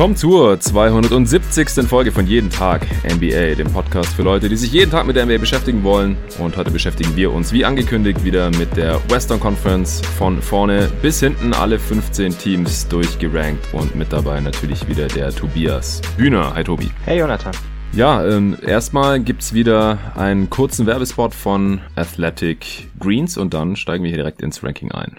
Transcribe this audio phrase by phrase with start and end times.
[0.00, 1.86] Willkommen zur 270.
[1.86, 5.26] Folge von Jeden Tag NBA, dem Podcast für Leute, die sich jeden Tag mit der
[5.26, 6.16] NBA beschäftigen wollen.
[6.38, 11.20] Und heute beschäftigen wir uns, wie angekündigt, wieder mit der Western Conference von vorne bis
[11.20, 16.54] hinten alle 15 Teams durchgerankt und mit dabei natürlich wieder der Tobias Bühner.
[16.54, 16.90] Hi Tobi.
[17.04, 17.52] Hey Jonathan.
[17.92, 24.08] Ja, ähm, erstmal gibt's wieder einen kurzen Werbespot von Athletic Greens und dann steigen wir
[24.08, 25.18] hier direkt ins Ranking ein.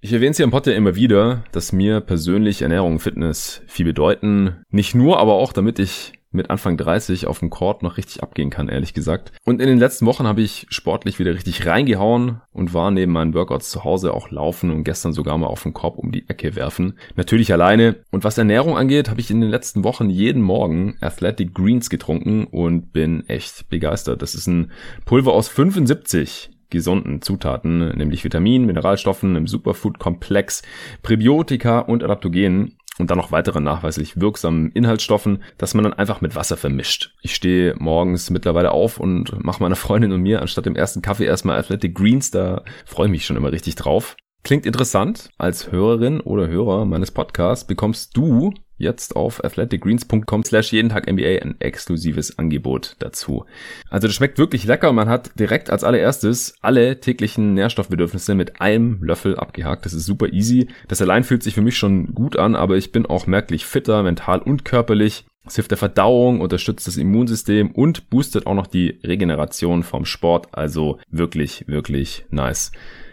[0.00, 3.62] Ich erwähne es hier im Pod ja immer wieder, dass mir persönlich Ernährung und Fitness
[3.66, 4.62] viel bedeuten.
[4.70, 8.50] Nicht nur, aber auch, damit ich mit Anfang 30 auf dem Court noch richtig abgehen
[8.50, 9.32] kann, ehrlich gesagt.
[9.44, 13.34] Und in den letzten Wochen habe ich sportlich wieder richtig reingehauen und war neben meinen
[13.34, 16.54] Workouts zu Hause auch laufen und gestern sogar mal auf den Korb um die Ecke
[16.54, 16.98] werfen.
[17.16, 17.96] Natürlich alleine.
[18.12, 22.44] Und was Ernährung angeht, habe ich in den letzten Wochen jeden Morgen Athletic Greens getrunken
[22.44, 24.22] und bin echt begeistert.
[24.22, 24.70] Das ist ein
[25.06, 30.62] Pulver aus 75 gesunden Zutaten, nämlich Vitaminen, Mineralstoffen im Superfood-Komplex,
[31.02, 36.34] Präbiotika und Adaptogenen und dann noch weitere nachweislich wirksamen Inhaltsstoffen, dass man dann einfach mit
[36.34, 37.14] Wasser vermischt.
[37.22, 41.24] Ich stehe morgens mittlerweile auf und mache meiner Freundin und mir anstatt dem ersten Kaffee
[41.24, 44.16] erstmal Athletic Greens, da freue ich mich schon immer richtig drauf.
[44.44, 45.30] Klingt interessant.
[45.36, 51.42] Als Hörerin oder Hörer meines Podcasts bekommst du jetzt auf athleticgreens.com slash jeden Tag NBA
[51.42, 53.44] ein exklusives Angebot dazu.
[53.90, 54.92] Also das schmeckt wirklich lecker.
[54.92, 59.84] Man hat direkt als allererstes alle täglichen Nährstoffbedürfnisse mit einem Löffel abgehakt.
[59.84, 60.68] Das ist super easy.
[60.86, 64.02] Das allein fühlt sich für mich schon gut an, aber ich bin auch merklich fitter,
[64.02, 65.24] mental und körperlich.
[65.48, 70.48] Es hilft der Verdauung, unterstützt das Immunsystem und boostet auch noch die Regeneration vom Sport.
[70.52, 72.70] Also wirklich, wirklich nice.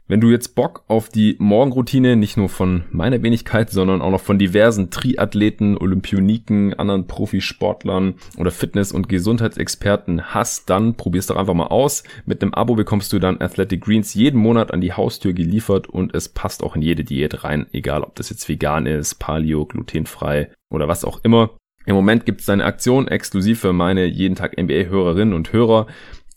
[0.08, 4.22] Wenn du jetzt Bock auf die Morgenroutine nicht nur von meiner Wenigkeit, sondern auch noch
[4.22, 11.56] von diversen Triathleten, Olympioniken, anderen Profisportlern oder Fitness- und Gesundheitsexperten hast, dann probier's doch einfach
[11.56, 12.04] mal aus.
[12.28, 16.14] Mit einem Abo bekommst du dann Athletic Greens jeden Monat an die Haustür geliefert und
[16.14, 20.52] es passt auch in jede Diät rein, egal ob das jetzt vegan ist, paleo, glutenfrei
[20.70, 21.50] oder was auch immer.
[21.88, 25.88] Im Moment gibt es eine Aktion exklusiv für meine jeden Tag NBA-Hörerinnen und Hörer.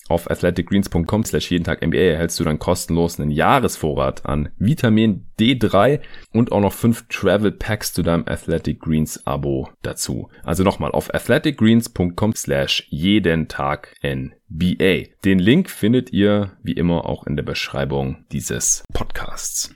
[0.08, 6.00] Auf athleticgreens.com slash jeden Tag NBA erhältst du dann kostenlos einen Jahresvorrat an Vitamin D3
[6.32, 10.28] und auch noch fünf Travel Packs zu deinem Athletic Greens Abo dazu.
[10.42, 15.10] Also nochmal auf athleticgreens.com slash jeden Tag NBA.
[15.24, 19.74] Den Link findet ihr wie immer auch in der Beschreibung dieses Podcasts.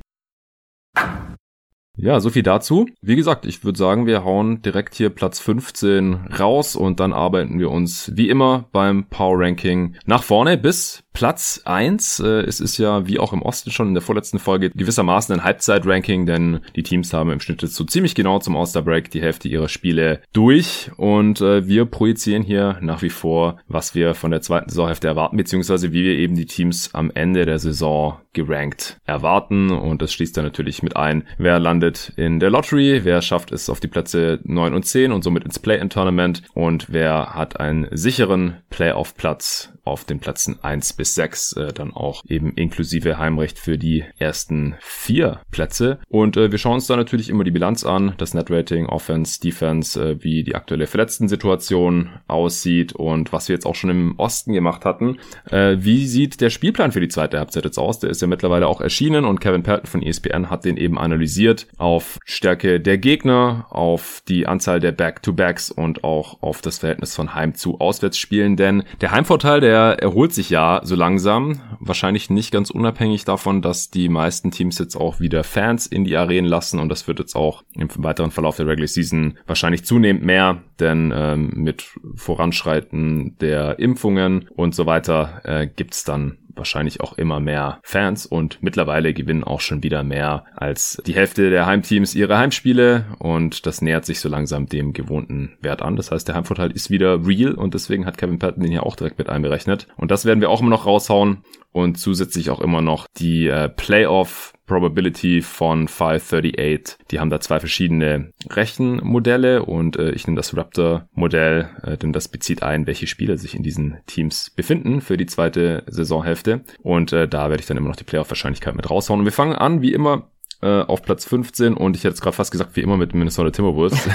[1.97, 2.87] Ja, so viel dazu.
[3.03, 7.59] Wie gesagt, ich würde sagen, wir hauen direkt hier Platz 15 raus und dann arbeiten
[7.59, 12.21] wir uns wie immer beim Power Ranking nach vorne bis Platz 1.
[12.21, 15.45] Äh, es ist ja wie auch im Osten schon in der vorletzten Folge gewissermaßen ein
[15.45, 19.69] Halbzeit-Ranking, denn die Teams haben im Schnitt so ziemlich genau zum All-Star-Break die Hälfte ihrer
[19.69, 24.71] Spiele durch und äh, wir projizieren hier nach wie vor, was wir von der zweiten
[24.71, 30.01] Saisonhälfte erwarten, beziehungsweise wie wir eben die Teams am Ende der Saison gerankt erwarten und
[30.01, 33.81] das schließt dann natürlich mit ein, wer landet in der Lottery, wer schafft es auf
[33.81, 39.73] die Plätze 9 und 10 und somit ins Play-In-Tournament und wer hat einen sicheren Playoff-Platz
[39.85, 44.77] auf den Plätzen 1 bis 6, äh, dann auch eben inklusive Heimrecht für die ersten
[44.81, 45.99] vier Plätze.
[46.09, 50.01] Und äh, wir schauen uns da natürlich immer die Bilanz an, das Net-Rating, Offense, Defense,
[50.01, 54.85] äh, wie die aktuelle Verletzten-Situation aussieht und was wir jetzt auch schon im Osten gemacht
[54.85, 55.19] hatten.
[55.51, 57.99] Äh, wie sieht der Spielplan für die zweite Halbzeit jetzt aus?
[57.99, 61.67] Der ist ja mittlerweile auch erschienen und Kevin Pelton von ESPN hat den eben analysiert
[61.79, 67.35] auf Stärke der Gegner, auf die Anzahl der Back-to-Backs und auch auf das Verhältnis von
[67.35, 72.71] Heim zu Auswärtsspielen, denn der Heimvorteil, der erholt sich ja so langsam, wahrscheinlich nicht ganz
[72.71, 76.89] unabhängig davon, dass die meisten Teams jetzt auch wieder Fans in die Arenen lassen und
[76.89, 81.51] das wird jetzt auch im weiteren Verlauf der Regular Season wahrscheinlich zunehmend mehr, denn ähm,
[81.55, 88.27] mit Voranschreiten der Impfungen und so weiter äh, gibt's dann wahrscheinlich auch immer mehr Fans
[88.27, 93.67] und mittlerweile gewinnen auch schon wieder mehr als die Hälfte der Heimteams ihre Heimspiele und
[93.67, 95.97] das nähert sich so langsam dem gewohnten Wert an.
[95.97, 98.97] Das heißt, der Heimvorteil ist wieder real und deswegen hat Kevin Patton den hier auch
[98.97, 99.89] direkt mit einberechnet.
[99.97, 103.69] Und das werden wir auch immer noch raushauen und zusätzlich auch immer noch die äh,
[103.69, 106.99] Playoff Probability von 538.
[107.11, 112.29] Die haben da zwei verschiedene Rechenmodelle und äh, ich nehme das Raptor-Modell, äh, denn das
[112.29, 116.65] bezieht ein, welche Spieler sich in diesen Teams befinden für die zweite Saisonhälfte.
[116.83, 119.21] Und äh, da werde ich dann immer noch die Playoff-Wahrscheinlichkeit mit raushauen.
[119.21, 120.31] Und wir fangen an, wie immer,
[120.63, 123.51] äh, auf Platz 15 und ich hätte es gerade fast gesagt, wie immer mit Minnesota
[123.51, 124.09] Timberwolves.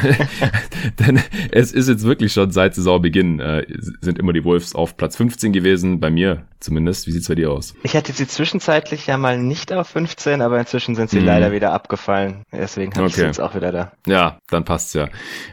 [1.00, 1.20] Denn
[1.52, 3.66] es ist jetzt wirklich schon seit Saisonbeginn äh,
[4.02, 7.06] sind immer die Wolves auf Platz 15 gewesen, bei mir zumindest.
[7.08, 7.76] Wie sieht's bei dir aus?
[7.84, 11.26] Ich hatte sie zwischenzeitlich ja mal nicht auf 15, aber inzwischen sind sie mhm.
[11.26, 12.44] leider wieder abgefallen.
[12.52, 13.10] Deswegen habe okay.
[13.10, 13.92] ich sie jetzt auch wieder da.
[14.08, 15.10] Ja, dann passt's ja.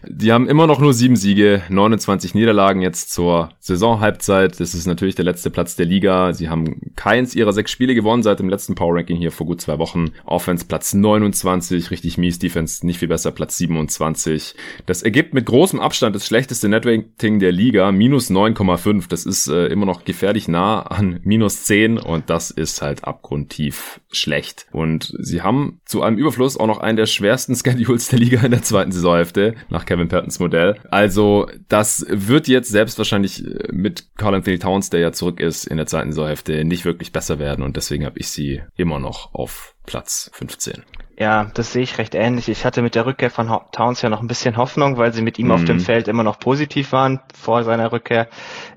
[0.06, 4.60] Die haben immer noch nur sieben Siege, 29 Niederlagen jetzt zur Saisonhalbzeit.
[4.60, 6.32] Das ist natürlich der letzte Platz der Liga.
[6.32, 9.60] Sie haben keins ihrer sechs Spiele gewonnen seit dem letzten Power Ranking hier vor gut
[9.60, 10.12] zwei Wochen.
[10.24, 14.54] Offense Platz Platz 29, richtig mies, Defense nicht viel besser, Platz 27.
[14.84, 19.08] Das ergibt mit großem Abstand das schlechteste Netrating der Liga, minus 9,5.
[19.08, 24.02] Das ist äh, immer noch gefährlich nah an minus 10 und das ist halt abgrundtief
[24.12, 24.66] schlecht.
[24.72, 28.50] Und sie haben zu einem Überfluss auch noch einen der schwersten Schedules der Liga in
[28.50, 30.76] der zweiten Saisonhälfte, nach Kevin Pattons Modell.
[30.90, 35.64] Also das wird jetzt selbst wahrscheinlich äh, mit Carl Anthony Towns, der ja zurück ist
[35.64, 39.32] in der zweiten Saisonhälfte, nicht wirklich besser werden und deswegen habe ich sie immer noch
[39.32, 40.84] auf Platz 15.
[41.16, 42.48] Ja, das sehe ich recht ähnlich.
[42.48, 45.38] Ich hatte mit der Rückkehr von Towns ja noch ein bisschen Hoffnung, weil sie mit
[45.38, 45.52] ihm mhm.
[45.52, 45.80] auf dem mhm.
[45.80, 48.28] Feld immer noch positiv waren vor seiner Rückkehr.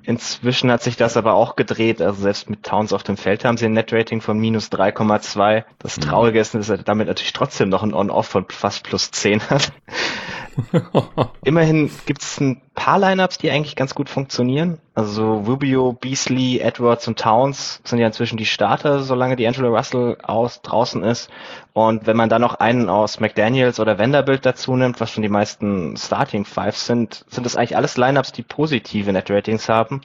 [0.04, 2.00] Inzwischen hat sich das aber auch gedreht.
[2.00, 5.64] Also selbst mit Towns auf dem Feld haben sie ein Netrating von minus 3,2.
[5.80, 6.02] Das mhm.
[6.02, 9.72] Traurige ist, dass er damit natürlich trotzdem noch ein On-Off von fast plus 10 hat.
[11.44, 14.78] Immerhin gibt es ein paar Lineups, die eigentlich ganz gut funktionieren.
[14.94, 20.18] Also Rubio, Beasley, Edwards und Towns sind ja inzwischen die Starter, solange die Angela Russell
[20.24, 21.30] aus draußen ist.
[21.74, 25.30] Und wenn man dann noch einen aus McDaniels oder Vanderbilt dazu nimmt, was schon die
[25.30, 30.02] meisten Starting Fives sind, sind das eigentlich alles Lineups, die positive Net Ratings haben.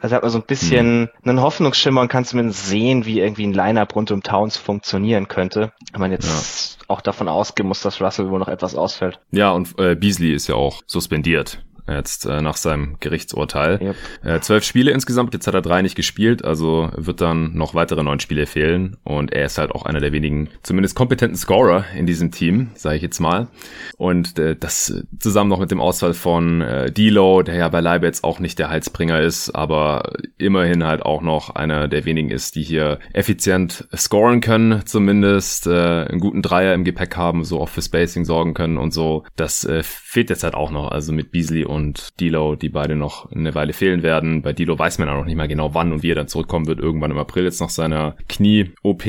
[0.00, 1.08] Also hat man so ein bisschen mhm.
[1.24, 5.72] einen Hoffnungsschimmer und kann zumindest sehen, wie irgendwie ein Lineup rund um Towns funktionieren könnte.
[5.92, 6.84] Wenn man jetzt ja.
[6.88, 9.18] auch davon ausgehen muss, dass Russell wohl noch etwas ausfällt.
[9.30, 13.80] Ja, und äh, Beasley ist ja auch suspendiert jetzt äh, nach seinem Gerichtsurteil.
[13.80, 13.96] Yep.
[14.24, 18.02] Äh, zwölf Spiele insgesamt, jetzt hat er drei nicht gespielt, also wird dann noch weitere
[18.02, 22.06] neun Spiele fehlen und er ist halt auch einer der wenigen, zumindest kompetenten Scorer in
[22.06, 23.48] diesem Team, sage ich jetzt mal.
[23.96, 28.24] Und äh, das zusammen noch mit dem Ausfall von äh, D'Lo, der ja beileibe jetzt
[28.24, 32.62] auch nicht der Heizbringer ist, aber immerhin halt auch noch einer der wenigen ist, die
[32.62, 37.82] hier effizient scoren können, zumindest äh, einen guten Dreier im Gepäck haben, so auch für
[37.82, 39.24] Spacing sorgen können und so.
[39.36, 42.96] Das äh, fehlt jetzt halt auch noch, also mit Beasley und und Dilo, die beide
[42.96, 44.42] noch eine Weile fehlen werden.
[44.42, 46.66] Bei Dilo weiß man auch noch nicht mal genau wann und wie er dann zurückkommen
[46.66, 49.06] wird, irgendwann im April jetzt nach seiner Knie-OP.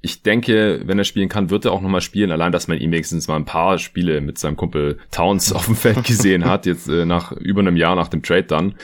[0.00, 2.30] Ich denke, wenn er spielen kann, wird er auch nochmal spielen.
[2.30, 5.74] Allein, dass man ihn wenigstens mal ein paar Spiele mit seinem Kumpel Towns auf dem
[5.74, 8.74] Feld gesehen hat, jetzt äh, nach über einem Jahr nach dem Trade dann.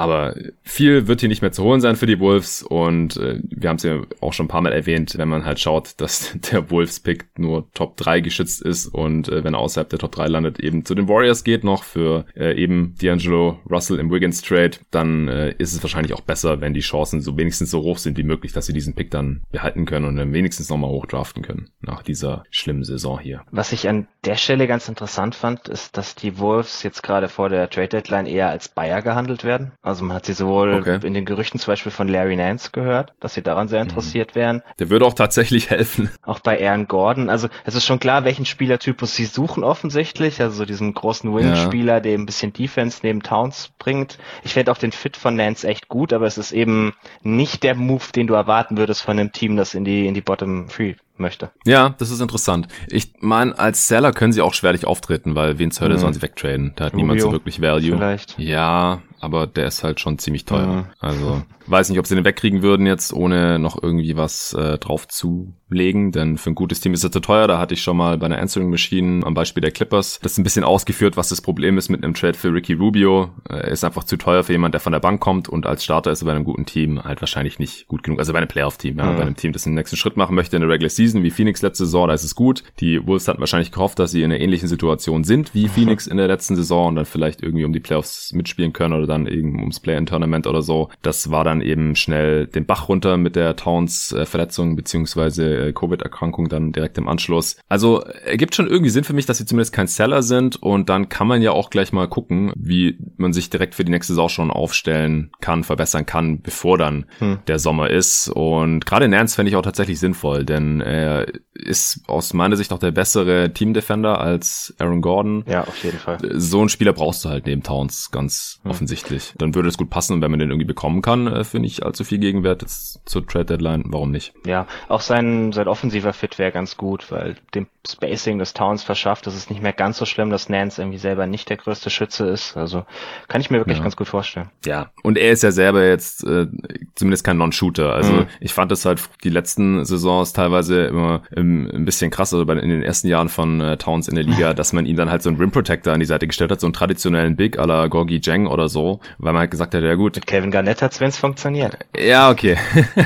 [0.00, 3.68] Aber viel wird hier nicht mehr zu holen sein für die Wolves und äh, wir
[3.68, 6.70] haben es ja auch schon ein paar Mal erwähnt, wenn man halt schaut, dass der
[6.70, 10.58] Wolves-Pick nur Top 3 geschützt ist und äh, wenn er außerhalb der Top 3 landet,
[10.58, 15.28] eben zu den Warriors geht noch für äh, eben D'Angelo Russell im Wiggins Trade, dann
[15.28, 18.22] äh, ist es wahrscheinlich auch besser, wenn die Chancen so wenigstens so hoch sind wie
[18.22, 22.02] möglich, dass sie diesen Pick dann behalten können und dann wenigstens nochmal hochdraften können nach
[22.02, 23.42] dieser schlimmen Saison hier.
[23.50, 27.50] Was ich an der Stelle ganz interessant fand, ist, dass die Wolves jetzt gerade vor
[27.50, 29.72] der Trade Deadline eher als Buyer gehandelt werden.
[29.90, 30.98] Also man hat sie sowohl okay.
[31.06, 33.90] in den Gerüchten zum Beispiel von Larry Nance gehört, dass sie daran sehr mhm.
[33.90, 34.40] interessiert mhm.
[34.40, 34.62] wären.
[34.78, 36.10] Der würde auch tatsächlich helfen.
[36.22, 37.28] Auch bei Aaron Gordon.
[37.28, 40.40] Also es ist schon klar, welchen Spielertypus sie suchen offensichtlich.
[40.40, 42.00] Also diesen großen Wing-Spieler, ja.
[42.00, 44.18] der ein bisschen Defense neben Towns bringt.
[44.44, 47.74] Ich fände auch den Fit von Nance echt gut, aber es ist eben nicht der
[47.74, 50.94] Move, den du erwarten würdest von einem Team, das in die, in die Bottom Three
[51.20, 51.50] möchte.
[51.64, 52.68] Ja, das ist interessant.
[52.88, 56.00] Ich meine, als Seller können sie auch schwerlich auftreten, weil wen zur Hölle mhm.
[56.00, 56.72] sollen sie wegtraden?
[56.76, 57.96] Da hat Rubio niemand so wirklich Value.
[57.96, 58.38] Vielleicht.
[58.38, 60.66] Ja, aber der ist halt schon ziemlich teuer.
[60.66, 60.84] Mhm.
[60.98, 65.06] Also weiß nicht, ob sie den wegkriegen würden jetzt, ohne noch irgendwie was äh, drauf
[65.08, 67.46] zu legen, denn für ein gutes Team ist er zu teuer.
[67.46, 70.42] Da hatte ich schon mal bei einer Answering Machine am Beispiel der Clippers das ein
[70.42, 73.30] bisschen ausgeführt, was das Problem ist mit einem Trade für Ricky Rubio.
[73.48, 76.10] Er ist einfach zu teuer für jemand, der von der Bank kommt und als Starter
[76.10, 78.18] ist er bei einem guten Team halt wahrscheinlich nicht gut genug.
[78.18, 79.16] Also bei einem Playoff-Team, ja, mhm.
[79.16, 81.62] bei einem Team, das den nächsten Schritt machen möchte in der Regular Season, wie Phoenix
[81.62, 82.62] letzte Saison, da ist es gut.
[82.80, 86.16] Die Wolves hatten wahrscheinlich gehofft, dass sie in einer ähnlichen Situation sind wie Phoenix in
[86.16, 89.58] der letzten Saison und dann vielleicht irgendwie um die Playoffs mitspielen können oder dann eben
[89.60, 90.88] ums Play-in-Tournament oder so.
[91.02, 96.72] Das war dann eben schnell den Bach runter mit der Towns-Verletzung beziehungsweise äh, Covid-Erkrankung dann
[96.72, 97.56] direkt im Anschluss.
[97.68, 101.08] Also ergibt schon irgendwie Sinn für mich, dass sie zumindest kein Seller sind und dann
[101.08, 104.28] kann man ja auch gleich mal gucken, wie man sich direkt für die nächste Saison
[104.28, 107.38] schon aufstellen kann, verbessern kann, bevor dann hm.
[107.46, 108.28] der Sommer ist.
[108.28, 111.26] Und gerade Nance fände ich auch tatsächlich sinnvoll, denn äh,
[111.60, 115.44] ist aus meiner Sicht auch der bessere Team-Defender als Aaron Gordon.
[115.46, 116.18] Ja, auf jeden Fall.
[116.34, 118.70] So einen Spieler brauchst du halt neben Towns, ganz hm.
[118.70, 119.34] offensichtlich.
[119.38, 121.82] Dann würde es gut passen und wenn man den irgendwie bekommen kann, äh, für nicht
[121.84, 124.32] allzu viel Gegenwert jetzt zur Trade Deadline, warum nicht?
[124.46, 129.26] Ja, auch sein, sein offensiver Fit wäre ganz gut, weil dem Spacing des Towns verschafft,
[129.26, 132.26] das ist nicht mehr ganz so schlimm, dass Nance irgendwie selber nicht der größte Schütze
[132.26, 132.56] ist.
[132.56, 132.84] Also
[133.28, 133.82] kann ich mir wirklich ja.
[133.82, 134.50] ganz gut vorstellen.
[134.66, 136.46] Ja, und er ist ja selber jetzt äh,
[136.94, 137.92] zumindest kein Non-Shooter.
[137.92, 138.26] Also mhm.
[138.40, 142.54] ich fand es halt die letzten Saisons teilweise immer ähm, ein bisschen krass, also bei,
[142.54, 145.22] in den ersten Jahren von äh, Towns in der Liga, dass man ihm dann halt
[145.22, 147.86] so einen Rim Protector an die Seite gestellt hat, so einen traditionellen Big à la
[147.88, 150.16] Gorgi Jang oder so, weil man halt gesagt hat, ja gut.
[150.16, 151.78] Mit Kevin Garnett hat's, wenn's funktioniert.
[151.96, 152.56] Ja, okay.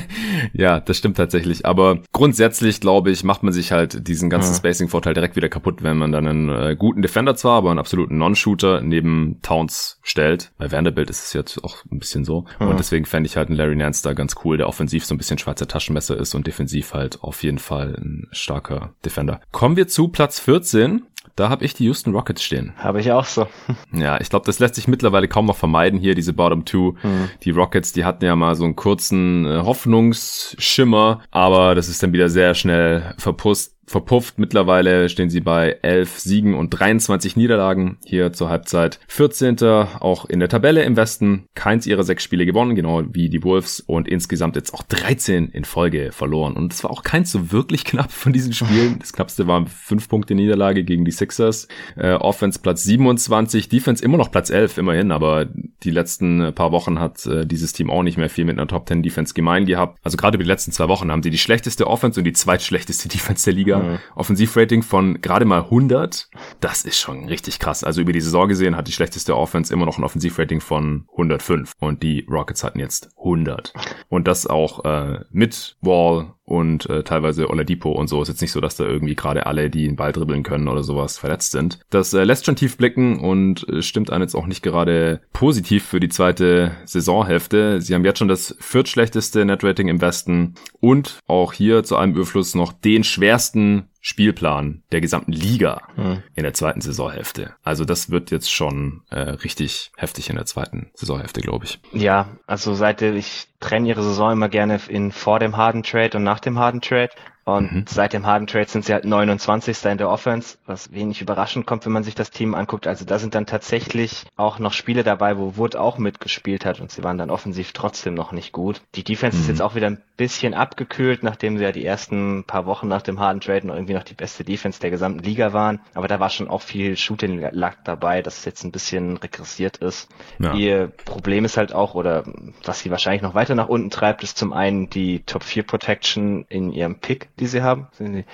[0.53, 1.67] ja, das stimmt tatsächlich.
[1.67, 4.57] Aber grundsätzlich, glaube ich, macht man sich halt diesen ganzen mhm.
[4.57, 8.19] Spacing-Vorteil direkt wieder kaputt, wenn man dann einen äh, guten Defender zwar, aber einen absoluten
[8.19, 10.53] Non-Shooter neben Towns stellt.
[10.59, 12.45] Bei Vanderbilt ist es jetzt auch ein bisschen so.
[12.59, 12.69] Mhm.
[12.69, 15.19] Und deswegen fände ich halt einen Larry Nance da ganz cool, der offensiv so ein
[15.19, 19.41] bisschen Schweizer Taschenmesser ist und defensiv halt auf jeden Fall ein starker Defender.
[19.53, 21.03] Kommen wir zu Platz 14.
[21.37, 22.75] Da habe ich die Houston Rockets stehen.
[22.76, 23.49] Habe ich auch so.
[23.93, 26.97] Ja, ich glaube, das lässt sich mittlerweile kaum noch vermeiden hier, diese Bottom Two.
[27.03, 27.31] Mhm.
[27.43, 32.12] Die Rockets, die hatten ja mal so einen kurzen äh, Hoffnungsschimmer, aber das ist dann
[32.12, 34.38] wieder sehr schnell verpusst verpufft.
[34.38, 39.00] Mittlerweile stehen sie bei 11 Siegen und 23 Niederlagen hier zur Halbzeit.
[39.09, 39.62] 14.
[39.62, 41.47] auch in der Tabelle im Westen.
[41.55, 45.64] Keins ihrer sechs Spiele gewonnen, genau wie die Wolves und insgesamt jetzt auch 13 in
[45.64, 46.55] Folge verloren.
[46.57, 48.99] Und es war auch keins so wirklich knapp von diesen Spielen.
[48.99, 51.69] Das knappste war 5 Punkte Niederlage gegen die Sixers.
[51.97, 55.47] Äh, Offense Platz 27, Defense immer noch Platz 11 immerhin, aber
[55.83, 58.88] die letzten paar Wochen hat äh, dieses Team auch nicht mehr viel mit einer Top
[58.88, 59.99] 10 Defense gemein gehabt.
[60.03, 63.09] Also gerade über die letzten zwei Wochen haben sie die schlechteste Offense und die zweitschlechteste
[63.14, 63.93] Defense der Liga Liga.
[63.93, 63.99] Mhm.
[64.14, 66.28] Offensivrating von gerade mal 100.
[66.61, 67.85] Das ist schon richtig krass.
[67.85, 71.73] Also über die Saison gesehen hat die schlechteste Offense immer noch ein Offensivrating von 105
[71.81, 73.73] und die Rockets hatten jetzt 100.
[74.09, 78.21] Und das auch äh, mit Wall und äh, teilweise Oladipo und so.
[78.23, 80.83] Ist jetzt nicht so, dass da irgendwie gerade alle, die den Ball dribbeln können oder
[80.83, 81.81] sowas, verletzt sind.
[81.91, 85.85] Das äh, lässt schon tief blicken und äh, stimmt einen jetzt auch nicht gerade positiv
[85.85, 87.81] für die zweite Saisonhälfte.
[87.81, 92.55] Sie haben jetzt schon das viertschlechteste Netrating im Westen und auch hier zu einem Überfluss
[92.55, 96.23] noch den schwersten Spielplan der gesamten Liga hm.
[96.34, 97.54] in der zweiten Saisonhälfte.
[97.62, 101.80] Also das wird jetzt schon äh, richtig heftig in der zweiten Saisonhälfte, glaube ich.
[101.94, 106.23] Ja, also seit ich trenne ihre Saison immer gerne in vor dem Harden Trade und
[106.23, 107.08] nach dem Harden Trade.
[107.45, 107.85] Und mhm.
[107.87, 109.85] seit dem Harden Trade sind sie halt 29.
[109.85, 112.87] in der Offense, was wenig überraschend kommt, wenn man sich das Team anguckt.
[112.87, 116.91] Also da sind dann tatsächlich auch noch Spiele dabei, wo Wood auch mitgespielt hat und
[116.91, 118.81] sie waren dann offensiv trotzdem noch nicht gut.
[118.95, 119.43] Die Defense mhm.
[119.43, 123.03] ist jetzt auch wieder ein bisschen abgekühlt, nachdem sie ja die ersten paar Wochen nach
[123.03, 125.81] dem Harden Trade noch irgendwie noch die beste Defense der gesamten Liga waren.
[125.93, 130.09] Aber da war schon auch viel Shooting Luck dabei, dass jetzt ein bisschen regressiert ist.
[130.39, 130.55] Ja.
[130.55, 132.25] Ihr Problem ist halt auch, oder
[132.65, 136.47] was sie wahrscheinlich noch weiter nach unten treibt, ist zum einen die Top 4 Protection
[136.49, 137.88] in ihrem Pick die sie haben.
[137.93, 138.25] Sie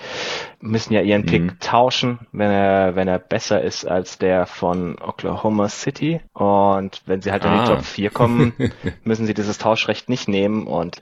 [0.61, 1.59] müssen ja ihren Pick mhm.
[1.61, 6.21] tauschen, wenn er, wenn er besser ist als der von Oklahoma City.
[6.33, 7.49] Und wenn sie halt ah.
[7.49, 7.75] in die ah.
[7.77, 8.53] Top 4 kommen,
[9.05, 10.67] müssen sie dieses Tauschrecht nicht nehmen.
[10.67, 11.01] Und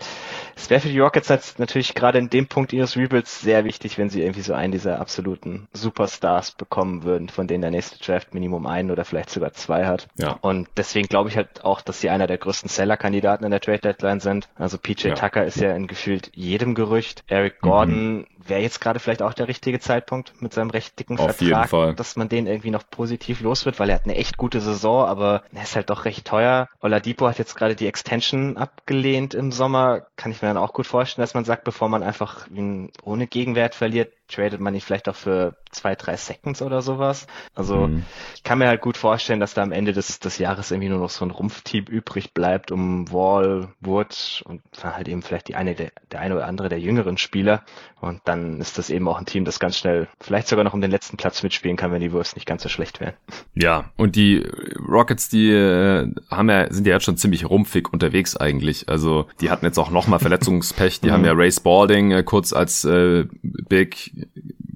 [0.55, 3.99] es wäre für die Rockets jetzt natürlich gerade in dem Punkt ihres Rebuilds sehr wichtig,
[3.99, 8.35] wenn sie irgendwie so einen dieser absoluten Superstars bekommen würden, von denen der nächste Draft
[8.35, 10.09] Minimum einen oder vielleicht sogar zwei hat.
[10.17, 10.39] Ja.
[10.41, 13.79] Und deswegen glaube ich halt auch, dass sie einer der größten Seller-Kandidaten in der Trade
[13.79, 14.49] Deadline sind.
[14.55, 15.15] Also PJ ja.
[15.15, 17.25] Tucker ist ja in gefühlt jedem Gerücht.
[17.27, 21.19] Eric Gordon Gordon wäre jetzt gerade vielleicht auch der richtige Zeitpunkt mit seinem recht dicken
[21.19, 24.37] Auf Vertrag, dass man den irgendwie noch positiv los wird, weil er hat eine echt
[24.37, 26.69] gute Saison, aber er ist halt doch recht teuer.
[26.81, 30.07] Oladipo hat jetzt gerade die Extension abgelehnt im Sommer.
[30.17, 33.27] Kann ich mir dann auch gut vorstellen, dass man sagt, bevor man einfach ihn ohne
[33.27, 37.27] Gegenwert verliert, tradet man ihn vielleicht auch für zwei, drei Seconds oder sowas.
[37.55, 38.05] Also mhm.
[38.35, 40.99] ich kann mir halt gut vorstellen, dass da am Ende des, des Jahres irgendwie nur
[40.99, 45.55] noch so ein Rumpfteam übrig bleibt, um Wall, Wood und dann halt eben vielleicht die
[45.55, 47.65] eine, der, der eine oder andere der jüngeren Spieler.
[48.01, 50.81] Und dann ist das eben auch ein Team, das ganz schnell vielleicht sogar noch um
[50.81, 53.15] den letzten Platz mitspielen kann, wenn die Wolves nicht ganz so schlecht wären.
[53.55, 54.47] Ja, und die
[54.89, 58.89] Rockets, die äh, haben ja, sind ja jetzt schon ziemlich rumpfig unterwegs eigentlich.
[58.89, 61.01] Also die hatten jetzt auch nochmal Verletzungspech.
[61.01, 64.13] Die haben ja Ray Spalding äh, kurz als äh, Big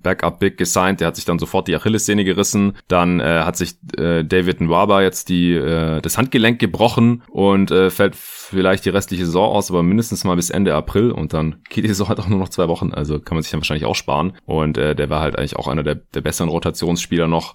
[0.03, 2.77] Backup Big gesigned, der hat sich dann sofort die Achillessehne gerissen.
[2.89, 7.91] Dann äh, hat sich äh, David Nwaba jetzt die äh, das Handgelenk gebrochen und äh,
[7.91, 8.17] fällt
[8.53, 11.89] vielleicht die restliche Saison aus, aber mindestens mal bis Ende April und dann geht die
[11.89, 14.35] Saison halt auch nur noch zwei Wochen, also kann man sich dann wahrscheinlich auch sparen.
[14.47, 17.55] Und äh, der war halt eigentlich auch einer der, der besseren Rotationsspieler noch.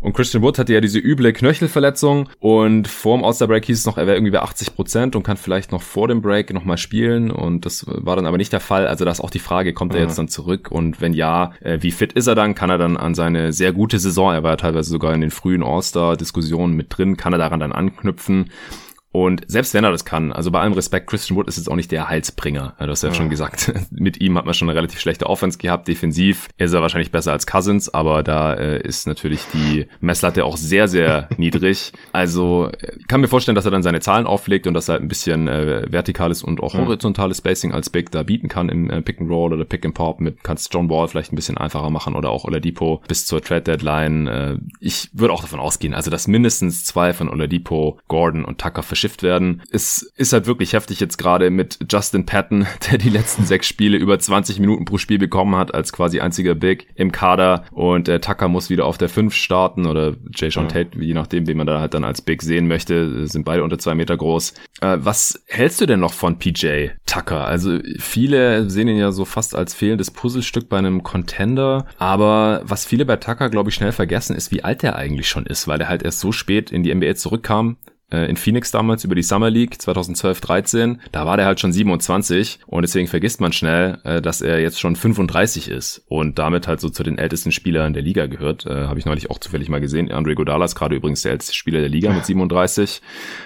[0.00, 3.98] Und Christian Wood hatte ja diese üble Knöchelverletzung und vor dem All-Star-Break hieß es noch,
[3.98, 7.30] er wäre irgendwie bei 80 Prozent und kann vielleicht noch vor dem Break nochmal spielen
[7.30, 8.86] und das war dann aber nicht der Fall.
[8.86, 11.78] Also da ist auch die Frage, kommt er jetzt dann zurück und wenn ja, äh,
[11.80, 12.54] wie fit ist er dann?
[12.54, 15.30] Kann er dann an seine sehr gute Saison, er war ja teilweise sogar in den
[15.30, 18.50] frühen All-Star-Diskussionen mit drin, kann er daran dann anknüpfen?
[19.16, 21.74] Und selbst wenn er das kann, also bei allem Respekt, Christian Wood ist jetzt auch
[21.74, 22.74] nicht der Heilsbringer.
[22.78, 23.14] Du hast ja, ja.
[23.14, 25.88] schon gesagt, mit ihm hat man schon eine relativ schlechte Offense gehabt.
[25.88, 30.58] Defensiv ist er wahrscheinlich besser als Cousins, aber da äh, ist natürlich die Messlatte auch
[30.58, 31.94] sehr, sehr niedrig.
[32.12, 35.02] Also ich kann mir vorstellen, dass er dann seine Zahlen auflegt und dass er halt
[35.02, 39.00] ein bisschen äh, vertikales und auch horizontales Spacing als Big da bieten kann im äh,
[39.00, 40.20] Pick and Roll oder Pick and Pop.
[40.20, 43.62] Mit kannst John Wall vielleicht ein bisschen einfacher machen oder auch Oladipo bis zur Trade
[43.62, 44.26] Deadline.
[44.26, 48.82] Äh, ich würde auch davon ausgehen, also dass mindestens zwei von Oladipo, Gordon und Tucker
[48.82, 49.62] verschiffen verschifft werden.
[49.70, 53.96] Es ist halt wirklich heftig jetzt gerade mit Justin Patton, der die letzten sechs Spiele
[53.96, 57.64] über 20 Minuten pro Spiel bekommen hat, als quasi einziger Big im Kader.
[57.70, 60.84] Und äh, Tucker muss wieder auf der 5 starten oder Jay Sean ja.
[60.84, 63.78] Tate, je nachdem, wen man da halt dann als Big sehen möchte, sind beide unter
[63.78, 64.54] zwei Meter groß.
[64.80, 67.46] Äh, was hältst du denn noch von PJ Tucker?
[67.46, 71.86] Also viele sehen ihn ja so fast als fehlendes Puzzlestück bei einem Contender.
[71.98, 75.46] Aber was viele bei Tucker, glaube ich, schnell vergessen, ist, wie alt er eigentlich schon
[75.46, 77.76] ist, weil er halt erst so spät in die NBA zurückkam
[78.10, 80.98] äh, in Phoenix damals über die Summer League 2012-13.
[81.12, 84.80] Da war der halt schon 27 und deswegen vergisst man schnell, äh, dass er jetzt
[84.80, 88.66] schon 35 ist und damit halt so zu den ältesten Spielern der Liga gehört.
[88.66, 90.10] Äh, Habe ich neulich auch zufällig mal gesehen.
[90.10, 93.02] Andre Godala ist gerade übrigens der älteste Spieler der Liga mit 37.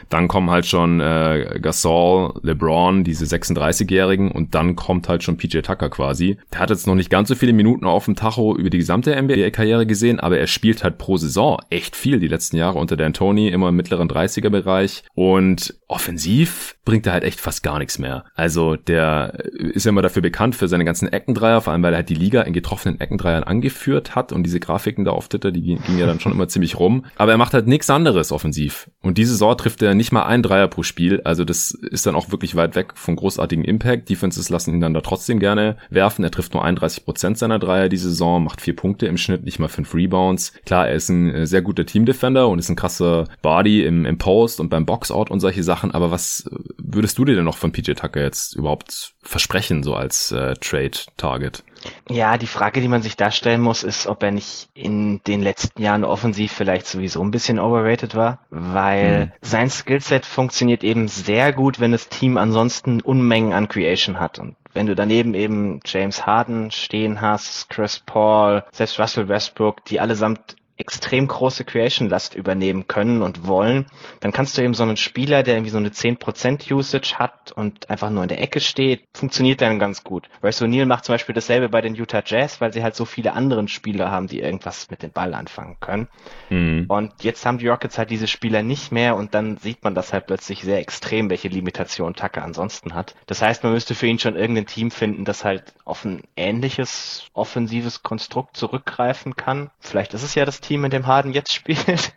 [0.09, 5.61] Dann kommen halt schon äh, Gasol, LeBron, diese 36-Jährigen und dann kommt halt schon PJ
[5.61, 6.37] Tucker quasi.
[6.53, 9.21] Der hat jetzt noch nicht ganz so viele Minuten auf dem Tacho über die gesamte
[9.21, 13.13] NBA-Karriere gesehen, aber er spielt halt pro Saison echt viel die letzten Jahre unter Dan
[13.13, 14.09] Tony, immer im mittleren
[14.51, 18.25] 30er-Bereich und offensiv bringt er halt echt fast gar nichts mehr.
[18.35, 21.99] Also der ist ja immer dafür bekannt für seine ganzen Eckendreier, vor allem weil er
[21.99, 25.63] halt die Liga in getroffenen Eckendreiern angeführt hat und diese Grafiken da auf Twitter, die
[25.63, 27.05] gingen ja dann schon immer ziemlich rum.
[27.17, 28.91] Aber er macht halt nichts anderes offensiv.
[29.03, 31.21] Und diese Saison trifft er nicht mal ein Dreier pro Spiel.
[31.25, 34.09] Also das ist dann auch wirklich weit weg von großartigem Impact.
[34.09, 36.25] Defenses lassen ihn dann da trotzdem gerne werfen.
[36.25, 39.59] Er trifft nur 31 Prozent seiner Dreier diese Saison, macht vier Punkte im Schnitt, nicht
[39.59, 40.53] mal fünf Rebounds.
[40.65, 44.19] Klar, er ist ein äh, sehr guter Teamdefender und ist ein krasser Body im, im
[44.19, 45.91] Post und beim Boxout und solche Sachen.
[45.91, 50.33] Aber was würdest du dir denn noch von PJ Tucker jetzt überhaupt versprechen, so als
[50.33, 51.65] äh, Trade-Target?
[52.09, 55.43] Ja, die Frage, die man sich da stellen muss, ist, ob er nicht in den
[55.43, 59.33] letzten Jahren offensiv vielleicht sowieso ein bisschen overrated war, weil mhm.
[59.41, 64.39] sein Skillset funktioniert eben sehr gut, wenn das Team ansonsten Unmengen an Creation hat.
[64.39, 70.01] Und wenn du daneben eben James Harden stehen hast, Chris Paul, selbst Russell Westbrook, die
[70.01, 73.87] allesamt extrem große Creation-Last übernehmen können und wollen,
[74.21, 77.89] dann kannst du eben so einen Spieler, der irgendwie so eine 10% Usage hat und
[77.91, 80.29] einfach nur in der Ecke steht, funktioniert dann ganz gut.
[80.43, 83.35] Royce O'Neal macht zum Beispiel dasselbe bei den Utah Jazz, weil sie halt so viele
[83.35, 86.09] andere Spieler haben, die irgendwas mit dem Ball anfangen können.
[86.49, 86.87] Mhm.
[86.89, 90.13] Und jetzt haben die Rockets halt diese Spieler nicht mehr und dann sieht man das
[90.13, 93.15] halt plötzlich sehr extrem, welche Limitation Tucker ansonsten hat.
[93.27, 97.29] Das heißt, man müsste für ihn schon irgendein Team finden, das halt auf ein ähnliches
[97.35, 99.71] offensives Konstrukt zurückgreifen kann.
[99.79, 102.13] Vielleicht ist es ja das Team, Team, in dem Harden jetzt spielt.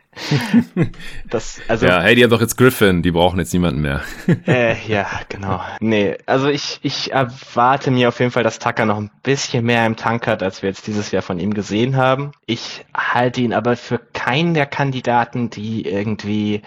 [1.29, 4.01] das, also, ja, hey, die haben doch jetzt Griffin, die brauchen jetzt niemanden mehr.
[4.45, 5.59] äh, ja, genau.
[5.79, 9.87] Nee, also ich, ich erwarte mir auf jeden Fall, dass Tucker noch ein bisschen mehr
[9.87, 12.31] im Tank hat, als wir jetzt dieses Jahr von ihm gesehen haben.
[12.45, 16.61] Ich halte ihn aber für keinen der Kandidaten, die irgendwie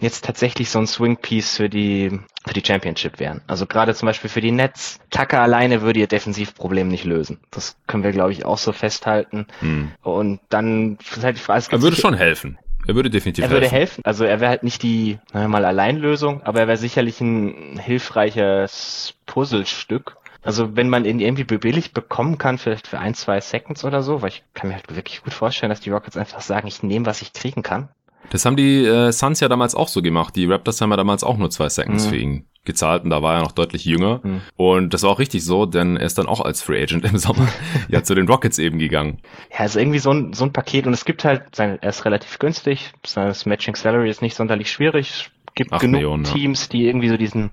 [0.00, 3.42] jetzt tatsächlich so ein Swing Piece für die für die Championship wären.
[3.46, 4.98] Also gerade zum Beispiel für die Nets.
[5.10, 7.38] Tucker alleine würde ihr Defensivproblem nicht lösen.
[7.50, 9.46] Das können wir, glaube ich, auch so festhalten.
[9.60, 9.92] Hm.
[10.02, 11.66] Und dann halt die Frage.
[11.70, 12.58] Er würde schon helfen.
[12.86, 13.54] Er würde definitiv helfen.
[13.54, 14.04] Er würde helfen.
[14.04, 19.14] Also er wäre halt nicht die, wir mal, Alleinlösung, aber er wäre sicherlich ein hilfreiches
[19.26, 20.16] Puzzlestück.
[20.42, 24.22] Also wenn man ihn irgendwie billig bekommen kann, vielleicht für ein, zwei Seconds oder so,
[24.22, 27.04] weil ich kann mir halt wirklich gut vorstellen, dass die Rockets einfach sagen, ich nehme,
[27.04, 27.90] was ich kriegen kann.
[28.30, 30.34] Das haben die äh, Suns ja damals auch so gemacht.
[30.36, 32.08] Die Raptors haben ja damals auch nur zwei Seconds mhm.
[32.08, 34.20] für ihn gezahlt und da war er noch deutlich jünger.
[34.22, 34.40] Mhm.
[34.56, 37.18] Und das war auch richtig so, denn er ist dann auch als Free Agent im
[37.18, 37.48] Sommer
[37.88, 39.18] ja zu den Rockets eben gegangen.
[39.56, 42.04] Ja, ist irgendwie so ein, so ein Paket und es gibt halt, sein, er ist
[42.04, 45.10] relativ günstig, das Matching Salary ist nicht sonderlich schwierig.
[45.10, 47.50] Es gibt genug Millionen, Teams, die irgendwie so diesen,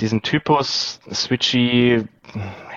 [0.00, 2.04] diesen Typus switchy,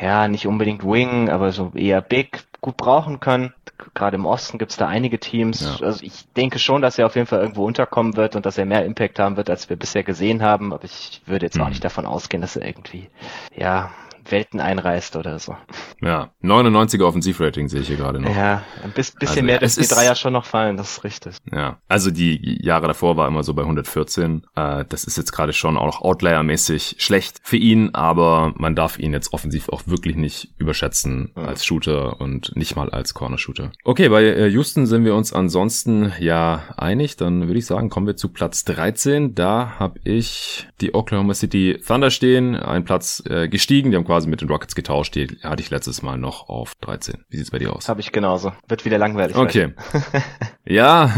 [0.01, 3.54] ja, nicht unbedingt Wing, aber so eher Big gut brauchen können
[3.93, 5.61] gerade im Osten gibt es da einige Teams.
[5.61, 5.85] Ja.
[5.85, 8.65] Also ich denke schon, dass er auf jeden Fall irgendwo unterkommen wird und dass er
[8.65, 10.73] mehr Impact haben wird, als wir bisher gesehen haben.
[10.73, 11.63] Aber ich würde jetzt mhm.
[11.63, 13.09] auch nicht davon ausgehen, dass er irgendwie,
[13.55, 13.91] ja,
[14.29, 15.55] Welten einreißt oder so.
[16.01, 18.36] Ja, 99er Offensivrating sehe ich hier gerade noch.
[18.36, 21.36] Ja, ein bisschen also, mehr, dass die Dreier schon noch fallen, das ist richtig.
[21.51, 24.43] Ja, also die Jahre davor war immer so bei 114.
[24.55, 29.13] Äh, das ist jetzt gerade schon auch Outlier-mäßig schlecht für ihn, aber man darf ihn
[29.13, 33.71] jetzt offensiv auch wirklich nicht überschätzen als Shooter und nicht mal als Corner-Shooter.
[33.84, 37.17] Okay, bei äh, Houston sind wir uns ansonsten ja einig.
[37.17, 39.36] Dann würde ich sagen, kommen wir zu Platz 13.
[39.36, 43.91] Da habe ich die Oklahoma City Thunder stehen, ein Platz äh, gestiegen.
[43.91, 45.15] Die haben quasi mit den Rockets getauscht.
[45.15, 47.24] Die hatte ich letztes Mal noch auf 13.
[47.30, 47.88] Wie sieht's bei dir aus?
[47.88, 48.52] Habe ich genauso.
[48.67, 49.38] Wird wieder langweilig.
[49.38, 49.74] Okay.
[50.65, 51.13] ja,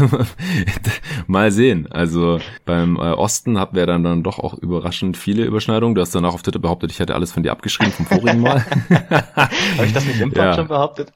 [1.26, 1.88] mal sehen.
[1.90, 5.96] Also beim äh, Osten hatten wir dann, dann doch auch überraschend viele Überschneidungen.
[5.96, 8.64] Du hast danach auf Twitter behauptet, ich hätte alles von dir abgeschrieben vom vorigen Mal.
[9.34, 10.54] Habe ich das mit dem ja.
[10.54, 11.12] schon behauptet?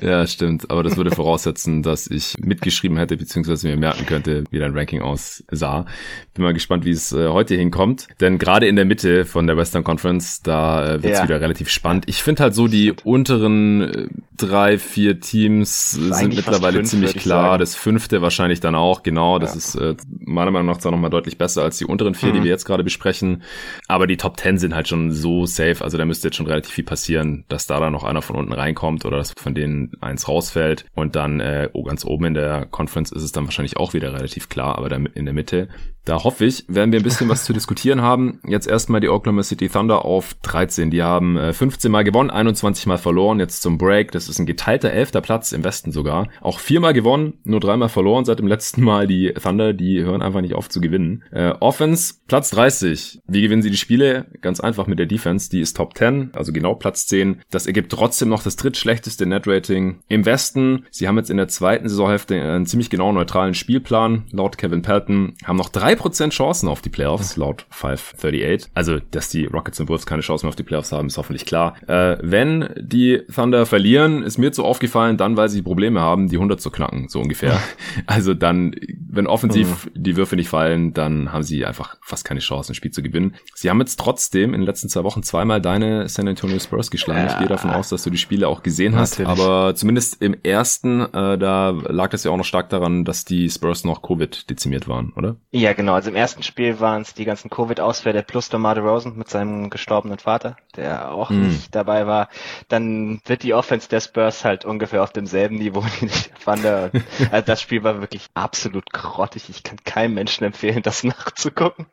[0.00, 0.70] ja, stimmt.
[0.70, 5.02] Aber das würde voraussetzen, dass ich mitgeschrieben hätte, beziehungsweise mir merken könnte, wie dein Ranking
[5.02, 5.84] aussah.
[6.32, 8.08] Bin mal gespannt, wie es äh, heute hinkommt.
[8.22, 11.24] Denn gerade in der Mitte von der Western Conference, da äh, wird's ja.
[11.24, 12.04] wieder relativ spannend.
[12.08, 17.58] Ich finde halt so die unteren äh, drei, vier Teams sind mittlerweile fünf, ziemlich klar.
[17.58, 19.38] Das fünfte wahrscheinlich dann auch, genau.
[19.38, 19.58] Das ja.
[19.58, 22.34] ist äh, meiner Meinung nach zwar nochmal deutlich besser als die unteren vier, mhm.
[22.34, 23.42] die wir jetzt gerade besprechen.
[23.88, 25.82] Aber die Top Ten sind halt schon so safe.
[25.82, 28.52] Also da müsste jetzt schon relativ viel passieren, dass da dann noch einer von unten
[28.52, 30.86] reinkommt oder dass von denen eins rausfällt.
[30.94, 34.12] Und dann äh, oh, ganz oben in der Conference ist es dann wahrscheinlich auch wieder
[34.12, 34.76] relativ klar.
[34.78, 35.68] Aber dann in der Mitte,
[36.04, 38.40] da hoffe ich, werden wir ein bisschen was zu diskutieren haben.
[38.46, 42.86] Jetzt erstmal die Oklahoma City Thunder auf 13 Die haben äh, 15 Mal gewonnen, 21
[42.86, 44.12] Mal verloren, jetzt zum Break.
[44.12, 46.28] Das ist ein geteilter elfter Platz im Westen sogar.
[46.42, 49.06] Auch viermal gewonnen, nur dreimal verloren seit dem letzten Mal.
[49.06, 51.24] Die Thunder, die hören einfach nicht auf zu gewinnen.
[51.32, 53.20] Äh, Offense, Platz 30.
[53.26, 54.26] Wie gewinnen sie die Spiele?
[54.42, 55.48] Ganz einfach mit der Defense.
[55.48, 57.40] Die ist Top 10, also genau Platz 10.
[57.50, 60.84] Das ergibt trotzdem noch das drittschlechteste Net-Rating im Westen.
[60.90, 64.24] Sie haben jetzt in der zweiten Saisonhälfte einen ziemlich genau neutralen Spielplan.
[64.30, 68.70] Laut Kevin Pelton haben noch drei Prozent Chancen auf die Playoffs, laut 538.
[68.74, 71.46] Also, dass die Rockets und Wolves keine Chance mehr auf die Playoffs haben, ist hoffentlich
[71.46, 71.74] klar.
[71.86, 76.36] Äh, wenn die Thunder verlieren, ist mir so aufgefallen, dann, weil sie Probleme haben, die
[76.36, 77.60] 100 zu knacken, so ungefähr.
[78.06, 78.74] also dann,
[79.08, 80.02] wenn offensiv mhm.
[80.02, 83.34] die Würfe nicht fallen, dann haben sie einfach fast keine Chance, ein Spiel zu gewinnen.
[83.54, 87.26] Sie haben jetzt trotzdem in den letzten zwei Wochen zweimal deine San Antonio Spurs geschlagen.
[87.26, 87.32] Ja.
[87.32, 89.40] Ich gehe davon aus, dass du die Spiele auch gesehen hast, Natürlich.
[89.40, 93.50] aber zumindest im ersten, äh, da lag das ja auch noch stark daran, dass die
[93.50, 95.36] Spurs noch Covid dezimiert waren, oder?
[95.50, 95.94] Ja, genau.
[95.94, 100.18] Also im ersten Spiel waren es die ganzen Covid-Ausfälle plus DeMar Rosen mit seinem gestorbenen
[100.18, 101.48] Vater, der auch mm.
[101.48, 102.28] nicht dabei war.
[102.68, 106.64] Dann wird die Offense der Spurs halt ungefähr auf demselben Niveau, die ich fand.
[106.64, 109.48] Also das Spiel war wirklich absolut grottig.
[109.48, 111.86] Ich kann keinem Menschen empfehlen, das nachzugucken.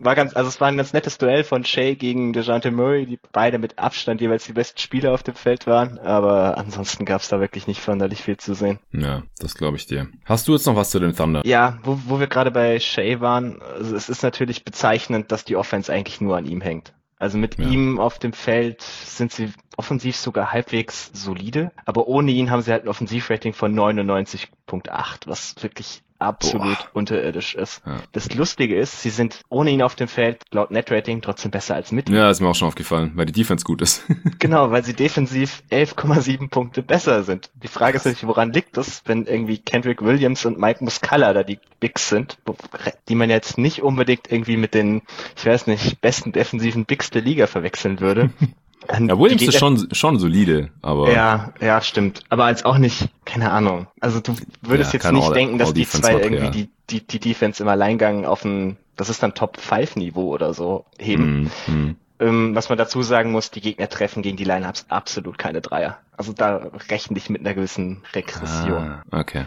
[0.00, 3.18] war ganz, also es war ein ganz nettes Duell von Shea gegen DeJounte Murray, die
[3.32, 7.28] beide mit Abstand jeweils die besten Spieler auf dem Feld waren, aber ansonsten gab es
[7.28, 8.78] da wirklich nicht sonderlich viel zu sehen.
[8.92, 10.08] Ja, das glaube ich dir.
[10.24, 11.42] Hast du jetzt noch was zu den Thunder?
[11.44, 15.56] Ja, wo, wo wir gerade bei Shea waren, also es ist natürlich bezeichnend, dass die
[15.56, 16.92] Offense eigentlich nur an ihm hängt.
[17.18, 17.68] Also mit ja.
[17.68, 22.72] ihm auf dem Feld sind sie offensiv sogar halbwegs solide, aber ohne ihn haben sie
[22.72, 26.90] halt ein Offensivrating von 99.8, was wirklich absolut Boah.
[26.94, 27.82] unterirdisch ist.
[27.84, 27.98] Ja.
[28.12, 31.92] Das Lustige ist, sie sind ohne ihn auf dem Feld laut Netrating trotzdem besser als
[31.92, 32.08] mit.
[32.08, 34.04] Ja, ist mir auch schon aufgefallen, weil die Defense gut ist.
[34.38, 37.50] genau, weil sie defensiv 11,7 Punkte besser sind.
[37.54, 41.42] Die Frage ist natürlich, woran liegt das, wenn irgendwie Kendrick Williams und Mike Muscala da
[41.42, 42.38] die Bigs sind,
[43.08, 45.02] die man jetzt nicht unbedingt irgendwie mit den,
[45.36, 48.30] ich weiß nicht, besten defensiven Bigs der Liga verwechseln würde.
[48.88, 51.12] Ja, Williams ist schon, schon solide, aber.
[51.12, 52.22] Ja, ja, stimmt.
[52.28, 53.86] Aber als auch nicht, keine Ahnung.
[54.00, 56.50] Also du würdest ja, jetzt nicht all, denken, dass die zwei irgendwie ja.
[56.50, 60.54] die, die, die Defense im Alleingang auf ein, das ist dann Top 5 Niveau oder
[60.54, 61.50] so heben.
[61.66, 61.96] Mm, mm.
[62.18, 65.98] Ähm, was man dazu sagen muss, die Gegner treffen gegen die Lineups absolut keine Dreier.
[66.16, 69.00] Also da rechne ich mit einer gewissen Regression.
[69.10, 69.44] Ah, okay.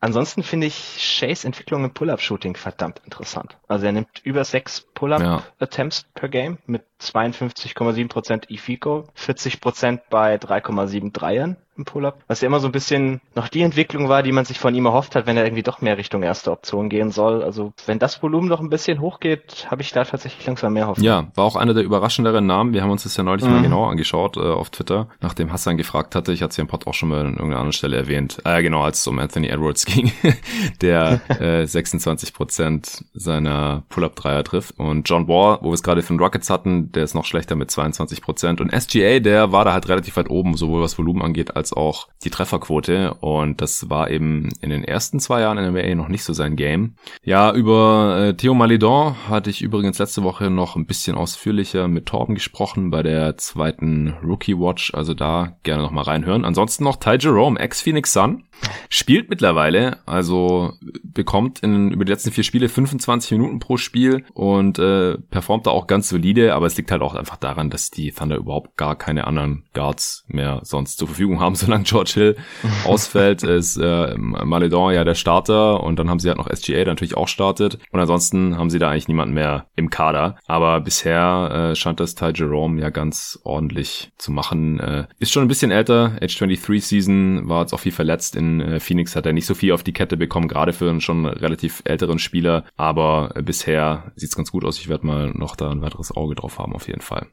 [0.00, 3.56] Ansonsten finde ich Shays Entwicklung im Pull-Up-Shooting verdammt interessant.
[3.66, 6.08] Also er nimmt über sechs Pull-Up-Attempts ja.
[6.14, 12.18] per Game mit 52,7% E-Fico, 40% bei 3,7 Dreiern im Pull-Up.
[12.26, 14.86] Was ja immer so ein bisschen noch die Entwicklung war, die man sich von ihm
[14.86, 17.42] erhofft hat, wenn er irgendwie doch mehr Richtung erste Option gehen soll.
[17.42, 21.04] Also wenn das Volumen noch ein bisschen hochgeht, habe ich da tatsächlich langsam mehr Hoffnung.
[21.04, 22.72] Ja, war auch einer der überraschenderen Namen.
[22.72, 23.52] Wir haben uns das ja neulich mhm.
[23.52, 26.32] mal genau angeschaut äh, auf Twitter, nachdem Hassan gefragt hatte.
[26.32, 28.38] Ich hatte es ja im Pod auch schon mal an irgendeiner anderen Stelle erwähnt.
[28.44, 30.12] Äh, genau, als es um Anthony Edwards ging,
[30.80, 34.78] der äh, 26% seiner Pull-Up-Dreier trifft.
[34.78, 37.70] Und John Wall, wo wir es gerade von Rockets hatten, der ist noch schlechter mit
[37.70, 38.60] 22%.
[38.60, 42.08] Und SGA, der war da halt relativ weit oben, sowohl was Volumen angeht, als auch
[42.24, 43.14] die Trefferquote.
[43.20, 46.32] Und das war eben in den ersten zwei Jahren in der NBA noch nicht so
[46.32, 46.94] sein Game.
[47.22, 52.06] Ja, über äh, Theo Malidon hatte ich übrigens letzte Woche noch ein bisschen ausführlicher mit
[52.06, 54.94] Torben gesprochen bei der zweiten Rookie Watch.
[54.94, 56.44] Also da gerne noch mal reinhören.
[56.44, 58.44] Ansonsten noch Ty Jerome, ex-Phoenix Sun.
[58.88, 64.78] Spielt mittlerweile, also bekommt in, über die letzten vier Spiele 25 Minuten pro Spiel und
[64.78, 68.12] äh, performt da auch ganz solide, aber es liegt halt auch einfach daran, dass die
[68.12, 72.36] Thunder überhaupt gar keine anderen Guards mehr sonst zur Verfügung haben, solange George Hill
[72.84, 76.86] ausfällt, ist äh, Maledon ja der Starter und dann haben sie halt noch SGA, der
[76.86, 81.70] natürlich auch startet und ansonsten haben sie da eigentlich niemanden mehr im Kader, aber bisher
[81.72, 84.80] äh, scheint das Ty Jerome ja ganz ordentlich zu machen.
[84.80, 88.45] Äh, ist schon ein bisschen älter, Age 23 Season, war jetzt auch viel verletzt in
[88.60, 91.26] äh, Phoenix, hat er nicht so viel auf die Kette bekommen, gerade für einen schon
[91.26, 94.78] relativ älteren Spieler, aber äh, bisher sieht's ganz gut aus.
[94.78, 97.26] Ich werde mal noch da ein weiteres Auge drauf haben, auf jeden Fall.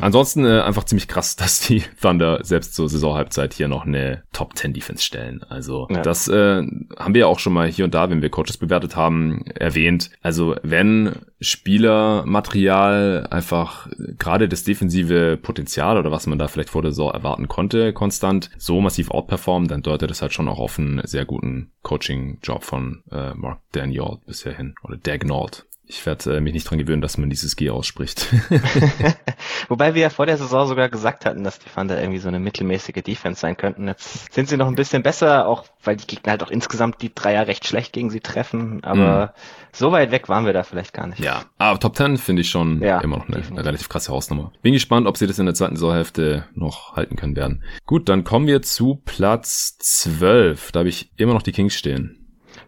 [0.00, 4.56] Ansonsten äh, einfach ziemlich krass, dass die Thunder selbst zur Saisonhalbzeit hier noch eine Top
[4.56, 5.42] 10 Defense stellen.
[5.48, 6.02] Also ja.
[6.02, 6.62] das äh,
[6.98, 10.10] haben wir ja auch schon mal hier und da, wenn wir Coaches bewertet haben, erwähnt.
[10.22, 16.90] Also wenn Spielermaterial einfach gerade das defensive Potenzial oder was man da vielleicht vor der
[16.90, 21.24] Saison erwarten konnte, konstant so massiv outperformen, dann deutet das halt schon auch einen sehr
[21.24, 25.50] guten Coaching-Job von äh, Mark Daniel bisher hin oder Dagnall,
[25.88, 28.26] ich werde äh, mich nicht dran gewöhnen, dass man dieses G ausspricht.
[29.68, 32.38] Wobei wir ja vor der Saison sogar gesagt hatten, dass die Thunder irgendwie so eine
[32.38, 33.88] mittelmäßige Defense sein könnten.
[33.88, 37.14] Jetzt sind sie noch ein bisschen besser, auch weil die Gegner halt auch insgesamt die
[37.14, 38.84] Dreier recht schlecht gegen sie treffen.
[38.84, 39.30] Aber mm.
[39.72, 41.20] so weit weg waren wir da vielleicht gar nicht.
[41.20, 44.52] Ja, aber Top 10 finde ich schon ja, immer noch eine, eine, relativ krasse Hausnummer.
[44.60, 47.64] Bin gespannt, ob sie das in der zweiten Saisonhälfte noch halten können werden.
[47.86, 50.72] Gut, dann kommen wir zu Platz 12.
[50.72, 52.14] Da habe ich immer noch die Kings stehen.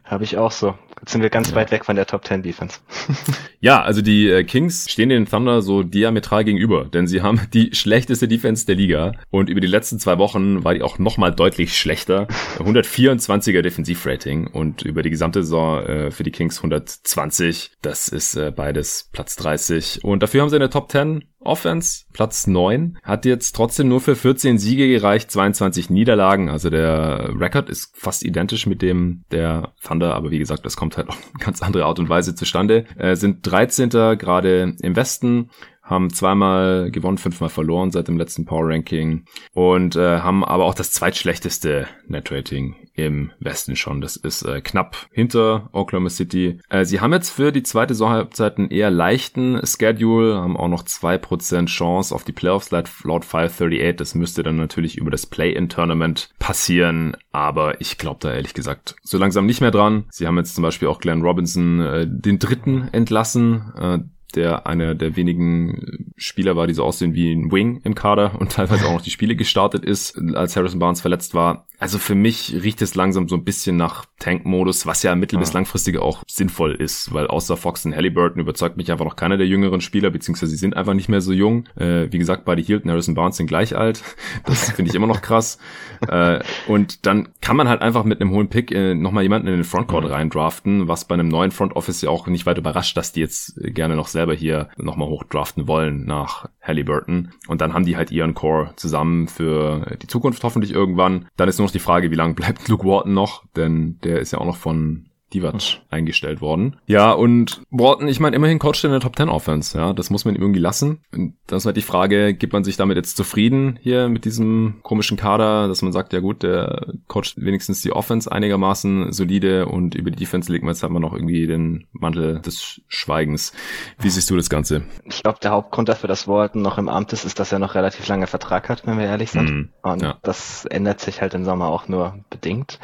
[0.05, 0.75] Habe ich auch so.
[1.01, 1.57] Jetzt sind wir ganz ja.
[1.57, 2.79] weit weg von der Top 10 Defense.
[3.61, 7.71] ja, also die äh, Kings stehen den Thunder so diametral gegenüber, denn sie haben die
[7.75, 11.77] schlechteste Defense der Liga und über die letzten zwei Wochen war die auch nochmal deutlich
[11.77, 12.29] schlechter.
[12.59, 17.73] 124er Defensivrating und über die gesamte Saison äh, für die Kings 120.
[17.83, 22.47] Das ist äh, beides Platz 30 und dafür haben sie eine Top 10 Offense, Platz
[22.47, 26.51] 9, hat jetzt trotzdem nur für 14 Siege gereicht, 22 Niederlagen.
[26.51, 30.97] Also der Rekord ist fast identisch mit dem der Thunder, aber wie gesagt, das kommt
[30.97, 32.85] halt auf ganz andere Art und Weise zustande.
[32.99, 33.91] Äh, sind 13.
[33.91, 35.51] gerade im Westen,
[35.91, 40.75] haben zweimal gewonnen, fünfmal verloren seit dem letzten Power Ranking und äh, haben aber auch
[40.75, 44.01] das zweitschlechteste Net Rating im Westen schon.
[44.01, 46.59] Das ist äh, knapp hinter Oklahoma City.
[46.69, 50.85] Äh, sie haben jetzt für die zweite Saisonhalbzeit einen eher leichten Schedule, haben auch noch
[50.85, 52.89] zwei Prozent Chance auf die Playoffs laut
[53.25, 53.97] 538.
[53.97, 59.19] Das müsste dann natürlich über das Play-in-Tournament passieren, aber ich glaube da ehrlich gesagt so
[59.19, 60.05] langsam nicht mehr dran.
[60.11, 63.73] Sie haben jetzt zum Beispiel auch Glenn Robinson äh, den dritten entlassen.
[63.77, 63.99] Äh,
[64.33, 68.53] der einer der wenigen Spieler war, die so aussehen wie ein Wing im Kader und
[68.53, 71.67] teilweise auch noch die Spiele gestartet ist, als Harrison Barnes verletzt war.
[71.79, 75.55] Also für mich riecht es langsam so ein bisschen nach Tank-Modus, was ja mittel- bis
[75.55, 79.47] langfristig auch sinnvoll ist, weil außer Fox und Halliburton überzeugt mich einfach noch keiner der
[79.47, 81.65] jüngeren Spieler, beziehungsweise sie sind einfach nicht mehr so jung.
[81.77, 84.03] Äh, wie gesagt, beide Hield und Harrison Barnes sind gleich alt.
[84.45, 85.59] Das finde ich immer noch krass.
[86.07, 89.55] äh, und dann kann man halt einfach mit einem hohen Pick äh, nochmal jemanden in
[89.55, 90.11] den Frontcourt mhm.
[90.11, 93.59] reindraften, was bei einem neuen Front Office ja auch nicht weit überrascht, dass die jetzt
[93.63, 97.33] gerne noch selber hier nochmal hochdraften wollen nach Halliburton.
[97.49, 101.27] Und dann haben die halt ihren Core zusammen für die Zukunft hoffentlich irgendwann.
[101.39, 104.33] Dann ist nur noch die Frage, wie lange bleibt Luke Walton noch, denn der ist
[104.33, 105.81] ja auch noch von Divac hm.
[105.91, 106.77] eingestellt worden.
[106.87, 110.11] Ja, und Walton, ich meine, immerhin coacht er in der Top 10 Offense, ja, das
[110.11, 111.01] muss man ihm irgendwie lassen.
[111.13, 114.81] Und das ist halt die Frage, gibt man sich damit jetzt zufrieden hier mit diesem
[114.83, 119.95] komischen Kader, dass man sagt, ja gut, der coacht wenigstens die Offense einigermaßen solide und
[119.95, 123.53] über die Defense legt man jetzt halt mal noch irgendwie den Mantel des Schweigens.
[123.99, 124.83] Wie siehst du das Ganze?
[125.05, 127.75] Ich glaube, der Hauptgrund dafür, dass Walton noch im Amt ist, ist, dass er noch
[127.75, 129.51] relativ lange Vertrag hat, wenn wir ehrlich sind.
[129.51, 130.19] Mm, und ja.
[130.23, 132.79] das ändert sich halt im Sommer auch nur bedingt.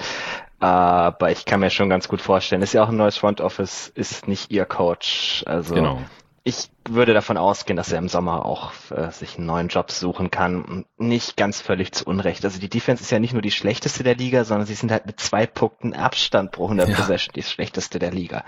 [0.59, 3.93] Aber ich kann mir schon ganz gut vorstellen, ist ja auch ein neues Front Office,
[3.95, 5.45] ist nicht ihr Coach.
[5.47, 6.01] Also genau.
[6.45, 10.31] ich würde davon ausgehen, dass er im Sommer auch äh, sich einen neuen Job suchen
[10.31, 10.87] kann.
[10.97, 12.43] Nicht ganz völlig zu Unrecht.
[12.43, 15.05] Also die Defense ist ja nicht nur die schlechteste der Liga, sondern sie sind halt
[15.05, 16.97] mit zwei Punkten Abstand pro 100 ja.
[16.97, 18.43] Possession die schlechteste der Liga.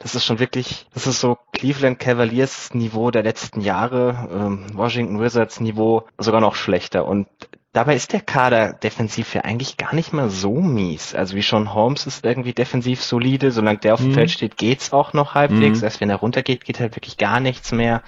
[0.00, 5.20] Das ist schon wirklich, das ist so Cleveland Cavaliers Niveau der letzten Jahre, ähm, Washington
[5.20, 7.06] Wizards Niveau sogar noch schlechter.
[7.06, 7.28] Und
[7.74, 11.14] Dabei ist der Kader defensiv ja eigentlich gar nicht mal so mies.
[11.14, 13.50] Also wie schon Holmes ist irgendwie defensiv solide.
[13.50, 14.14] Solange der auf dem mhm.
[14.14, 15.78] Feld steht, geht's auch noch halbwegs.
[15.78, 15.84] Mhm.
[15.84, 18.02] Erst wenn er runtergeht, geht halt wirklich gar nichts mehr.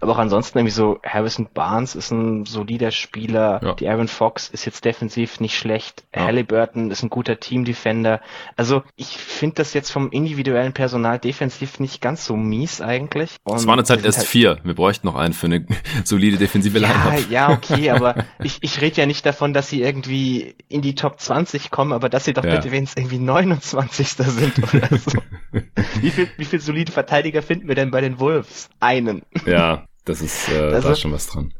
[0.00, 3.60] Aber auch ansonsten irgendwie so Harrison Barnes ist ein solider Spieler.
[3.62, 3.74] Ja.
[3.74, 6.04] Die Aaron Fox ist jetzt defensiv nicht schlecht.
[6.14, 6.24] Ja.
[6.24, 8.22] Halliburton ist ein guter Team-Defender.
[8.56, 13.36] Also ich finde das jetzt vom individuellen Personal defensiv nicht ganz so mies eigentlich.
[13.44, 14.58] Es waren jetzt halt erst halt vier.
[14.64, 15.66] Wir bräuchten noch einen für eine
[16.04, 17.28] solide defensive Line-Up.
[17.28, 20.94] Ja, ja, okay, aber ich, ich rede ja nicht davon, dass sie irgendwie in die
[20.94, 22.54] Top 20 kommen, aber dass sie doch ja.
[22.54, 24.08] bitte wenigstens irgendwie 29.
[24.08, 25.18] sind oder so.
[26.00, 28.70] wie viel, wie viel solide Verteidiger finden wir denn bei den Wolves?
[28.78, 29.22] Einen.
[29.46, 31.52] Ja, das ist, äh, also, da ist schon was dran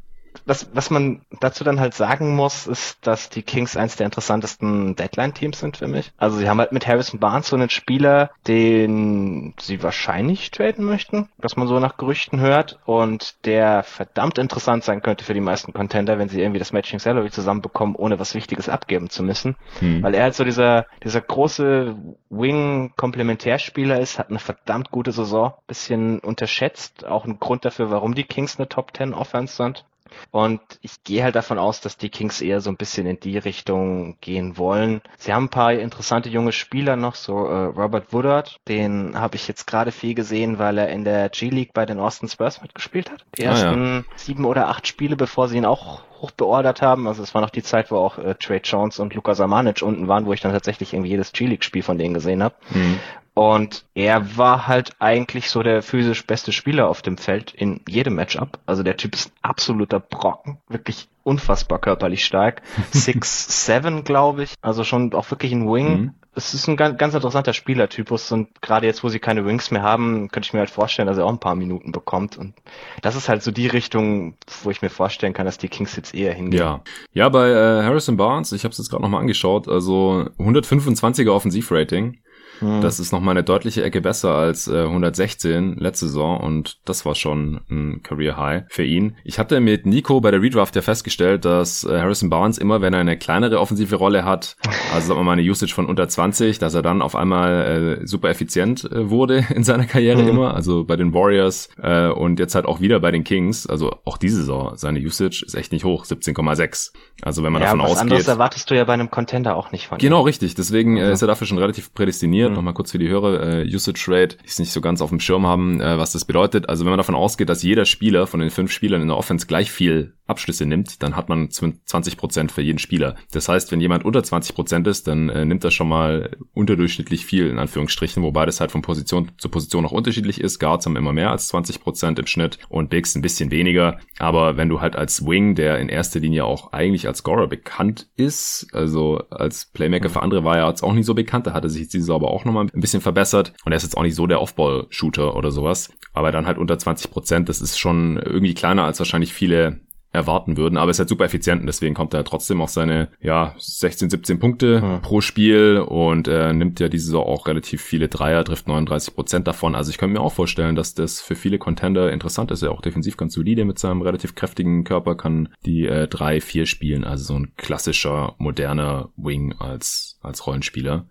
[0.45, 4.97] was, was man dazu dann halt sagen muss, ist, dass die Kings eins der interessantesten
[4.97, 6.13] Deadline-Teams sind für mich.
[6.17, 11.29] Also sie haben halt mit Harrison Barnes so einen Spieler, den sie wahrscheinlich traden möchten,
[11.39, 15.73] was man so nach Gerüchten hört und der verdammt interessant sein könnte für die meisten
[15.73, 19.57] Contender, wenn sie irgendwie das Matching Salary zusammenbekommen, ohne was Wichtiges abgeben zu müssen.
[19.81, 20.03] Hm.
[20.03, 21.97] Weil er halt so dieser, dieser große
[22.31, 28.25] Wing-Komplementärspieler ist, hat eine verdammt gute Saison, bisschen unterschätzt, auch ein Grund dafür, warum die
[28.25, 29.85] Kings eine Top 10 Offense sind.
[30.31, 33.39] Und ich gehe halt davon aus, dass die Kings eher so ein bisschen in die
[33.39, 35.01] Richtung gehen wollen.
[35.19, 39.49] Sie haben ein paar interessante junge Spieler noch, so äh, Robert Woodard, den habe ich
[39.49, 43.25] jetzt gerade viel gesehen, weil er in der G-League bei den Austin Spurs mitgespielt hat.
[43.39, 44.17] Die ersten ah, ja.
[44.17, 47.07] sieben oder acht Spiele, bevor sie ihn auch hochbeordert haben.
[47.07, 50.09] Also es war noch die Zeit, wo auch äh, Trey Jones und Luka Samanic unten
[50.09, 52.55] waren, wo ich dann tatsächlich irgendwie jedes G-League-Spiel von denen gesehen habe.
[52.71, 53.01] Mhm.
[53.41, 58.17] Und er war halt eigentlich so der physisch beste Spieler auf dem Feld in jedem
[58.17, 58.59] Matchup.
[58.67, 62.61] Also der Typ ist ein absoluter Brocken, wirklich unfassbar körperlich stark.
[62.91, 64.53] Six Seven, glaube ich.
[64.61, 66.01] Also schon auch wirklich ein Wing.
[66.01, 66.15] Mhm.
[66.35, 69.83] Es ist ein ganz, ganz interessanter Spielertypus und gerade jetzt, wo sie keine Wings mehr
[69.83, 72.37] haben, könnte ich mir halt vorstellen, dass er auch ein paar Minuten bekommt.
[72.37, 72.53] Und
[73.01, 76.15] das ist halt so die Richtung, wo ich mir vorstellen kann, dass die Kings jetzt
[76.15, 76.61] eher hingehen.
[76.61, 76.83] Ja,
[77.15, 82.19] ja bei äh, Harrison Barnes, ich habe es jetzt gerade nochmal angeschaut, also 125er Offensivrating
[82.61, 82.81] Mhm.
[82.81, 87.15] Das ist nochmal eine deutliche Ecke besser als äh, 116 letzte Saison und das war
[87.15, 89.17] schon ein Career High für ihn.
[89.25, 92.93] Ich hatte mit Nico bei der Redraft ja festgestellt, dass äh, Harrison Barnes immer, wenn
[92.93, 94.57] er eine kleinere offensive Rolle hat,
[94.95, 98.07] also sagen wir mal eine Usage von unter 20, dass er dann auf einmal äh,
[98.07, 100.29] super effizient äh, wurde in seiner Karriere mhm.
[100.29, 100.55] immer.
[100.55, 103.67] Also bei den Warriors äh, und jetzt halt auch wieder bei den Kings.
[103.67, 106.93] Also auch diese Saison, seine Usage ist echt nicht hoch, 17,6.
[107.23, 108.03] Also wenn man ja, davon was ausgeht.
[108.03, 110.01] anderes erwartest du ja bei einem Contender auch nicht von ihm.
[110.01, 110.55] Genau, richtig.
[110.55, 112.50] Deswegen äh, ist er dafür schon relativ prädestiniert.
[112.51, 112.57] Mhm.
[112.57, 115.21] Nochmal kurz für die Hörer, äh, Usage Rate, die es nicht so ganz auf dem
[115.21, 116.69] Schirm haben, äh, was das bedeutet.
[116.69, 119.47] Also wenn man davon ausgeht, dass jeder Spieler von den fünf Spielern in der Offense
[119.47, 123.17] gleich viel Abschlüsse nimmt, dann hat man 20% für jeden Spieler.
[123.33, 127.49] Das heißt, wenn jemand unter 20% ist, dann äh, nimmt er schon mal unterdurchschnittlich viel,
[127.49, 130.59] in Anführungsstrichen, wobei das halt von Position zu Position noch unterschiedlich ist.
[130.59, 133.99] Guards haben immer mehr als 20% im Schnitt und Bigs ein bisschen weniger.
[134.19, 138.09] Aber wenn du halt als Wing, der in erster Linie auch eigentlich als Scorer bekannt
[138.17, 141.65] ist, also als Playmaker für andere war er jetzt auch nicht so bekannt, da hat
[141.65, 144.03] er sich jetzt diese aber auch nochmal ein bisschen verbessert und er ist jetzt auch
[144.03, 148.55] nicht so der Offball-Shooter oder sowas, aber dann halt unter 20%, das ist schon irgendwie
[148.55, 149.81] kleiner als wahrscheinlich viele
[150.13, 153.55] erwarten würden, aber ist halt super effizient und deswegen kommt er trotzdem auf seine ja
[153.59, 155.03] 16, 17 Punkte mhm.
[155.03, 159.47] pro Spiel und er nimmt ja diese Saison auch relativ viele Dreier, trifft 39 Prozent
[159.47, 159.75] davon.
[159.75, 162.63] Also ich könnte mir auch vorstellen, dass das für viele Contender interessant ist.
[162.63, 166.67] Er auch defensiv ganz solide mit seinem relativ kräftigen Körper, kann die äh, drei, vier
[166.67, 171.07] spielen, also so ein klassischer moderner Wing als als Rollenspieler.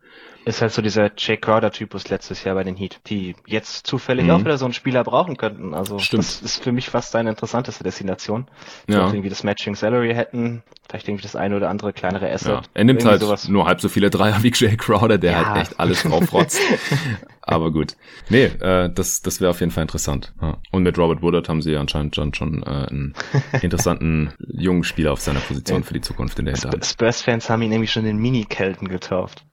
[0.50, 4.32] Ist halt so dieser Jay Crowder-Typus letztes Jahr bei den Heat, die jetzt zufällig mhm.
[4.32, 5.76] auch wieder so einen Spieler brauchen könnten.
[5.76, 6.24] Also Stimmt.
[6.24, 8.48] das ist für mich fast eine interessanteste Destination.
[8.88, 9.06] Ja.
[9.06, 12.50] irgendwie das Matching Salary hätten, vielleicht irgendwie das eine oder andere kleinere Asset.
[12.50, 12.62] Ja.
[12.74, 13.48] Er nimmt halt sowas.
[13.48, 15.46] nur halb so viele Dreier wie Jay Crowder, der ja.
[15.46, 16.60] halt echt alles draufrotzt.
[17.50, 17.96] Aber gut.
[18.30, 20.34] Nee, äh, das, das wäre auf jeden Fall interessant.
[20.40, 20.58] Ja.
[20.72, 23.16] Und mit Robert Woodard haben sie anscheinend schon, schon äh, einen
[23.64, 26.86] interessanten jungen Spieler auf seiner Position für die Zukunft in der Hinterhand.
[26.86, 29.46] Spurs-Fans haben ihn nämlich schon den Mini-Kelten getauft.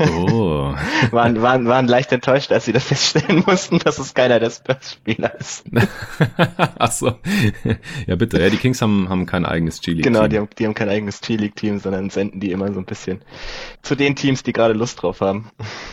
[0.00, 0.74] Oh.
[1.12, 5.38] waren, waren, waren leicht enttäuscht, als sie das feststellen mussten, dass es keiner der Spurs-Spieler
[5.38, 5.64] ist.
[6.78, 7.14] Ach so.
[8.08, 8.40] Ja, bitte.
[8.40, 10.12] Ja, die Kings haben, haben kein eigenes G-League-Team.
[10.12, 13.22] Genau, die haben, die haben kein eigenes G-League-Team, sondern senden die immer so ein bisschen
[13.82, 15.50] zu den Teams, die gerade Lust drauf haben.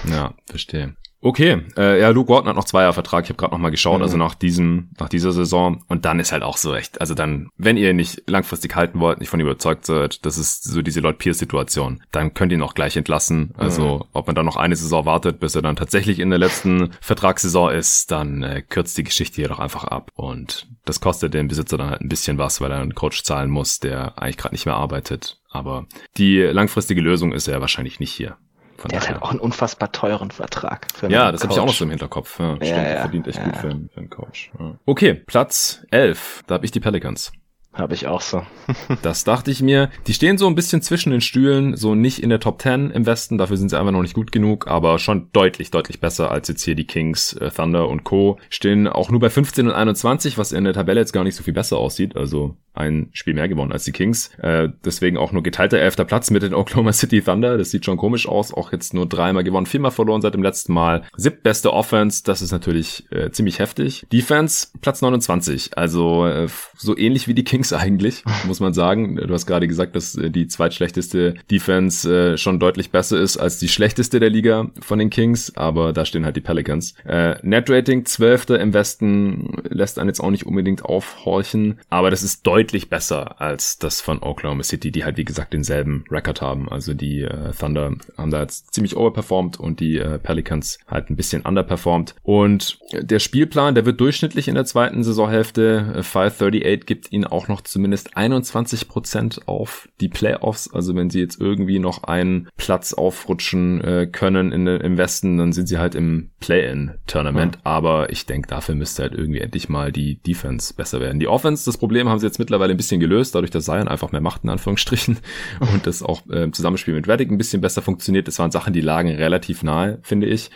[0.10, 0.96] Ja, verstehe.
[1.24, 3.24] Okay, äh, ja, Luke Walton hat noch zwei Jahre Vertrag.
[3.24, 4.04] Ich habe gerade noch mal geschaut, mhm.
[4.04, 5.84] also nach diesem, nach dieser Saison.
[5.88, 9.20] Und dann ist halt auch so echt, also dann, wenn ihr nicht langfristig halten wollt,
[9.20, 12.74] nicht von überzeugt seid, das ist so diese Lord Pierce-Situation, dann könnt ihr ihn auch
[12.74, 13.54] gleich entlassen.
[13.56, 14.04] Also mhm.
[14.14, 17.72] ob man dann noch eine Saison wartet, bis er dann tatsächlich in der letzten Vertragssaison
[17.72, 20.10] ist, dann äh, kürzt die Geschichte hier doch einfach ab.
[20.16, 23.52] Und das kostet den Besitzer dann halt ein bisschen was, weil er einen Coach zahlen
[23.52, 25.40] muss, der eigentlich gerade nicht mehr arbeitet.
[25.52, 25.86] Aber
[26.18, 28.38] die langfristige Lösung ist er wahrscheinlich nicht hier.
[28.82, 29.10] Von der daher.
[29.10, 30.88] hat halt auch einen unfassbar teuren Vertrag.
[31.08, 32.40] ja, das habe ich auch noch so im Hinterkopf.
[32.40, 34.52] Ja, ja, stimmt, ja, verdient echt gut für, einen, für einen Coach.
[34.86, 36.44] Okay, Platz 11.
[36.48, 37.32] Da habe ich die Pelicans.
[37.74, 38.44] Habe ich auch so.
[39.02, 39.90] das dachte ich mir.
[40.08, 43.06] Die stehen so ein bisschen zwischen den Stühlen, so nicht in der Top 10 im
[43.06, 46.50] Westen, dafür sind sie einfach noch nicht gut genug, aber schon deutlich, deutlich besser als
[46.50, 48.38] jetzt hier die Kings, äh, Thunder und Co.
[48.50, 51.44] Stehen auch nur bei 15 und 21, was in der Tabelle jetzt gar nicht so
[51.44, 52.18] viel besser aussieht.
[52.18, 54.32] Also ein Spiel mehr gewonnen als die Kings.
[54.38, 57.58] Äh, deswegen auch nur geteilter elfter Platz mit den Oklahoma City Thunder.
[57.58, 58.54] Das sieht schon komisch aus.
[58.54, 61.04] Auch jetzt nur dreimal gewonnen, viermal verloren seit dem letzten Mal.
[61.16, 64.06] Siebtbeste Offense, das ist natürlich äh, ziemlich heftig.
[64.12, 65.78] Defense, Platz 29.
[65.78, 69.16] Also äh, so ähnlich wie die Kings eigentlich, muss man sagen.
[69.16, 73.60] Du hast gerade gesagt, dass äh, die zweitschlechteste Defense äh, schon deutlich besser ist als
[73.60, 75.56] die schlechteste der Liga von den Kings.
[75.56, 76.96] Aber da stehen halt die Pelicans.
[77.06, 81.80] Äh, Net Rating, zwölfter im Westen, lässt einen jetzt auch nicht unbedingt aufhorchen.
[81.90, 86.04] Aber das ist deutlich besser als das von Oklahoma City, die halt wie gesagt denselben
[86.10, 86.70] Record haben.
[86.70, 91.16] Also die äh, Thunder haben da jetzt ziemlich overperformed und die äh, Pelicans halt ein
[91.16, 92.16] bisschen underperformed.
[92.24, 96.02] Und der Spielplan, der wird durchschnittlich in der zweiten Saisonhälfte.
[96.02, 100.72] 538 äh, gibt ihnen auch noch zumindest 21 Prozent auf die Playoffs.
[100.74, 105.52] Also wenn sie jetzt irgendwie noch einen Platz aufrutschen äh, können in, im Westen, dann
[105.54, 107.56] sind sie halt im Play-in-Tournament.
[107.56, 107.62] Ja.
[107.64, 111.20] Aber ich denke, dafür müsste halt irgendwie endlich mal die Defense besser werden.
[111.20, 113.88] Die Offense, das Problem haben sie jetzt mit mittlerweile ein bisschen gelöst, dadurch, dass Zion
[113.88, 115.20] einfach mehr macht, in Anführungsstrichen,
[115.74, 118.28] und das auch äh, im Zusammenspiel mit Reddick ein bisschen besser funktioniert.
[118.28, 120.52] Das waren Sachen, die lagen relativ nahe, finde ich.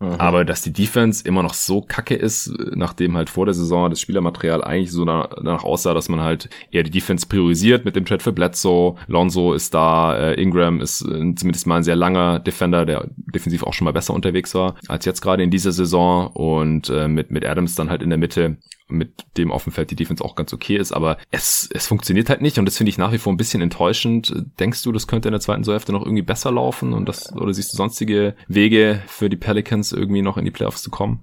[0.00, 0.14] Mhm.
[0.14, 4.00] Aber dass die Defense immer noch so kacke ist, nachdem halt vor der Saison das
[4.00, 8.22] Spielermaterial eigentlich so danach aussah, dass man halt eher die Defense priorisiert mit dem Trade
[8.22, 8.96] für Bledsoe.
[9.06, 13.62] Lonzo ist da, äh, Ingram ist äh, zumindest mal ein sehr langer Defender, der defensiv
[13.62, 17.30] auch schon mal besser unterwegs war als jetzt gerade in dieser Saison und äh, mit,
[17.30, 18.56] mit Adams dann halt in der Mitte
[18.90, 22.28] mit dem auf dem Feld die Defense auch ganz okay ist, aber es, es funktioniert
[22.28, 24.34] halt nicht und das finde ich nach wie vor ein bisschen enttäuschend.
[24.58, 27.52] Denkst du, das könnte in der zweiten Saisonhälfte noch irgendwie besser laufen und das, oder
[27.52, 31.20] siehst du sonstige Wege für die Pelicans irgendwie noch in die Playoffs zu kommen?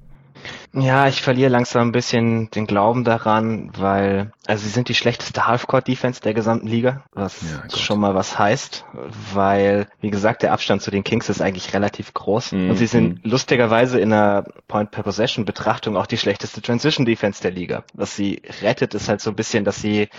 [0.73, 5.47] Ja, ich verliere langsam ein bisschen den Glauben daran, weil, also sie sind die schlechteste
[5.47, 8.85] Halfcourt-Defense der gesamten Liga, was ja, schon mal was heißt,
[9.33, 12.51] weil, wie gesagt, der Abstand zu den Kings ist eigentlich relativ groß.
[12.51, 12.69] Mhm.
[12.69, 13.29] Und sie sind mhm.
[13.29, 17.83] lustigerweise in einer Point-per-Possession-Betrachtung auch die schlechteste Transition-Defense der Liga.
[17.93, 20.09] Was sie rettet, ist halt so ein bisschen, dass sie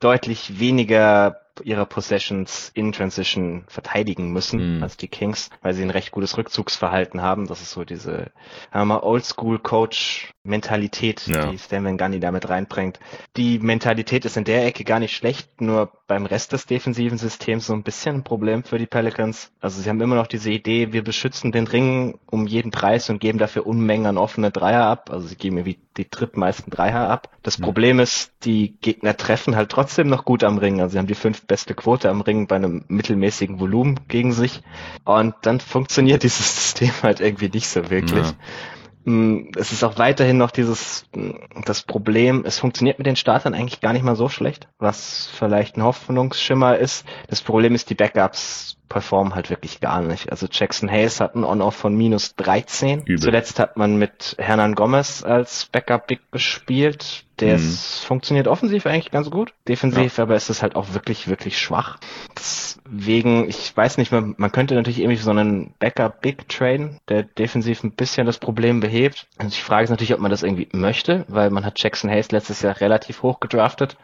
[0.00, 4.82] deutlich weniger ihrer Possessions in Transition verteidigen müssen mhm.
[4.82, 7.46] als die Kings, weil sie ein recht gutes Rückzugsverhalten haben.
[7.46, 8.32] Das ist so diese
[8.72, 11.50] Oldschool-Coach-Mentalität, ja.
[11.50, 13.00] die Stan Van Gunny damit reinbringt.
[13.36, 17.66] Die Mentalität ist in der Ecke gar nicht schlecht, nur beim Rest des defensiven Systems
[17.66, 19.50] so ein bisschen ein Problem für die Pelicans.
[19.60, 23.20] Also sie haben immer noch diese Idee, wir beschützen den Ring um jeden Preis und
[23.20, 25.10] geben dafür Unmengen an offene Dreier ab.
[25.10, 27.30] Also sie geben irgendwie die drittmeisten Dreier ab.
[27.42, 27.64] Das mhm.
[27.64, 30.80] Problem ist, die Gegner treffen halt trotzdem noch gut am Ring.
[30.80, 31.14] Also sie haben die
[31.44, 34.62] fünftbeste Quote am Ring bei einem mittelmäßigen Volumen gegen sich.
[35.04, 38.26] Und dann funktioniert dieses System halt irgendwie nicht so wirklich.
[38.26, 39.12] Ja.
[39.12, 43.52] Mm, es ist auch weiterhin noch dieses, mm, das Problem, es funktioniert mit den Startern
[43.52, 47.04] eigentlich gar nicht mal so schlecht, was vielleicht ein Hoffnungsschimmer ist.
[47.28, 50.30] Das Problem ist, die Backups performen halt wirklich gar nicht.
[50.30, 53.00] Also Jackson Hayes hat ein On-Off von minus 13.
[53.00, 53.18] Übel.
[53.18, 57.23] Zuletzt hat man mit Hernan Gomez als Backup Big gespielt.
[57.40, 57.72] Der mhm.
[57.72, 59.54] funktioniert offensiv eigentlich ganz gut.
[59.66, 60.24] Defensiv, ja.
[60.24, 61.98] aber ist es halt auch wirklich, wirklich schwach.
[62.36, 67.24] Deswegen, ich weiß nicht, man, man könnte natürlich irgendwie so einen Backup Big traden, der
[67.24, 69.26] defensiv ein bisschen das Problem behebt.
[69.38, 72.10] Und also die Frage ist natürlich, ob man das irgendwie möchte, weil man hat Jackson
[72.10, 73.96] Hayes letztes Jahr relativ hoch gedraftet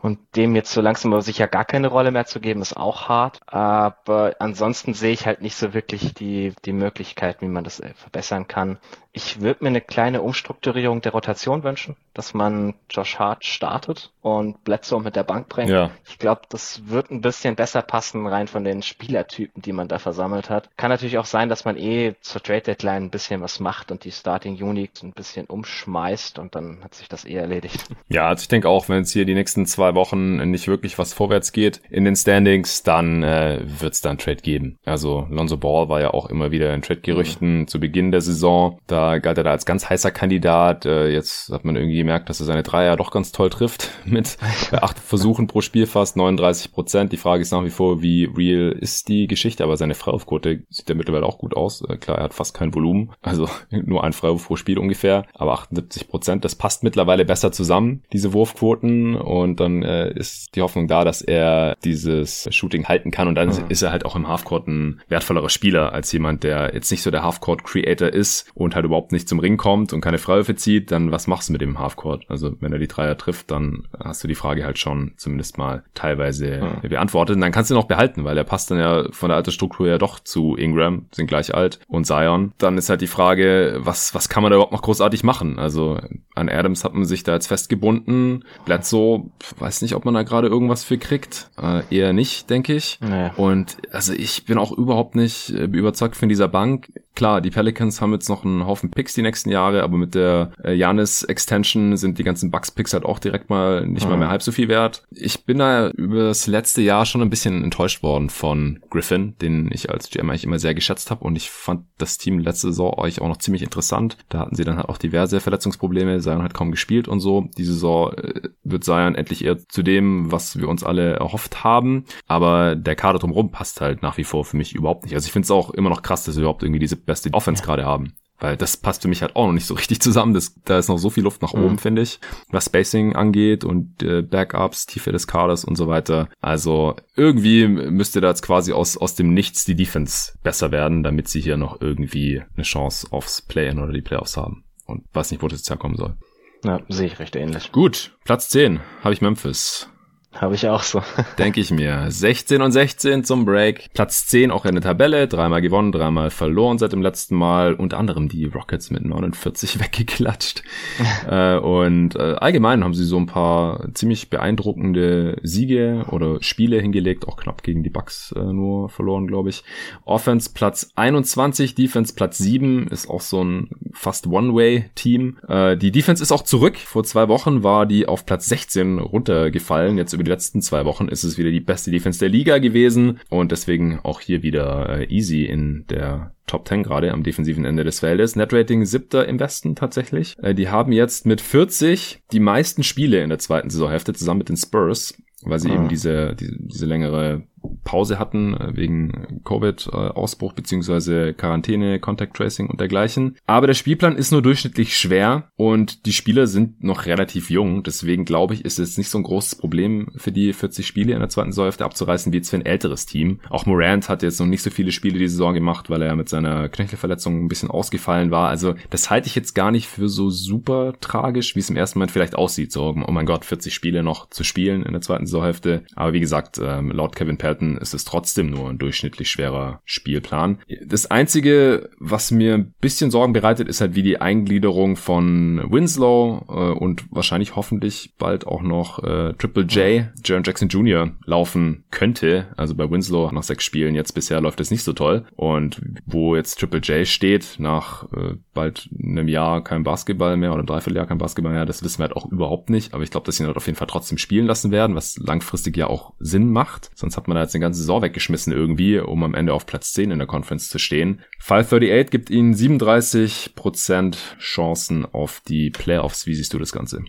[0.00, 3.08] und dem jetzt so langsam aber sicher gar keine Rolle mehr zu geben, ist auch
[3.08, 3.40] hart.
[3.46, 7.94] Aber ansonsten sehe ich halt nicht so wirklich die, die Möglichkeit, wie man das äh,
[7.94, 8.78] verbessern kann.
[9.14, 14.64] Ich würde mir eine kleine Umstrukturierung der Rotation wünschen, dass man Josh Hart startet und
[14.64, 15.68] Bledsoe mit der Bank bringt.
[15.68, 15.90] Ja.
[16.08, 19.98] Ich glaube, das wird ein bisschen besser passen, rein von den Spielertypen, die man da
[19.98, 20.70] versammelt hat.
[20.78, 24.04] Kann natürlich auch sein, dass man eh zur Trade Deadline ein bisschen was macht und
[24.04, 27.84] die Starting Units ein bisschen umschmeißt und dann hat sich das eh erledigt.
[28.08, 31.12] Ja, also ich denke auch, wenn es hier die nächsten zwei Wochen nicht wirklich was
[31.12, 34.78] vorwärts geht in den Standings, dann äh, wird es dann Trade geben.
[34.84, 37.68] Also Lonzo Ball war ja auch immer wieder in Trade-Gerüchten mhm.
[37.68, 38.78] zu Beginn der Saison.
[38.86, 40.86] Da galt er da als ganz heißer Kandidat.
[40.86, 44.38] Äh, jetzt hat man irgendwie gemerkt, dass er seine Dreier doch ganz toll trifft mit
[44.72, 47.12] acht Versuchen pro Spiel fast 39 Prozent.
[47.12, 50.88] Die Frage ist nach wie vor, wie real ist die Geschichte, aber seine Freiwurfquote sieht
[50.88, 51.82] ja mittlerweile auch gut aus.
[51.82, 55.52] Äh, klar, er hat fast kein Volumen, also nur ein Freiwurf pro Spiel ungefähr, aber
[55.52, 60.88] 78 Prozent, das passt mittlerweile besser zusammen, diese Wurfquoten und dann äh, ist die Hoffnung
[60.88, 63.64] da, dass er dieses Shooting halten kann und dann mhm.
[63.68, 67.10] ist er halt auch im Halfcourt ein wertvollerer Spieler als jemand, der jetzt nicht so
[67.10, 70.90] der Halfcourt Creator ist und halt überhaupt nicht zum Ring kommt und keine Freiwürfe zieht,
[70.92, 72.24] dann was machst du mit dem Halfcourt?
[72.28, 75.82] Also wenn er die Dreier trifft, dann hast du die Frage halt schon zumindest mal
[75.94, 76.88] teilweise ja.
[76.88, 77.36] beantwortet.
[77.36, 79.88] Und dann kannst du ihn auch behalten, weil er passt dann ja von der Altersstruktur
[79.88, 82.52] ja doch zu Ingram, sind gleich alt, und Zion.
[82.58, 85.58] Dann ist halt die Frage, was, was kann man da überhaupt noch großartig machen?
[85.58, 85.98] Also
[86.34, 88.44] an Adams hat man sich da jetzt festgebunden.
[88.64, 91.50] Bledsoe, weiß nicht, ob man da gerade irgendwas für kriegt.
[91.60, 92.98] Äh, eher nicht, denke ich.
[93.00, 93.30] Nee.
[93.36, 96.92] Und also ich bin auch überhaupt nicht äh, überzeugt von dieser Bank.
[97.14, 100.14] Klar, die Pelicans haben jetzt noch einen Haufen Haufen Picks die nächsten Jahre, aber mit
[100.14, 104.10] der äh, Janis Extension sind die ganzen Bucks Picks halt auch direkt mal nicht mhm.
[104.10, 105.04] mal mehr halb so viel wert.
[105.10, 109.70] Ich bin da über das letzte Jahr schon ein bisschen enttäuscht worden von Griffin, den
[109.72, 112.98] ich als GM eigentlich immer sehr geschätzt habe und ich fand das Team letzte Saison
[112.98, 114.16] euch auch noch ziemlich interessant.
[114.28, 117.48] Da hatten sie dann halt auch diverse Verletzungsprobleme, Zion hat kaum gespielt und so.
[117.56, 122.04] Die Saison äh, wird Zion endlich eher zu dem, was wir uns alle erhofft haben,
[122.26, 125.14] aber der Kader drumherum passt halt nach wie vor für mich überhaupt nicht.
[125.14, 127.62] Also ich finde es auch immer noch krass, dass wir überhaupt irgendwie diese beste Offense
[127.62, 127.66] ja.
[127.66, 128.14] gerade haben.
[128.42, 130.34] Weil das passt für mich halt auch noch nicht so richtig zusammen.
[130.34, 131.78] Das, da ist noch so viel Luft nach oben, mhm.
[131.78, 132.18] finde ich.
[132.50, 136.28] Was Spacing angeht und äh, Backups, Tiefe des Kaders und so weiter.
[136.40, 141.28] Also irgendwie müsste da jetzt quasi aus, aus dem Nichts die Defense besser werden, damit
[141.28, 144.64] sie hier noch irgendwie eine Chance aufs Play-In oder die Playoffs haben.
[144.86, 146.16] Und weiß nicht, wo das jetzt herkommen soll.
[146.64, 147.70] Ja, sehe ich recht ähnlich.
[147.70, 149.88] Gut, Platz 10 habe ich Memphis.
[150.34, 151.02] Habe ich auch so.
[151.38, 152.06] Denke ich mir.
[152.10, 153.90] 16 und 16 zum Break.
[153.92, 155.28] Platz 10 auch in der Tabelle.
[155.28, 157.74] Dreimal gewonnen, dreimal verloren seit dem letzten Mal.
[157.74, 160.62] Unter anderem die Rockets mit 49 weggeklatscht.
[161.28, 167.28] äh, und äh, allgemein haben sie so ein paar ziemlich beeindruckende Siege oder Spiele hingelegt.
[167.28, 169.64] Auch knapp gegen die Bucks äh, nur verloren, glaube ich.
[170.04, 175.38] Offense Platz 21, Defense Platz 7 ist auch so ein fast One-Way-Team.
[175.46, 176.78] Äh, die Defense ist auch zurück.
[176.78, 179.98] Vor zwei Wochen war die auf Platz 16 runtergefallen.
[179.98, 183.20] Jetzt über die letzten zwei Wochen ist es wieder die beste Defense der Liga gewesen
[183.28, 187.84] und deswegen auch hier wieder äh, easy in der Top 10 gerade am defensiven Ende
[187.84, 188.36] des Feldes.
[188.36, 190.36] Netrating siebter im Westen tatsächlich.
[190.42, 194.48] Äh, die haben jetzt mit 40 die meisten Spiele in der zweiten Saisonhälfte zusammen mit
[194.48, 195.74] den Spurs, weil sie ah.
[195.74, 197.44] eben diese, diese, diese längere
[197.84, 203.36] Pause hatten äh, wegen Covid-Ausbruch beziehungsweise Quarantäne, Contact Tracing und dergleichen.
[203.46, 207.82] Aber der Spielplan ist nur durchschnittlich schwer und die Spieler sind noch relativ jung.
[207.82, 211.20] Deswegen glaube ich, ist es nicht so ein großes Problem für die 40 Spiele in
[211.20, 213.40] der zweiten Säufte abzureißen wie jetzt für ein älteres Team.
[213.50, 216.28] Auch Morant hat jetzt noch nicht so viele Spiele die Saison gemacht, weil er mit
[216.28, 218.48] seiner Knöchelverletzung ein bisschen ausgefallen war.
[218.48, 221.98] Also das halte ich jetzt gar nicht für so super tragisch, wie es im ersten
[221.98, 222.72] Moment vielleicht aussieht.
[222.72, 225.84] So, oh mein Gott, 40 Spiele noch zu spielen in der zweiten Saisonhälfte.
[225.94, 230.58] Aber wie gesagt, ähm, laut Kevin Pelton ist es trotzdem nur ein durchschnittlich schwerer Spielplan.
[230.84, 236.44] Das Einzige, was mir ein bisschen Sorgen bereitet, ist halt wie die Eingliederung von Winslow
[236.48, 241.12] äh, und wahrscheinlich hoffentlich bald auch noch äh, Triple J, Jaron Jackson Jr.
[241.24, 242.48] laufen könnte.
[242.56, 245.24] Also bei Winslow nach sechs Spielen jetzt bisher läuft es nicht so toll.
[245.36, 250.60] Und wo jetzt Triple J steht, nach äh, bald einem Jahr kein Basketball mehr oder
[250.60, 252.94] einem Dreivierteljahr kein Basketball mehr, das wissen wir halt auch überhaupt nicht.
[252.94, 255.16] Aber ich glaube, dass sie ihn halt auf jeden Fall trotzdem spielen lassen werden, was
[255.18, 256.90] langfristig ja auch Sinn macht.
[256.94, 259.92] Sonst hat man da jetzt eine ganze Saison weggeschmissen irgendwie, um am Ende auf Platz
[259.94, 261.22] 10 in der Conference zu stehen.
[261.38, 266.26] 538 gibt ihnen 37% Chancen auf die Playoffs.
[266.26, 267.04] Wie siehst du das Ganze?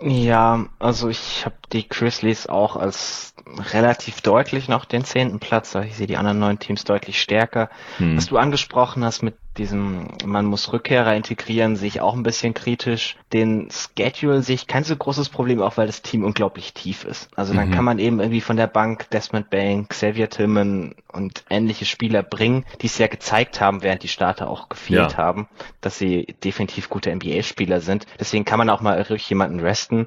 [0.00, 3.34] Ja, also ich habe die Grizzlies auch als
[3.72, 5.74] relativ deutlich noch den zehnten Platz.
[5.74, 7.68] Ich sehe die anderen neun Teams deutlich stärker.
[7.96, 8.16] Hm.
[8.16, 12.54] Was du angesprochen hast mit diesem, man muss Rückkehrer integrieren, sehe ich auch ein bisschen
[12.54, 13.16] kritisch.
[13.32, 17.28] Den Schedule sehe ich kein so großes Problem, auch weil das Team unglaublich tief ist.
[17.36, 17.72] Also dann mhm.
[17.72, 22.64] kann man eben irgendwie von der Bank Desmond Bank, Xavier Tillman und ähnliche Spieler bringen,
[22.80, 25.18] die es ja gezeigt haben, während die Starter auch gefehlt ja.
[25.18, 25.48] haben,
[25.80, 28.06] dass sie definitiv gute NBA-Spieler sind.
[28.18, 30.06] Deswegen kann man auch mal ruhig jemanden resten.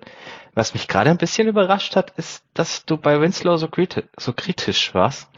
[0.54, 4.34] Was mich gerade ein bisschen überrascht hat, ist, dass du bei Winslow so, kriti so
[4.34, 5.30] kritisch warst.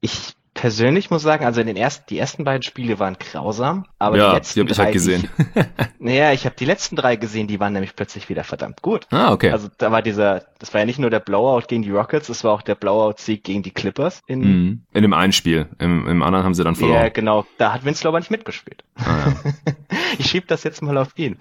[0.00, 4.16] Ich persönlich muss sagen, also in den ersten, die ersten beiden Spiele waren grausam, aber
[4.16, 5.28] ja, die letzten die hab ich halt gesehen.
[5.98, 9.06] naja, ich habe die letzten drei gesehen, die waren nämlich plötzlich wieder verdammt gut.
[9.10, 9.50] Ah, okay.
[9.50, 12.44] Also da war dieser, das war ja nicht nur der Blowout gegen die Rockets, es
[12.44, 14.22] war auch der Blowout-Sieg gegen die Clippers.
[14.26, 14.82] In, mhm.
[14.92, 17.02] in dem einen Spiel, im, im anderen haben sie dann verloren.
[17.02, 18.84] Ja, genau, da hat Winslow aber nicht mitgespielt.
[18.96, 19.32] Ah,
[19.66, 19.72] ja.
[20.18, 21.38] ich schieb das jetzt mal auf ihn.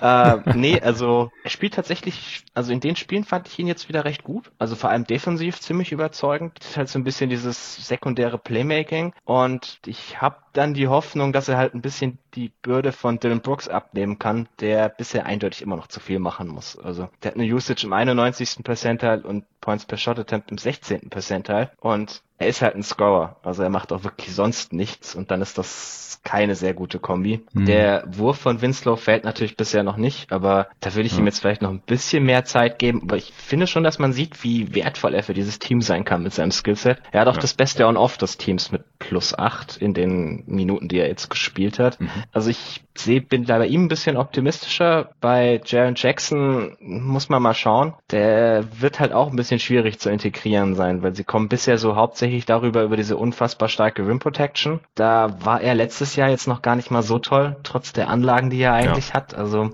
[0.00, 4.04] Äh, nee, also er spielt tatsächlich, also in den Spielen fand ich ihn jetzt wieder
[4.04, 4.50] recht gut.
[4.58, 6.58] Also vor allem defensiv ziemlich überzeugend.
[6.58, 9.12] Das ist halt so ein bisschen dieses sekundäre Playmaking.
[9.24, 13.40] Und ich habe dann die Hoffnung, dass er halt ein bisschen die Bürde von Dylan
[13.40, 16.78] Brooks abnehmen kann, der bisher eindeutig immer noch zu viel machen muss.
[16.78, 18.64] Also der hat eine Usage im 91.
[18.64, 21.10] Percentile und Points per Shot Attempt im 16.
[21.10, 23.36] Percentile und er ist halt ein Scorer.
[23.42, 27.44] Also er macht auch wirklich sonst nichts und dann ist das keine sehr gute Kombi.
[27.52, 27.66] Mhm.
[27.66, 31.18] Der Wurf von Winslow fällt natürlich bisher noch nicht, aber da würde ich ja.
[31.18, 33.02] ihm jetzt vielleicht noch ein bisschen mehr Zeit geben.
[33.04, 36.22] Aber ich finde schon, dass man sieht, wie wertvoll er für dieses Team sein kann
[36.22, 36.98] mit seinem Skillset.
[37.12, 37.40] Er hat auch ja.
[37.40, 41.78] das Beste On-Off des Teams mit plus acht in den Minuten, die er jetzt gespielt
[41.78, 42.00] hat.
[42.00, 42.08] Mhm.
[42.32, 45.10] Also ich sehe, bin da bei ihm ein bisschen optimistischer.
[45.20, 47.94] Bei Jaron Jackson muss man mal schauen.
[48.10, 51.96] Der wird halt auch ein bisschen schwierig zu integrieren sein, weil sie kommen bisher so
[51.96, 54.80] hauptsächlich darüber, über diese unfassbar starke Rim Protection.
[54.94, 58.50] Da war er letztes Jahr jetzt noch gar nicht mal so toll, trotz der Anlagen,
[58.50, 59.14] die er eigentlich ja.
[59.14, 59.34] hat.
[59.34, 59.70] Also,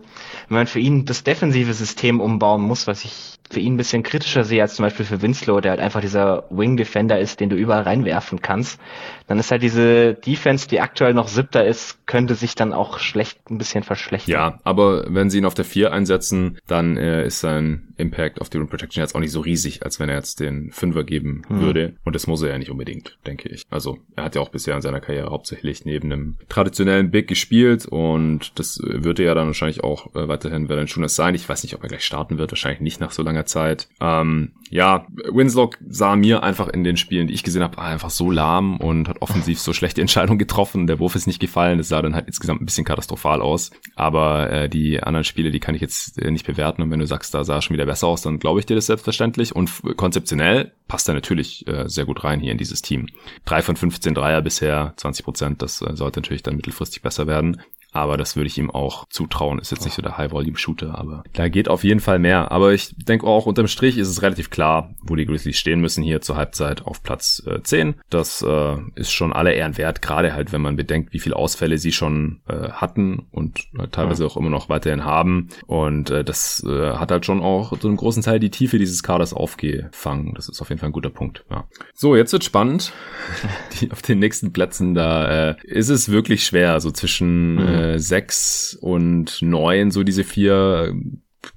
[0.48, 4.04] wenn man für ihn das defensive System umbauen muss, was ich für ihn ein bisschen
[4.04, 7.50] kritischer sehe als zum Beispiel für Winslow, der halt einfach dieser Wing Defender ist, den
[7.50, 8.80] du überall reinwerfen kannst,
[9.26, 13.50] dann ist halt diese Defense, die aktuell noch siebter ist, könnte sich dann auch schlecht
[13.50, 14.32] ein bisschen verschlechtern.
[14.32, 18.48] Ja, aber wenn sie ihn auf der 4 einsetzen, dann äh, ist sein Impact auf
[18.48, 21.42] die Rim Protection jetzt auch nicht so riesig, als wenn er jetzt den Fünfer geben
[21.48, 21.60] mhm.
[21.60, 21.94] würde.
[22.04, 23.66] Und das muss er ja nicht unbedingt, denke ich.
[23.70, 27.86] Also er hat ja auch bisher in seiner Karriere hauptsächlich neben einem traditionellen Big gespielt
[27.86, 31.34] und das würde ja dann wahrscheinlich auch äh, weiterhin Valanciunas sein.
[31.34, 33.88] Ich weiß nicht, ob er gleich starten wird, wahrscheinlich nicht nach so langer Zeit.
[34.00, 38.30] Ähm, ja, Winslow sah mir einfach in den Spielen, die ich gesehen habe, einfach so
[38.30, 40.86] lahm und hat offensiv so schlechte Entscheidungen getroffen.
[40.86, 41.78] Der Wurf ist nicht gefallen.
[41.78, 43.70] Das sah dann halt insgesamt ein bisschen katastrophal aus.
[43.96, 46.82] Aber äh, die anderen Spiele, die kann ich jetzt äh, nicht bewerten.
[46.82, 48.76] Und wenn du sagst, da sah er schon wieder besser aus, dann glaube ich dir
[48.76, 49.54] das selbstverständlich.
[49.56, 53.08] Und konzeptionell passt er natürlich äh, sehr gut rein hier in dieses Team.
[53.44, 55.62] Drei von 15 Dreier bisher, 20 Prozent.
[55.62, 57.60] Das äh, sollte natürlich dann mittelfristig besser werden.
[57.92, 59.58] Aber das würde ich ihm auch zutrauen.
[59.58, 62.50] Ist jetzt nicht so der High-Volume-Shooter, aber da geht auf jeden Fall mehr.
[62.52, 66.02] Aber ich denke auch unterm Strich ist es relativ klar, wo die Grizzlies stehen müssen
[66.02, 67.94] hier zur Halbzeit auf Platz äh, 10.
[68.08, 71.78] Das äh, ist schon alle Ehren wert, gerade halt, wenn man bedenkt, wie viele Ausfälle
[71.78, 75.48] sie schon äh, hatten und äh, teilweise auch immer noch weiterhin haben.
[75.66, 79.02] Und äh, das äh, hat halt schon auch zu einem großen Teil die Tiefe dieses
[79.02, 80.34] Kaders aufgefangen.
[80.34, 81.44] Das ist auf jeden Fall ein guter Punkt.
[81.50, 81.64] Ja.
[81.94, 82.92] So, jetzt wird spannend.
[83.80, 87.79] die, auf den nächsten Plätzen, da äh, ist es wirklich schwer, so zwischen mhm.
[87.80, 90.94] Äh, 6 und 9, so diese vier,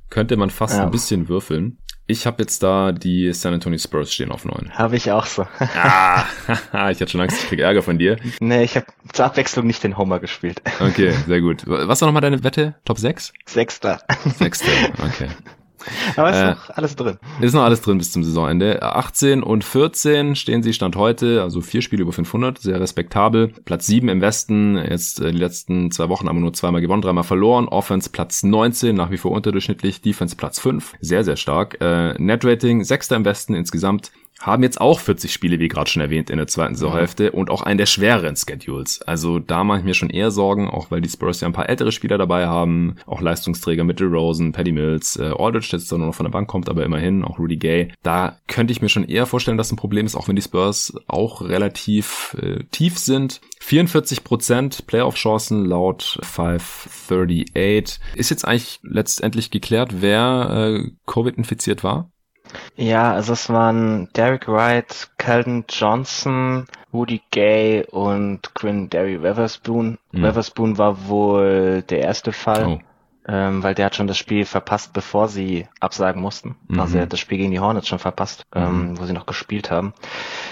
[0.09, 0.83] könnte man fast ja.
[0.85, 1.77] ein bisschen würfeln.
[2.05, 4.71] Ich habe jetzt da die San Antonio Spurs stehen auf 9.
[4.77, 5.47] Habe ich auch so.
[5.59, 6.25] ah,
[6.91, 8.17] ich hatte schon Angst, ich krieg Ärger von dir.
[8.41, 10.61] Nee, ich habe zur Abwechslung nicht den Homer gespielt.
[10.81, 11.63] Okay, sehr gut.
[11.65, 12.75] Was war nochmal deine Wette?
[12.83, 13.33] Top 6?
[13.45, 13.99] Sechster.
[14.37, 15.29] Sechster, okay.
[16.15, 17.17] Aber ist äh, noch alles drin.
[17.41, 18.81] Ist noch alles drin bis zum Saisonende.
[18.81, 23.53] 18 und 14 stehen sie Stand heute, also vier Spiele über 500, sehr respektabel.
[23.65, 27.01] Platz 7 im Westen, jetzt äh, die letzten zwei Wochen haben wir nur zweimal gewonnen,
[27.01, 27.67] dreimal verloren.
[27.67, 30.01] Offense Platz 19, nach wie vor unterdurchschnittlich.
[30.01, 31.77] Defense Platz 5, sehr, sehr stark.
[31.81, 34.11] Äh, Net Rating, sechster im Westen insgesamt
[34.43, 37.61] haben jetzt auch 40 Spiele, wie gerade schon erwähnt, in der zweiten Saisonhälfte und auch
[37.61, 39.01] einen der schwereren Schedules.
[39.01, 41.69] Also da mache ich mir schon eher Sorgen, auch weil die Spurs ja ein paar
[41.69, 45.99] ältere Spieler dabei haben, auch Leistungsträger Mitchell Rosen, Paddy Mills, äh, Aldridge, der jetzt nur
[45.99, 47.93] noch von der Bank kommt, aber immerhin auch Rudy Gay.
[48.03, 50.93] Da könnte ich mir schon eher vorstellen, dass ein Problem ist, auch wenn die Spurs
[51.07, 53.39] auch relativ äh, tief sind.
[53.61, 57.99] 44% Playoff-Chancen laut 538.
[58.15, 62.12] Ist jetzt eigentlich letztendlich geklärt, wer äh, Covid infiziert war?
[62.75, 69.97] Ja, also es waren Derek Wright, Calvin Johnson, Woody Gay und Quinn Derry Weatherspoon.
[70.11, 70.21] Mhm.
[70.21, 72.79] Weatherspoon war wohl der erste Fall, oh.
[73.27, 76.55] ähm, weil der hat schon das Spiel verpasst, bevor sie absagen mussten.
[76.67, 76.79] Mhm.
[76.79, 78.61] Also er hat das Spiel gegen die Hornets schon verpasst, mhm.
[78.61, 79.93] ähm, wo sie noch gespielt haben.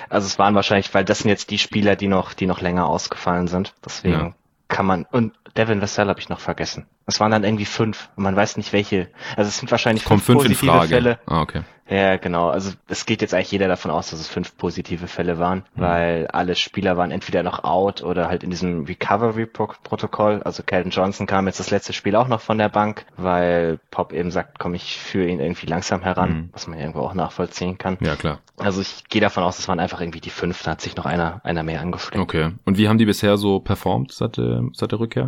[0.09, 2.87] Also es waren wahrscheinlich, weil das sind jetzt die Spieler, die noch, die noch länger
[2.87, 3.73] ausgefallen sind.
[3.83, 4.33] Deswegen ja.
[4.67, 6.85] kann man, und Devin Vassell habe ich noch vergessen.
[7.11, 8.09] Es waren dann irgendwie fünf.
[8.15, 9.09] Und man weiß nicht welche.
[9.35, 11.19] Also es sind wahrscheinlich fünf, fünf positive Fälle.
[11.25, 11.61] Ah, okay.
[11.91, 12.49] Ja, genau.
[12.49, 15.81] Also es geht jetzt eigentlich jeder davon aus, dass es fünf positive Fälle waren, mhm.
[15.81, 20.41] weil alle Spieler waren entweder noch out oder halt in diesem Recovery-Protokoll.
[20.43, 24.13] Also Calvin Johnson kam jetzt das letzte Spiel auch noch von der Bank, weil Pop
[24.13, 26.49] eben sagt, komm, ich führe ihn irgendwie langsam heran, mhm.
[26.53, 27.97] was man irgendwo auch nachvollziehen kann.
[27.99, 28.39] Ja, klar.
[28.57, 31.05] Also ich gehe davon aus, es waren einfach irgendwie die fünf, da hat sich noch
[31.05, 32.21] einer, einer mehr angesteckt.
[32.21, 32.51] Okay.
[32.63, 35.27] Und wie haben die bisher so performt seit, äh, seit der Rückkehr?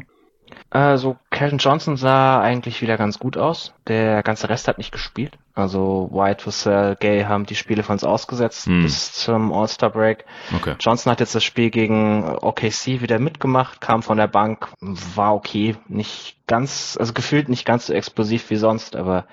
[0.69, 3.74] Also Calvin Johnson sah eigentlich wieder ganz gut aus.
[3.89, 5.38] Der ganze Rest hat nicht gespielt.
[5.56, 8.82] Also White, Vassell, Gay haben die Spiele von uns ausgesetzt hm.
[8.82, 10.26] bis zum All-Star Break.
[10.56, 10.76] Okay.
[10.80, 15.76] Johnson hat jetzt das Spiel gegen OKC wieder mitgemacht, kam von der Bank, war okay,
[15.88, 19.26] nicht ganz, also gefühlt nicht ganz so explosiv wie sonst, aber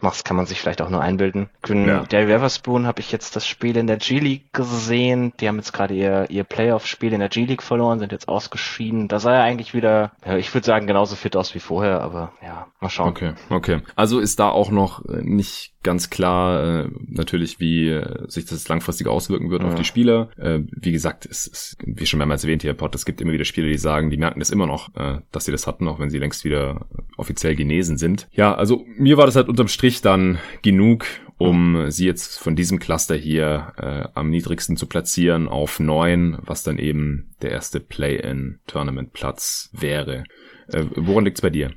[0.00, 1.48] das kann man sich vielleicht auch nur einbilden.
[1.68, 2.04] Ja.
[2.04, 5.32] Der Weatherspoon habe ich jetzt das Spiel in der G-League gesehen.
[5.40, 9.08] Die haben jetzt gerade ihr, ihr Playoff-Spiel in der G-League verloren, sind jetzt ausgeschieden.
[9.08, 12.32] Da sah er eigentlich wieder, ja, ich würde sagen, genauso fit aus wie vorher, aber
[12.42, 13.08] ja, mal schauen.
[13.08, 13.80] Okay, okay.
[13.96, 19.06] Also ist da auch noch nicht ganz klar äh, natürlich, wie äh, sich das langfristig
[19.06, 19.68] auswirken wird ja.
[19.68, 20.30] auf die Spieler.
[20.36, 23.44] Äh, wie gesagt, es ist, wie schon mehrmals erwähnt hier, Pod, es gibt immer wieder
[23.44, 26.10] Spieler, die sagen, die merken das immer noch, äh, dass sie das hatten, auch wenn
[26.10, 26.86] sie längst wieder
[27.16, 28.28] offiziell genesen sind.
[28.32, 31.06] Ja, also mir war das halt unterm Strich dann genug,
[31.38, 36.62] um sie jetzt von diesem Cluster hier äh, am niedrigsten zu platzieren auf neun, was
[36.62, 40.24] dann eben der erste Play-in-Tournament-Platz wäre.
[40.68, 41.72] Äh, woran liegt's bei dir?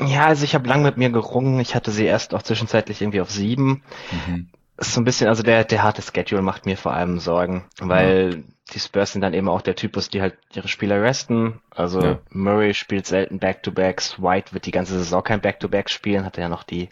[0.00, 1.60] Ja, also ich habe lang mit mir gerungen.
[1.60, 3.82] Ich hatte sie erst auch zwischenzeitlich irgendwie auf sieben.
[4.26, 4.48] Mhm.
[4.76, 8.34] Ist so ein bisschen, also der, der harte Schedule macht mir vor allem Sorgen, weil
[8.34, 8.42] ja.
[8.74, 11.60] die Spurs sind dann eben auch der Typus, die halt ihre Spieler resten.
[11.70, 12.18] Also ja.
[12.30, 16.64] Murray spielt selten Back-to-Backs, White wird die ganze Saison kein Back-to-Back spielen, hatte ja noch
[16.64, 16.88] die,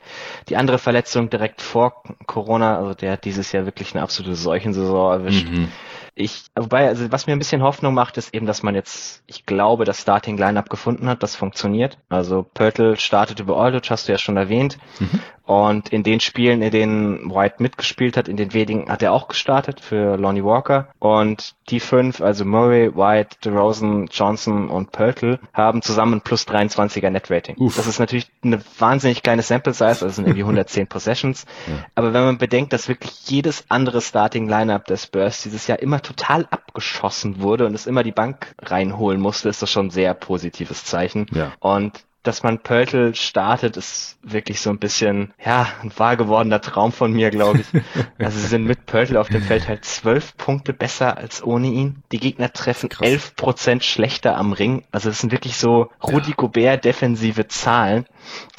[0.49, 5.13] die andere Verletzung direkt vor Corona, also der hat dieses Jahr wirklich eine absolute Seuchensaison
[5.13, 5.51] erwischt.
[5.51, 5.69] Mhm.
[6.15, 9.47] Ich, wobei, also was mir ein bisschen Hoffnung macht, ist eben, dass man jetzt, ich
[9.47, 11.99] glaube, das Starting Lineup gefunden hat, das funktioniert.
[12.11, 14.79] Also Pörtl startet über Aldridge, hast du ja schon erwähnt.
[14.99, 15.21] Mhm.
[15.45, 19.29] Und in den Spielen, in denen White mitgespielt hat, in den wenigen hat er auch
[19.29, 20.89] gestartet für Lonnie Walker.
[20.99, 27.31] Und die fünf, also Murray, White, DeRozan, Johnson und Pörtl, haben zusammen plus 23er Net
[27.31, 27.57] Rating.
[27.57, 27.77] Uff.
[27.77, 31.45] Das ist natürlich eine wahnsinnig kleine Sample Size, also sind irgendwie 110 Possessions.
[31.67, 31.87] Ja.
[31.95, 36.03] Aber wenn man bedenkt, dass wirklich jedes andere Starting Lineup des Spurs dieses Jahr immer
[36.03, 40.15] total abgeschossen wurde und es immer die Bank reinholen musste, ist das schon ein sehr
[40.15, 41.27] positives Zeichen.
[41.33, 41.53] Ja.
[41.61, 46.93] Und dass man Pöltl startet, ist wirklich so ein bisschen, ja, ein wahr gewordener Traum
[46.93, 47.83] von mir, glaube ich.
[48.19, 52.03] also sie sind mit Pöltl auf dem Feld halt zwölf Punkte besser als ohne ihn.
[52.13, 54.85] Die Gegner treffen elf Prozent schlechter am Ring.
[54.93, 58.07] Also das sind wirklich so Rudi Gobert defensive Zahlen.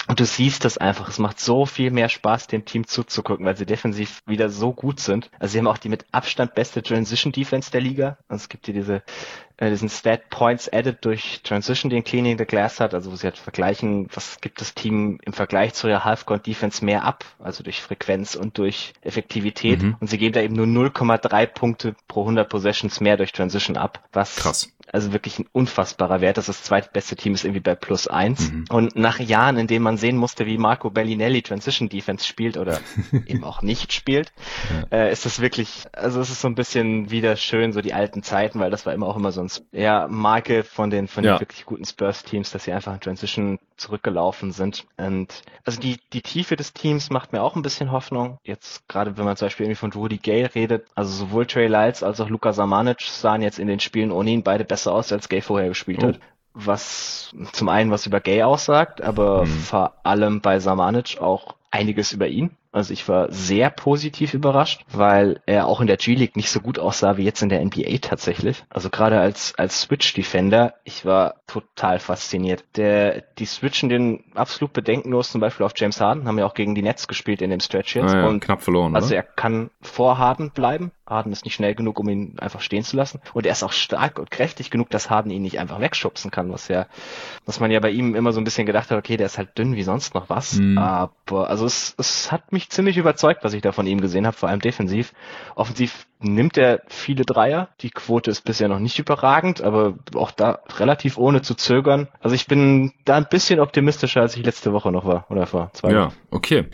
[0.07, 1.07] Und du siehst das einfach.
[1.07, 4.99] Es macht so viel mehr Spaß, dem Team zuzugucken, weil sie defensiv wieder so gut
[4.99, 5.29] sind.
[5.39, 8.17] Also sie haben auch die mit Abstand beste Transition Defense der Liga.
[8.27, 9.01] Also es gibt hier diese,
[9.57, 12.93] äh, diesen Stat Points added durch Transition, den Cleaning the Glass hat.
[12.93, 16.83] Also wo sie halt vergleichen, was gibt das Team im Vergleich zu ihrer Half-Court Defense
[16.83, 17.23] mehr ab.
[17.39, 19.81] Also durch Frequenz und durch Effektivität.
[19.81, 19.95] Mhm.
[20.01, 24.03] Und sie geben da eben nur 0,3 Punkte pro 100 Possessions mehr durch Transition ab.
[24.11, 26.37] Was Krass also wirklich ein unfassbarer Wert.
[26.37, 28.51] Das, ist das zweitbeste Team ist irgendwie bei plus eins.
[28.51, 28.65] Mhm.
[28.69, 32.79] Und nach Jahren, in denen man sehen musste, wie Marco Bellinelli Transition Defense spielt oder
[33.25, 34.31] eben auch nicht spielt,
[34.91, 34.97] ja.
[34.97, 38.23] äh, ist das wirklich, also es ist so ein bisschen wieder schön, so die alten
[38.23, 41.35] Zeiten, weil das war immer auch immer so ein ja, Marke von den, von ja.
[41.35, 44.85] den wirklich guten Spurs-Teams, dass sie einfach in Transition zurückgelaufen sind.
[44.97, 48.37] Und also die, die Tiefe des Teams macht mir auch ein bisschen Hoffnung.
[48.43, 52.03] Jetzt gerade, wenn man zum Beispiel irgendwie von Rudy Gay redet, also sowohl Trey Lyles
[52.03, 55.29] als auch Luka Samanic sahen jetzt in den Spielen ohne ihn beide besser aus, als
[55.29, 56.07] Gay vorher gespielt oh.
[56.07, 56.19] hat.
[56.55, 59.47] Was zum einen was über Gay aussagt, aber mhm.
[59.47, 62.51] vor allem bei Samanic auch einiges über ihn.
[62.73, 66.79] Also ich war sehr positiv überrascht, weil er auch in der G-League nicht so gut
[66.79, 68.65] aussah wie jetzt in der NBA tatsächlich.
[68.69, 72.65] Also gerade als, als Switch-Defender, ich war total fasziniert.
[72.75, 76.73] Der, die switchen den absolut bedenkenlos zum Beispiel auf James Harden, haben ja auch gegen
[76.73, 78.13] die Nets gespielt in dem Stretch jetzt.
[78.13, 79.17] Ah ja, und knapp verloren, Also oder?
[79.17, 80.91] er kann vor Harden bleiben.
[81.05, 83.19] Harden ist nicht schnell genug, um ihn einfach stehen zu lassen.
[83.33, 86.51] Und er ist auch stark und kräftig genug, dass Harden ihn nicht einfach wegschubsen kann,
[86.51, 86.87] was ja,
[87.45, 89.57] was man ja bei ihm immer so ein bisschen gedacht hat, okay, der ist halt
[89.57, 90.53] dünn wie sonst noch was.
[90.53, 90.77] Mhm.
[90.77, 94.37] Aber also es, es hat mich ziemlich überzeugt, was ich da von ihm gesehen habe,
[94.37, 95.13] vor allem defensiv.
[95.55, 97.69] Offensiv nimmt er viele Dreier.
[97.81, 102.07] Die Quote ist bisher noch nicht überragend, aber auch da relativ ohne zu zögern.
[102.21, 105.69] Also ich bin da ein bisschen optimistischer, als ich letzte Woche noch war oder vor
[105.73, 105.91] zwei.
[105.91, 106.65] Ja, okay.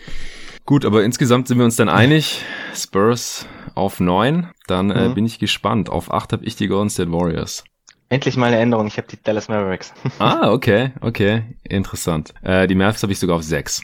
[0.69, 2.43] Gut, aber insgesamt sind wir uns dann einig.
[2.75, 4.51] Spurs auf neun.
[4.67, 5.15] Dann äh, Mhm.
[5.15, 5.89] bin ich gespannt.
[5.89, 7.63] Auf acht habe ich die Golden State Warriors.
[8.09, 8.85] Endlich mal eine Änderung.
[8.85, 9.91] Ich habe die Dallas Mavericks.
[10.19, 11.55] Ah, okay, okay.
[11.63, 12.35] Interessant.
[12.43, 13.81] Äh, die Mavs habe ich sogar auf sechs.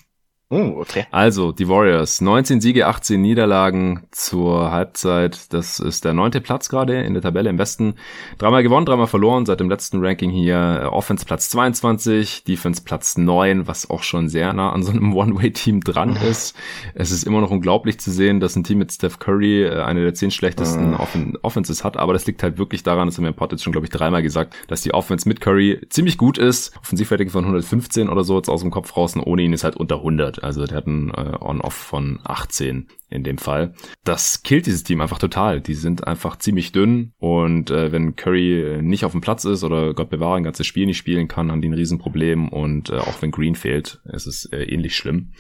[0.51, 1.07] Uh, okay.
[1.09, 2.21] Also, die Warriors.
[2.21, 5.51] 19 Siege, 18 Niederlagen zur Halbzeit.
[5.51, 7.95] Das ist der neunte Platz gerade in der Tabelle im Westen.
[8.37, 10.81] Dreimal gewonnen, dreimal verloren seit dem letzten Ranking hier.
[10.83, 15.13] Äh, Offense Platz 22, Defense Platz 9, was auch schon sehr nah an so einem
[15.17, 16.55] One-Way-Team dran ist.
[16.93, 20.01] Es ist immer noch unglaublich zu sehen, dass ein Team mit Steph Curry äh, eine
[20.01, 20.95] der zehn schlechtesten Mhm.
[20.97, 21.97] Offen Offenses hat.
[21.97, 23.91] Aber das liegt halt wirklich daran, das haben wir im Pod jetzt schon, glaube ich,
[23.91, 26.77] dreimal gesagt, dass die Offense mit Curry ziemlich gut ist.
[26.81, 29.75] Offensivrating von 115 oder so jetzt aus dem Kopf raus und ohne ihn ist halt
[29.75, 30.34] unter 100.
[30.43, 33.73] Also der hat ein äh, On-Off von 18 in dem Fall.
[34.03, 35.61] Das killt dieses Team einfach total.
[35.61, 39.63] Die sind einfach ziemlich dünn und äh, wenn Curry äh, nicht auf dem Platz ist
[39.63, 42.97] oder Gott bewahre ein ganzes Spiel nicht spielen kann, haben die ein Riesenproblem und äh,
[42.97, 45.31] auch wenn Green fehlt, ist es äh, ähnlich schlimm.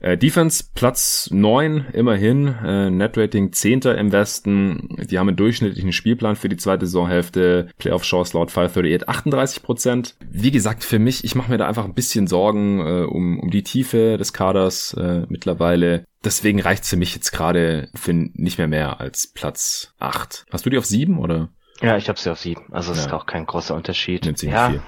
[0.00, 3.80] Äh, Defense Platz 9 immerhin, äh, Netrating 10.
[3.82, 4.96] im Westen.
[5.10, 7.68] Die haben einen durchschnittlichen Spielplan für die zweite Saisonhälfte.
[7.78, 10.16] Playoff Chance laut 538 38 Prozent.
[10.30, 13.50] Wie gesagt, für mich, ich mache mir da einfach ein bisschen Sorgen äh, um, um
[13.50, 16.04] die Tiefe des Kaders äh, mittlerweile.
[16.24, 20.46] Deswegen reicht's für mich jetzt gerade für nicht mehr mehr als Platz 8.
[20.50, 21.50] Hast du die auf 7 oder?
[21.82, 22.72] Ja, ich habe sie auf sieben.
[22.72, 23.06] Also es Ja.
[23.06, 24.24] ist auch kein großer Unterschied.
[24.24, 24.82] Nimmt sie ja, viel.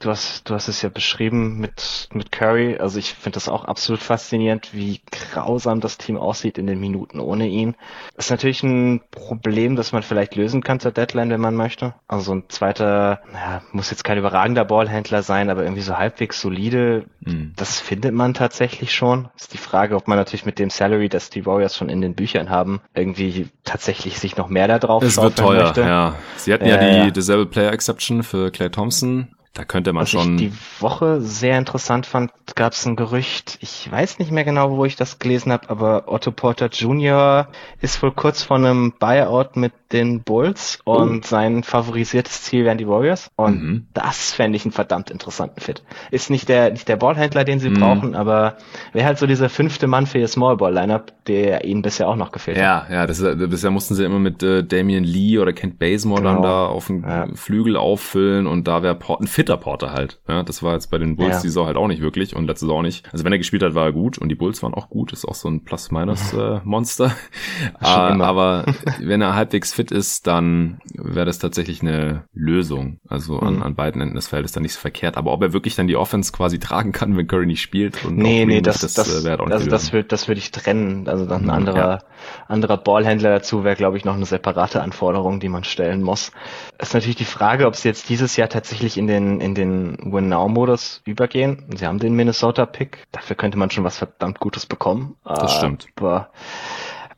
[0.00, 2.78] Du hast, du hast es ja beschrieben mit, mit Curry.
[2.78, 7.20] Also ich finde das auch absolut faszinierend, wie grausam das Team aussieht in den Minuten
[7.20, 7.76] ohne ihn.
[8.16, 11.94] Das ist natürlich ein Problem, das man vielleicht lösen kann zur Deadline, wenn man möchte.
[12.08, 16.40] Also so ein zweiter, ja, muss jetzt kein überragender Ballhändler sein, aber irgendwie so halbwegs
[16.40, 17.04] solide.
[17.20, 17.52] Mhm.
[17.56, 19.28] Das findet man tatsächlich schon.
[19.36, 22.14] Ist die Frage, ob man natürlich mit dem Salary, das die Warriors schon in den
[22.14, 25.82] Büchern haben, irgendwie tatsächlich sich noch mehr da drauf Es wird teuer, möchte.
[25.82, 26.14] ja.
[26.36, 27.10] Sie hatten ja, Ja, die ja.
[27.10, 29.34] Disable Player Exception für Clay Thompson.
[29.52, 30.38] Da könnte man Was schon.
[30.38, 34.76] ich die Woche sehr interessant fand, gab es ein Gerücht, ich weiß nicht mehr genau,
[34.76, 37.48] wo ich das gelesen habe, aber Otto Porter Jr.
[37.80, 42.86] ist wohl kurz vor einem Buyout mit den Bulls und sein favorisiertes Ziel wären die
[42.86, 43.30] Warriors.
[43.36, 43.86] Und Mhm.
[43.92, 45.82] das fände ich einen verdammt interessanten Fit.
[46.10, 47.74] Ist nicht der, nicht der Ballhändler, den sie Mhm.
[47.80, 48.56] brauchen, aber
[48.92, 52.56] wäre halt so dieser fünfte Mann für ihr Smallball-Lineup, der ihnen bisher auch noch gefehlt
[52.56, 52.88] hat.
[52.90, 56.22] Ja, ja, das ist, bisher mussten sie immer mit äh, Damian Lee oder Kent Bazemore
[56.22, 56.46] dann Genau.
[56.48, 57.26] da auf den Ja.
[57.34, 60.20] Flügel auffüllen und da wäre ein fitter Porter halt.
[60.28, 61.42] Ja, das war jetzt bei den Bulls Ja.
[61.42, 63.08] die Saison halt auch nicht wirklich und letzte Saison auch nicht.
[63.12, 65.12] Also wenn er gespielt hat, war er gut und die Bulls waren auch gut.
[65.12, 67.10] Ist auch so ein Plus-Minus-Monster.
[67.84, 68.24] Schon immer.
[68.26, 68.64] aber
[69.00, 72.98] wenn er halbwegs fit ist, dann wäre das tatsächlich eine Lösung.
[73.08, 73.62] Also an, Mhm.
[73.62, 75.16] an beiden Enden des Feldes dann nicht so verkehrt.
[75.16, 78.16] Aber ob er wirklich dann die Offense quasi tragen kann, wenn Curry nicht spielt und
[78.16, 80.40] Nee, nee, das, nicht, das, äh, wäre halt auch nicht also das würde das würde
[80.40, 81.06] ich trennen.
[81.08, 82.00] Also dann ein Mhm, anderer,
[82.48, 86.32] anderer Ballhändler dazu wäre, glaube ich, noch eine separate Anforderung, die man stellen muss.
[86.78, 91.02] Ist natürlich die Frage, ob sie jetzt dieses Jahr tatsächlich in den, in den Win-Now-Modus
[91.04, 91.66] übergehen.
[91.76, 93.04] Sie haben den Minnesota-Pick.
[93.12, 95.16] Dafür könnte man schon was verdammt Gutes bekommen.
[95.38, 95.86] Das stimmt.
[95.96, 96.30] Aber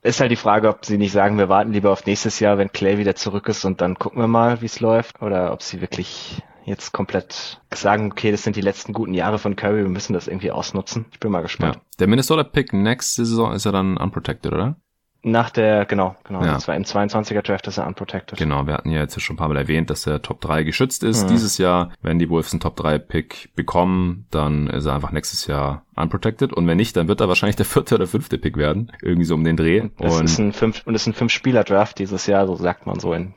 [0.02, 2.72] ist halt die Frage, ob sie nicht sagen, wir warten lieber auf nächstes Jahr, wenn
[2.72, 5.22] Clay wieder zurück ist und dann gucken wir mal, wie es läuft.
[5.22, 9.56] Oder ob sie wirklich jetzt komplett sagen, okay, das sind die letzten guten Jahre von
[9.56, 11.06] Curry, wir müssen das irgendwie ausnutzen.
[11.12, 11.76] Ich bin mal gespannt.
[11.76, 11.80] Ja.
[11.98, 14.76] Der Minnesota-Pick nächste Saison ist ja dann unprotected, oder?
[15.24, 16.54] Nach der, genau, genau, Ja.
[16.54, 18.36] das war im 22er Draft ist er unprotected.
[18.38, 21.04] Genau, wir hatten ja jetzt schon ein paar Mal erwähnt, dass der Top 3 geschützt
[21.04, 21.24] ist.
[21.24, 21.28] Mhm.
[21.28, 25.46] Dieses Jahr, wenn die Wolves einen Top 3 Pick bekommen, dann ist er einfach nächstes
[25.46, 26.52] Jahr unprotected.
[26.52, 28.90] Und wenn nicht, dann wird er wahrscheinlich der vierte oder fünfte Pick werden.
[29.00, 29.90] Irgendwie so um den Dreh.
[29.98, 32.98] Es Und ist ein fünf, und es ist ein Fünf-Spieler-Draft dieses Jahr, so sagt man
[32.98, 33.34] so in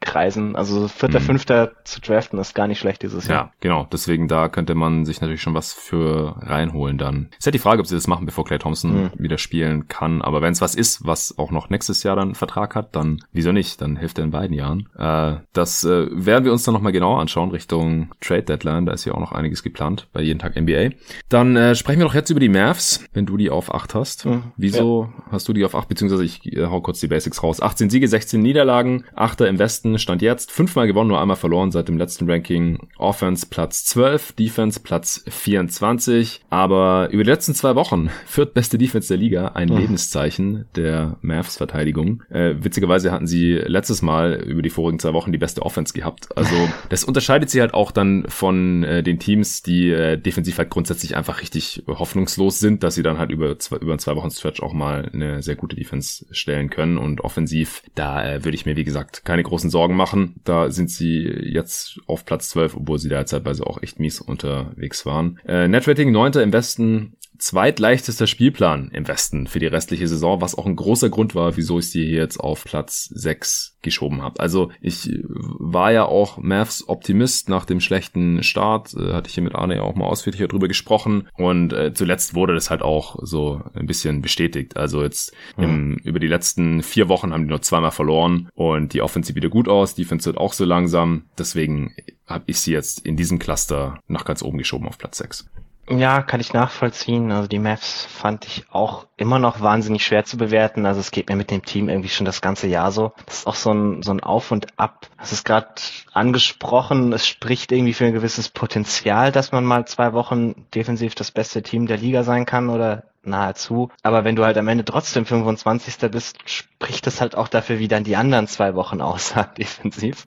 [0.00, 0.56] Draft-Kreisen.
[0.56, 1.24] Also vierter, Mhm.
[1.24, 3.38] fünfter zu draften ist gar nicht schlecht dieses Jahr.
[3.46, 3.86] ja, genau.
[3.92, 7.28] Deswegen da könnte man sich natürlich schon was für reinholen dann.
[7.38, 9.10] Ist halt die Frage, ob sie das machen, bevor Clay Thompson Mhm.
[9.18, 10.22] wieder spielen kann.
[10.22, 13.52] Aber wenn es was ist, was auch noch nächstes Jahr dann Vertrag hat, dann wieso
[13.52, 13.80] nicht?
[13.80, 14.88] Dann hilft er in beiden Jahren.
[14.98, 18.86] Äh, das äh, werden wir uns dann nochmal genauer anschauen Richtung Trade Deadline.
[18.86, 20.90] Da ist ja auch noch einiges geplant bei jeden Tag NBA.
[21.28, 24.26] Dann äh, sprechen wir doch jetzt über die Mavs, wenn du die auf 8 hast.
[24.26, 24.44] Mhm.
[24.56, 25.88] Wieso hast du die auf 8?
[25.88, 27.60] Beziehungsweise ich äh, hau kurz die Basics raus.
[27.60, 31.70] 18 Siege, 16 Niederlagen, Achter im Westen Westen stand jetzt fünfmal gewonnen, nur einmal verloren
[31.72, 32.88] seit dem letzten Ranking.
[32.96, 36.42] Offense Platz 12, Defense Platz 24.
[36.50, 39.78] Aber über die letzten zwei Wochen viertbeste Defense der Liga, ein mhm.
[39.78, 42.22] Lebenszeichen der Mavs Verteidigung.
[42.30, 46.28] Äh, witzigerweise hatten sie letztes Mal über die vorigen zwei Wochen die beste Offense gehabt.
[46.36, 46.54] Also
[46.88, 51.16] das unterscheidet sie halt auch dann von äh, den Teams, die äh, defensiv halt grundsätzlich
[51.16, 54.62] einfach richtig hoffnungslos sind, dass sie dann halt über zwei, über einen zwei Wochen Stretch
[54.62, 58.76] auch mal eine sehr gute Defense stellen können und offensiv, da äh, würde ich mir
[58.76, 60.40] wie gesagt keine großen Sorgen machen.
[60.44, 63.18] Da sind sie jetzt auf Platz 12, obwohl sie da
[63.66, 65.38] auch echt mies unterwegs waren.
[65.46, 66.32] Äh, Netrating 9.
[66.34, 71.34] im Westen, zweitleichtester Spielplan im Westen für die restliche Saison, was auch ein großer Grund
[71.34, 74.40] war, wieso ich sie hier jetzt auf Platz 6 geschoben habe.
[74.40, 79.42] Also ich war ja auch Mavs Optimist nach dem schlechten Start, äh, hatte ich hier
[79.42, 83.16] mit Arne ja auch mal ausführlicher drüber gesprochen und äh, zuletzt wurde das halt auch
[83.22, 84.76] so ein bisschen bestätigt.
[84.76, 85.64] Also jetzt mhm.
[85.64, 89.48] im, über die letzten vier Wochen haben die nur zweimal verloren und die Offensive wieder
[89.48, 91.94] gut aus, die Defense wird auch so langsam, deswegen
[92.26, 95.48] habe ich sie jetzt in diesem Cluster nach ganz oben geschoben auf Platz 6.
[95.92, 97.32] Ja, kann ich nachvollziehen.
[97.32, 100.86] Also die Mavs fand ich auch immer noch wahnsinnig schwer zu bewerten.
[100.86, 103.12] Also es geht mir mit dem Team irgendwie schon das ganze Jahr so.
[103.26, 105.08] Das ist auch so ein, so ein Auf und Ab.
[105.18, 105.68] Das ist gerade
[106.12, 107.12] angesprochen.
[107.12, 111.60] Es spricht irgendwie für ein gewisses Potenzial, dass man mal zwei Wochen defensiv das beste
[111.60, 113.90] Team der Liga sein kann oder nahezu.
[114.04, 116.08] Aber wenn du halt am Ende trotzdem 25.
[116.12, 120.24] bist, spricht das halt auch dafür, wie dann die anderen zwei Wochen aussahen defensiv.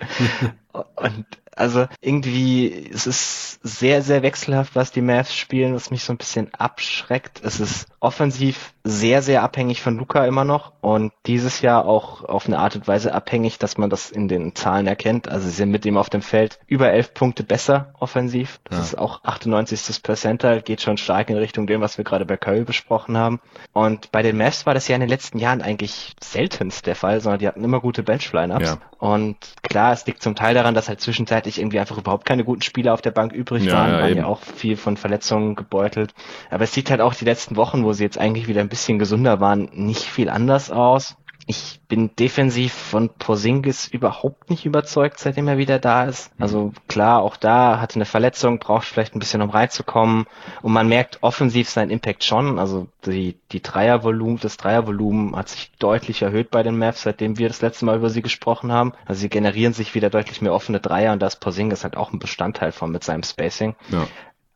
[0.74, 6.13] Und also irgendwie, es ist sehr, sehr wechselhaft, was die Mavs spielen, was mich so
[6.13, 7.41] ein bisschen abschreckt.
[7.43, 12.47] Es ist offensiv sehr, sehr abhängig von Luca immer noch und dieses Jahr auch auf
[12.47, 15.30] eine Art und Weise abhängig, dass man das in den Zahlen erkennt.
[15.30, 18.59] Also sie sind mit ihm auf dem Feld über elf Punkte besser offensiv.
[18.65, 18.84] Das ja.
[18.84, 20.03] ist auch 98.
[20.03, 23.39] Percentile, geht schon stark in Richtung dem, was wir gerade bei Curry besprochen haben.
[23.71, 27.21] Und bei den Mavs war das ja in den letzten Jahren eigentlich seltenst der Fall,
[27.21, 28.69] sondern die hatten immer gute Bench-Lineups.
[28.69, 28.78] Ja.
[28.97, 32.61] Und klar, es liegt zum Teil daran, dass halt zwischenzeitlich irgendwie einfach überhaupt keine guten
[32.61, 36.14] Spieler auf der Bank übrig ja, waren, ja, waren ja auch viel von Verletzungen gebeutelt.
[36.49, 38.99] Aber es sieht halt auch die letzten Wochen, wo sie jetzt eigentlich wieder ein bisschen
[38.99, 41.18] gesunder waren, nicht viel anders aus.
[41.46, 46.34] Ich bin defensiv von Porzingis überhaupt nicht überzeugt, seitdem er wieder da ist.
[46.38, 46.44] Mhm.
[46.44, 50.26] Also klar, auch da hatte eine Verletzung, braucht vielleicht ein bisschen, um reinzukommen.
[50.62, 52.60] Und man merkt offensiv seinen Impact schon.
[52.60, 57.50] Also die, die Dreiervolumen, das Dreiervolumen hat sich deutlich erhöht bei den Mavs, seitdem wir
[57.50, 58.94] das letzte Mal über sie gesprochen haben.
[59.06, 62.14] Also sie generieren sich wieder deutlich mehr offene Dreier und da ist Porzingis halt auch
[62.14, 63.76] ein Bestandteil von mit seinem Spacing.
[63.89, 64.08] Ja.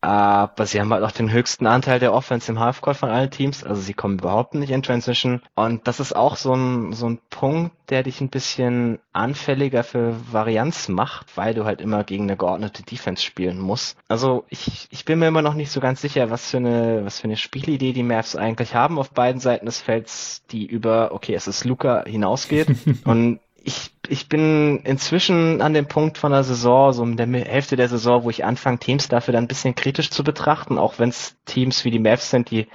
[0.01, 3.63] Aber sie haben halt auch den höchsten Anteil der Offense im Halfcourt von allen Teams.
[3.63, 5.41] Also sie kommen überhaupt nicht in Transition.
[5.55, 10.15] Und das ist auch so ein, so ein Punkt, der dich ein bisschen anfälliger für
[10.31, 13.97] Varianz macht, weil du halt immer gegen eine geordnete Defense spielen musst.
[14.07, 17.19] Also ich, ich bin mir immer noch nicht so ganz sicher, was für eine, was
[17.19, 21.33] für eine Spielidee die Mavs eigentlich haben auf beiden Seiten des Felds, die über, okay,
[21.33, 22.67] es ist Luca hinausgeht.
[23.05, 27.75] Und ich ich bin inzwischen an dem Punkt von der Saison, so in der Hälfte
[27.75, 31.09] der Saison, wo ich anfange, Teams dafür dann ein bisschen kritisch zu betrachten, auch wenn
[31.09, 32.67] es Teams wie die Mavs sind, die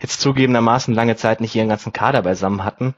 [0.00, 2.94] jetzt zugegebenermaßen lange Zeit nicht ihren ganzen Kader beisammen hatten.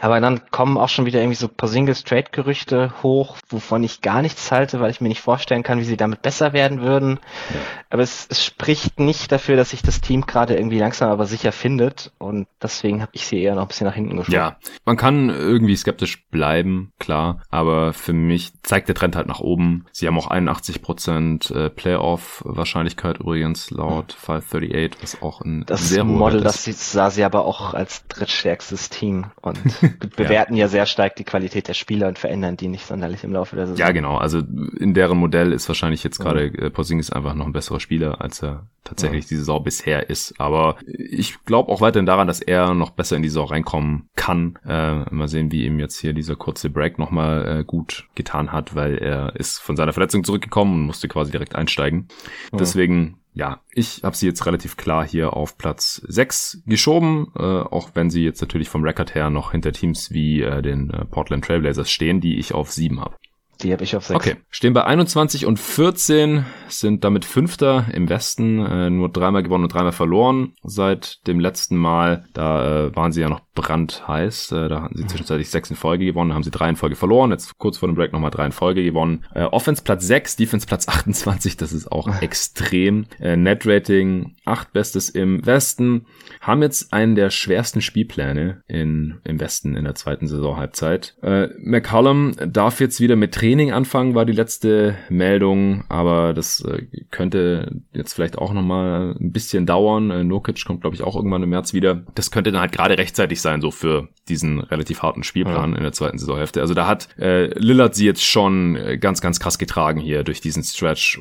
[0.00, 4.50] Aber dann kommen auch schon wieder irgendwie so paar Single-Straight-Gerüchte hoch, wovon ich gar nichts
[4.50, 7.20] halte, weil ich mir nicht vorstellen kann, wie sie damit besser werden würden.
[7.50, 7.60] Ja.
[7.90, 11.52] Aber es, es spricht nicht dafür, dass sich das Team gerade irgendwie langsam aber sicher
[11.52, 14.34] findet und deswegen habe ich sie eher noch ein bisschen nach hinten geschoben.
[14.34, 19.40] Ja, man kann irgendwie skeptisch bleiben, klar aber für mich zeigt der Trend halt nach
[19.40, 19.86] oben.
[19.92, 26.40] Sie haben auch 81% äh, Playoff-Wahrscheinlichkeit übrigens laut 538, was auch ein das sehr Model,
[26.40, 29.58] das sah sie aber auch als drittstärkstes Team und
[30.16, 30.64] bewerten ja.
[30.64, 30.68] ja.
[30.68, 33.78] sehr stark die Qualität der Spieler und verändern die nicht sonderlich im Laufe der Saison.
[33.78, 34.16] Ja, genau.
[34.16, 38.20] Also in deren Modell ist wahrscheinlich jetzt gerade äh, Porzingis einfach noch ein besserer Spieler,
[38.20, 39.28] als er tatsächlich mhm.
[39.28, 40.34] die Saison bisher ist.
[40.38, 44.58] Aber ich glaube auch weiterhin daran, dass er noch besser in die Saison reinkommen kann.
[44.66, 48.74] Äh, mal sehen, wie ihm jetzt hier dieser kurze Nochmal nochmal äh, gut getan hat,
[48.74, 52.08] weil er ist von seiner Verletzung zurückgekommen und musste quasi direkt einsteigen.
[52.52, 52.58] Ja.
[52.58, 57.90] Deswegen ja, ich habe sie jetzt relativ klar hier auf Platz 6 geschoben, äh, auch
[57.94, 61.44] wenn sie jetzt natürlich vom Record her noch hinter Teams wie äh, den äh, Portland
[61.44, 63.14] Trailblazers stehen, die ich auf 7 habe.
[63.62, 64.16] Die habe ich auf 6.
[64.16, 69.64] Okay, stehen bei 21 und 14, sind damit Fünfter im Westen, äh, nur dreimal gewonnen
[69.64, 72.26] und dreimal verloren seit dem letzten Mal.
[72.34, 74.52] Da äh, waren sie ja noch brandheiß.
[74.52, 77.32] Äh, da hatten sie zwischenzeitlich sechs in Folge gewonnen, haben sie drei in Folge verloren.
[77.32, 79.24] Jetzt kurz vor dem Break nochmal drei in Folge gewonnen.
[79.34, 83.06] Äh, Offense Platz 6, Defense Platz 28, das ist auch extrem.
[83.18, 86.06] Äh, Net Rating 8 Bestes im Westen.
[86.40, 91.16] Haben jetzt einen der schwersten Spielpläne in, im Westen in der zweiten Saisonhalbzeit.
[91.22, 96.82] Äh, McCollum darf jetzt wieder mit Training anfangen, war die letzte Meldung, aber das äh,
[97.10, 100.10] könnte jetzt vielleicht auch nochmal ein bisschen dauern.
[100.10, 102.02] Äh, Nurkic kommt, glaube ich, auch irgendwann im März wieder.
[102.14, 105.76] Das könnte dann halt gerade rechtzeitig sein, so für diesen relativ harten Spielplan ja.
[105.78, 106.60] in der zweiten Saisonhälfte.
[106.60, 110.42] Also da hat äh, Lillard sie jetzt schon äh, ganz, ganz krass getragen hier durch
[110.42, 111.18] diesen Stretch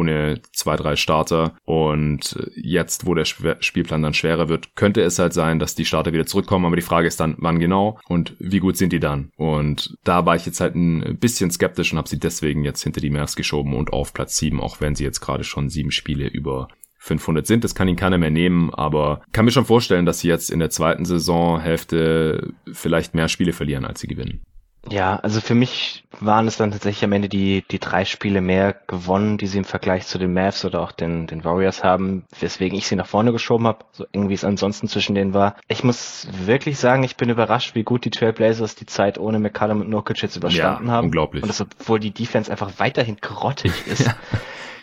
[0.00, 1.56] ohne zwei, drei Starter.
[1.64, 6.12] Und jetzt, wo der Spielplan dann schwerer wird, könnte es halt sein, dass die Starter
[6.12, 6.64] wieder zurückkommen.
[6.64, 9.30] Aber die Frage ist dann, wann genau und wie gut sind die dann?
[9.36, 13.00] Und da war ich jetzt halt ein bisschen skeptisch und habe sie deswegen jetzt hinter
[13.00, 16.26] die Mavs geschoben und auf Platz sieben, auch wenn sie jetzt gerade schon sieben Spiele
[16.28, 16.68] über
[17.00, 17.64] 500 sind.
[17.64, 20.58] Das kann ihn keiner mehr nehmen, aber kann mir schon vorstellen, dass sie jetzt in
[20.58, 24.42] der zweiten Saisonhälfte vielleicht mehr Spiele verlieren, als sie gewinnen.
[24.88, 28.74] Ja, also für mich waren es dann tatsächlich am Ende die, die drei Spiele mehr
[28.86, 32.78] gewonnen, die sie im Vergleich zu den Mavs oder auch den, den Warriors haben, weswegen
[32.78, 35.56] ich sie nach vorne geschoben habe, so irgendwie es ansonsten zwischen denen war.
[35.68, 39.82] Ich muss wirklich sagen, ich bin überrascht, wie gut die Trailblazers die Zeit ohne McCallum
[39.82, 41.06] und Nurkic jetzt überstanden ja, haben.
[41.06, 41.42] unglaublich.
[41.42, 44.06] Und das, obwohl die Defense einfach weiterhin grottig ist.
[44.06, 44.16] ja.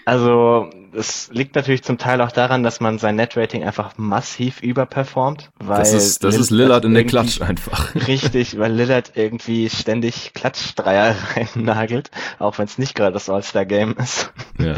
[0.05, 5.49] Also es liegt natürlich zum Teil auch daran, dass man sein Netrating einfach massiv überperformt.
[5.59, 7.93] Weil das ist, das ist Lillard in der Klatsch einfach.
[8.07, 14.31] Richtig, weil Lillard irgendwie ständig Klatschdreier reinnagelt, auch wenn es nicht gerade das All-Star-Game ist.
[14.59, 14.75] Ja.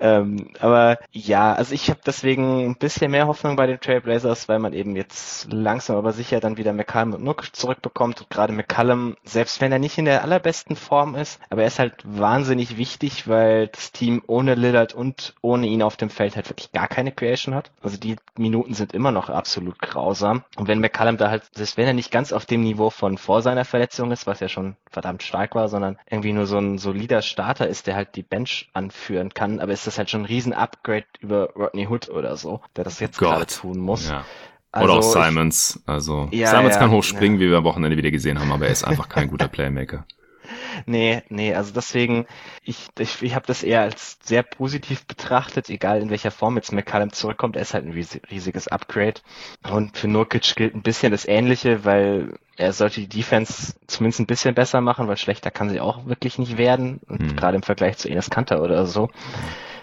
[0.00, 4.58] Ähm, aber ja, also ich habe deswegen ein bisschen mehr Hoffnung bei den Trailblazers, weil
[4.58, 8.20] man eben jetzt langsam aber sicher dann wieder McCallum und Nook zurückbekommt.
[8.20, 11.78] Und gerade McCallum, selbst wenn er nicht in der allerbesten Form ist, aber er ist
[11.78, 16.48] halt wahnsinnig wichtig, weil das Team ohne Lillard und ohne ihn auf dem Feld halt
[16.48, 17.70] wirklich gar keine Creation hat.
[17.82, 20.44] Also die Minuten sind immer noch absolut grausam.
[20.56, 23.42] Und wenn McCallum da halt, selbst wenn er nicht ganz auf dem Niveau von vor
[23.42, 27.22] seiner Verletzung ist, was ja schon verdammt stark war, sondern irgendwie nur so ein solider
[27.22, 30.52] Starter ist, der halt die Bench anführen kann, aber ist das halt schon ein riesen
[30.52, 34.08] Upgrade über Rodney Hood oder so, der das jetzt gerade tun muss.
[34.08, 34.24] Ja.
[34.70, 35.80] Also oder auch Simons.
[35.86, 37.46] Also ja, Simons ja, kann hochspringen, ja.
[37.46, 40.04] wie wir am Wochenende wieder gesehen haben, aber er ist einfach kein guter Playmaker.
[40.86, 42.26] Nee, nee, also deswegen,
[42.62, 46.72] ich, ich, ich habe das eher als sehr positiv betrachtet, egal in welcher Form jetzt
[46.72, 49.20] McCallum zurückkommt, er ist halt ein riesiges Upgrade.
[49.70, 54.26] Und für Nurkic gilt ein bisschen das Ähnliche, weil er sollte die Defense zumindest ein
[54.26, 57.36] bisschen besser machen, weil schlechter kann sie auch wirklich nicht werden, mhm.
[57.36, 59.10] gerade im Vergleich zu Enes Kanter oder so.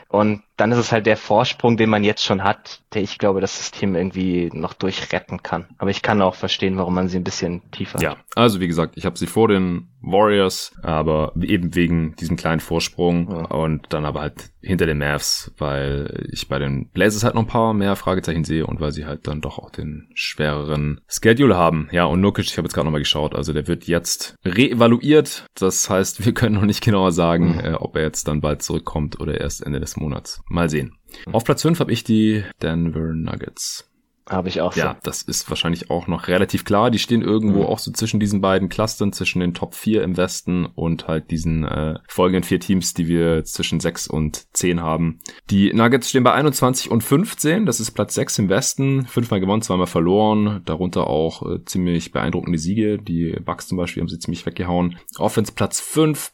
[0.09, 3.41] Und dann ist es halt der Vorsprung, den man jetzt schon hat, der ich glaube,
[3.41, 5.67] das System irgendwie noch durchretten kann.
[5.77, 8.93] Aber ich kann auch verstehen, warum man sie ein bisschen tiefer Ja, also wie gesagt,
[8.97, 13.45] ich habe sie vor den Warriors, aber eben wegen diesem kleinen Vorsprung ja.
[13.45, 17.47] und dann aber halt hinter den Mavs, weil ich bei den Blazers halt noch ein
[17.47, 21.87] paar mehr Fragezeichen sehe und weil sie halt dann doch auch den schwereren Schedule haben.
[21.91, 25.45] Ja, und Nurkic, ich habe jetzt gerade nochmal geschaut, also der wird jetzt reevaluiert.
[25.55, 27.59] Das heißt, wir können noch nicht genauer sagen, mhm.
[27.59, 30.41] äh, ob er jetzt dann bald zurückkommt oder erst Ende des Monats.
[30.49, 30.97] Mal sehen.
[31.31, 33.89] Auf Platz 5 habe ich die Denver Nuggets.
[34.27, 34.79] Habe ich auch so.
[34.79, 36.89] Ja, das ist wahrscheinlich auch noch relativ klar.
[36.89, 37.65] Die stehen irgendwo mhm.
[37.67, 41.63] auch so zwischen diesen beiden Clustern, zwischen den Top 4 im Westen und halt diesen
[41.63, 45.19] äh, folgenden vier Teams, die wir zwischen 6 und 10 haben.
[45.51, 47.67] Die Nuggets stehen bei 21 und 15.
[47.67, 49.05] Das ist Platz 6 im Westen.
[49.05, 50.63] Fünfmal gewonnen, zweimal verloren.
[50.65, 52.97] Darunter auch äh, ziemlich beeindruckende Siege.
[52.97, 54.97] Die Bucks zum Beispiel haben sie ziemlich weggehauen.
[55.19, 56.31] Offense Platz 5,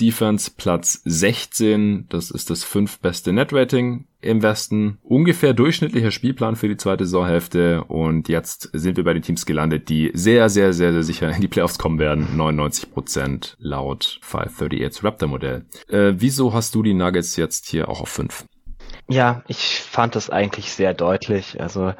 [0.00, 2.06] Defense Platz 16.
[2.08, 4.98] Das ist das fünftbeste Netrating im Westen.
[5.02, 7.84] Ungefähr durchschnittlicher Spielplan für die zweite Saisonhälfte.
[7.84, 11.40] Und jetzt sind wir bei den Teams gelandet, die sehr, sehr, sehr, sehr sicher in
[11.40, 12.28] die Playoffs kommen werden.
[12.36, 15.66] 99% laut 538 Raptor Modell.
[15.88, 18.44] Äh, wieso hast du die Nuggets jetzt hier auch auf 5?
[19.08, 21.60] Ja, ich fand das eigentlich sehr deutlich.
[21.60, 21.92] Also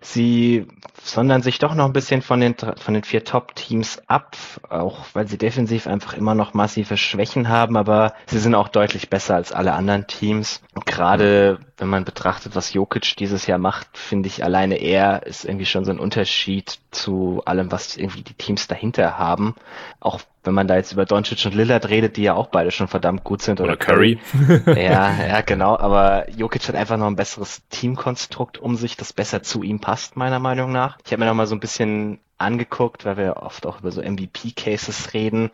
[0.00, 0.66] sie
[1.06, 4.36] sondern sich doch noch ein bisschen von den, von den vier Top-Teams ab,
[4.68, 9.08] auch weil sie defensiv einfach immer noch massive Schwächen haben, aber sie sind auch deutlich
[9.08, 10.62] besser als alle anderen Teams.
[10.74, 15.44] Und gerade wenn man betrachtet, was Jokic dieses Jahr macht, finde ich alleine er ist
[15.44, 19.54] irgendwie schon so ein Unterschied zu allem, was irgendwie die Teams dahinter haben.
[20.00, 22.88] Auch wenn man da jetzt über Doncic und Lillard redet, die ja auch beide schon
[22.88, 23.60] verdammt gut sind.
[23.60, 24.18] Oder, oder Curry.
[24.66, 25.76] ja, ja, genau.
[25.76, 30.16] Aber Jokic hat einfach noch ein besseres Teamkonstrukt um sich, das besser zu ihm passt,
[30.16, 30.95] meiner Meinung nach.
[31.04, 34.02] Ich habe mir noch mal so ein bisschen angeguckt, weil wir oft auch über so
[34.02, 35.50] MVP-Cases reden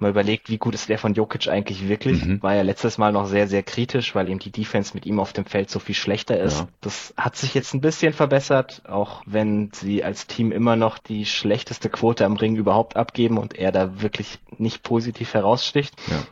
[0.00, 2.24] mal überlegt, wie gut ist der von Jokic eigentlich wirklich.
[2.24, 2.42] Mhm.
[2.42, 5.32] War ja letztes Mal noch sehr, sehr kritisch, weil eben die Defense mit ihm auf
[5.32, 6.60] dem Feld so viel schlechter ist.
[6.60, 6.68] Ja.
[6.80, 11.26] Das hat sich jetzt ein bisschen verbessert, auch wenn sie als Team immer noch die
[11.26, 15.94] schlechteste Quote am Ring überhaupt abgeben und er da wirklich nicht positiv heraussticht.
[16.08, 16.22] Ja.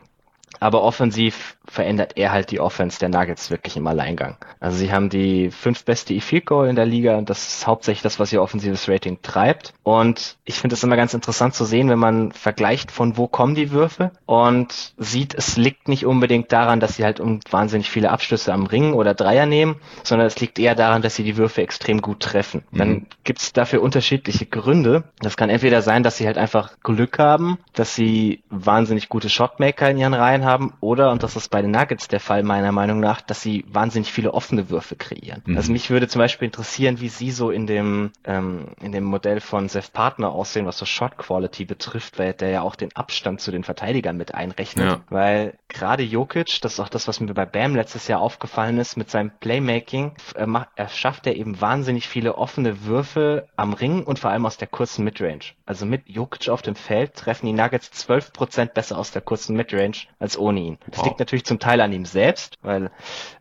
[0.59, 4.37] Aber offensiv verändert er halt die Offense der Nuggets wirklich im Alleingang.
[4.59, 8.01] Also sie haben die fünf beste E-Field Goal in der Liga und das ist hauptsächlich
[8.01, 9.73] das, was ihr offensives Rating treibt.
[9.83, 13.55] Und ich finde es immer ganz interessant zu sehen, wenn man vergleicht, von wo kommen
[13.55, 18.11] die Würfe und sieht, es liegt nicht unbedingt daran, dass sie halt um wahnsinnig viele
[18.11, 21.61] Abschlüsse am Ring oder Dreier nehmen, sondern es liegt eher daran, dass sie die Würfe
[21.61, 22.63] extrem gut treffen.
[22.71, 22.77] Mhm.
[22.77, 25.03] Dann gibt es dafür unterschiedliche Gründe.
[25.19, 29.89] Das kann entweder sein, dass sie halt einfach Glück haben, dass sie wahnsinnig gute Shotmaker
[29.89, 32.99] in ihren Reihen haben oder, und das ist bei den Nuggets der Fall meiner Meinung
[32.99, 35.41] nach, dass sie wahnsinnig viele offene Würfe kreieren.
[35.45, 35.57] Mhm.
[35.57, 39.39] Also mich würde zum Beispiel interessieren, wie sie so in dem, ähm, in dem Modell
[39.39, 43.41] von Seth Partner aussehen, was so Shot Quality betrifft, weil der ja auch den Abstand
[43.41, 44.85] zu den Verteidigern mit einrechnet.
[44.85, 45.01] Ja.
[45.09, 48.97] Weil gerade Jokic, das ist auch das, was mir bei Bam letztes Jahr aufgefallen ist,
[48.97, 54.03] mit seinem Playmaking, er, macht, er schafft er eben wahnsinnig viele offene Würfe am Ring
[54.03, 55.53] und vor allem aus der kurzen Midrange.
[55.65, 60.07] Also mit Jokic auf dem Feld treffen die Nuggets 12% besser aus der kurzen Midrange
[60.19, 60.77] als ohne ihn.
[60.87, 61.05] Das wow.
[61.07, 62.91] liegt natürlich zum Teil an ihm selbst, weil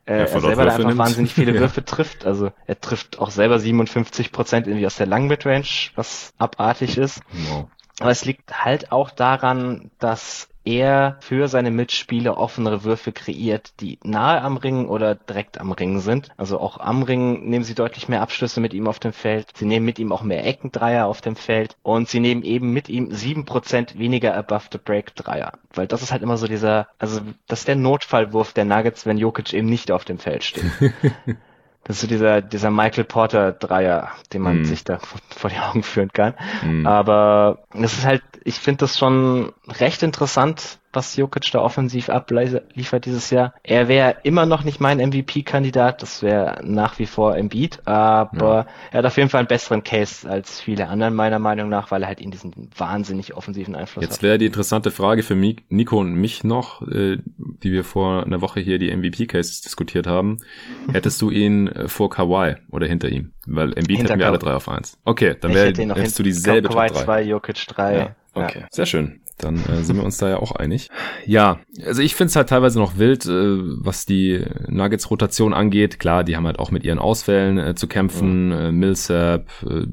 [0.07, 0.99] äh, er selber da einfach nimmt.
[0.99, 1.87] wahnsinnig viele Würfe ja.
[1.87, 2.25] trifft.
[2.25, 7.21] Also er trifft auch selber 57% irgendwie aus der langen Midrange, was abartig ist.
[7.49, 7.69] Wow.
[8.01, 13.99] Aber es liegt halt auch daran, dass er für seine Mitspieler offenere Würfe kreiert, die
[14.03, 16.29] nahe am Ring oder direkt am Ring sind.
[16.37, 19.49] Also auch am Ring nehmen sie deutlich mehr Abschlüsse mit ihm auf dem Feld.
[19.55, 22.89] Sie nehmen mit ihm auch mehr Eckendreier auf dem Feld und sie nehmen eben mit
[22.89, 25.53] ihm sieben Prozent weniger above the break Dreier.
[25.73, 29.19] Weil das ist halt immer so dieser, also das ist der Notfallwurf der Nuggets, wenn
[29.19, 30.65] Jokic eben nicht auf dem Feld steht.
[31.87, 34.65] Das ist so dieser, dieser Michael Porter Dreier, den man mm.
[34.65, 36.35] sich da vor die Augen führen kann.
[36.65, 36.85] Mm.
[36.85, 43.05] Aber das ist halt, ich finde das schon recht interessant, was Jokic da offensiv abliefert
[43.05, 43.55] dieses Jahr.
[43.63, 48.67] Er wäre immer noch nicht mein MVP-Kandidat, das wäre nach wie vor Embiid, aber ja.
[48.91, 52.03] er hat auf jeden Fall einen besseren Case als viele anderen meiner Meinung nach, weil
[52.03, 54.17] er halt in diesen wahnsinnig offensiven Einfluss Jetzt hat.
[54.17, 58.41] Jetzt wäre die interessante Frage für Nico und mich noch, äh, die wir vor einer
[58.41, 60.39] Woche hier die MVP-Cases diskutiert haben.
[60.93, 63.33] Hättest du ihn äh, vor Kawhi oder hinter ihm?
[63.47, 64.99] Weil Embiid hinter hätten wir alle drei auf eins.
[65.05, 67.97] Okay, dann wäre hättest du dieselbe Kawhi 2, Jokic 3.
[67.97, 68.17] Ja.
[68.37, 68.67] Okay, ja.
[68.71, 69.21] sehr schön.
[69.39, 70.89] Dann äh, sind wir uns da ja auch einig.
[71.27, 76.01] Ja, also ich finde es halt teilweise noch wild, äh, was die Nuggets-Rotation angeht.
[76.01, 78.47] Klar, die haben halt auch mit ihren Ausfällen äh, zu kämpfen.
[78.47, 78.53] Mhm.
[78.53, 79.87] Äh, Millsap, äh,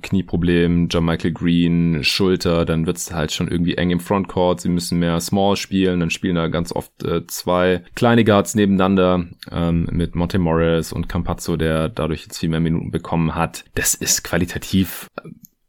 [0.00, 2.64] Knieproblem, John Michael Green, Schulter.
[2.64, 4.60] Dann wird's halt schon irgendwie eng im Frontcourt.
[4.60, 5.98] Sie müssen mehr Small spielen.
[5.98, 11.08] Dann spielen da ganz oft äh, zwei kleine Guards nebeneinander ähm, mit Monte Morris und
[11.08, 13.64] Campazzo, der dadurch jetzt viel mehr Minuten bekommen hat.
[13.74, 15.08] Das ist qualitativ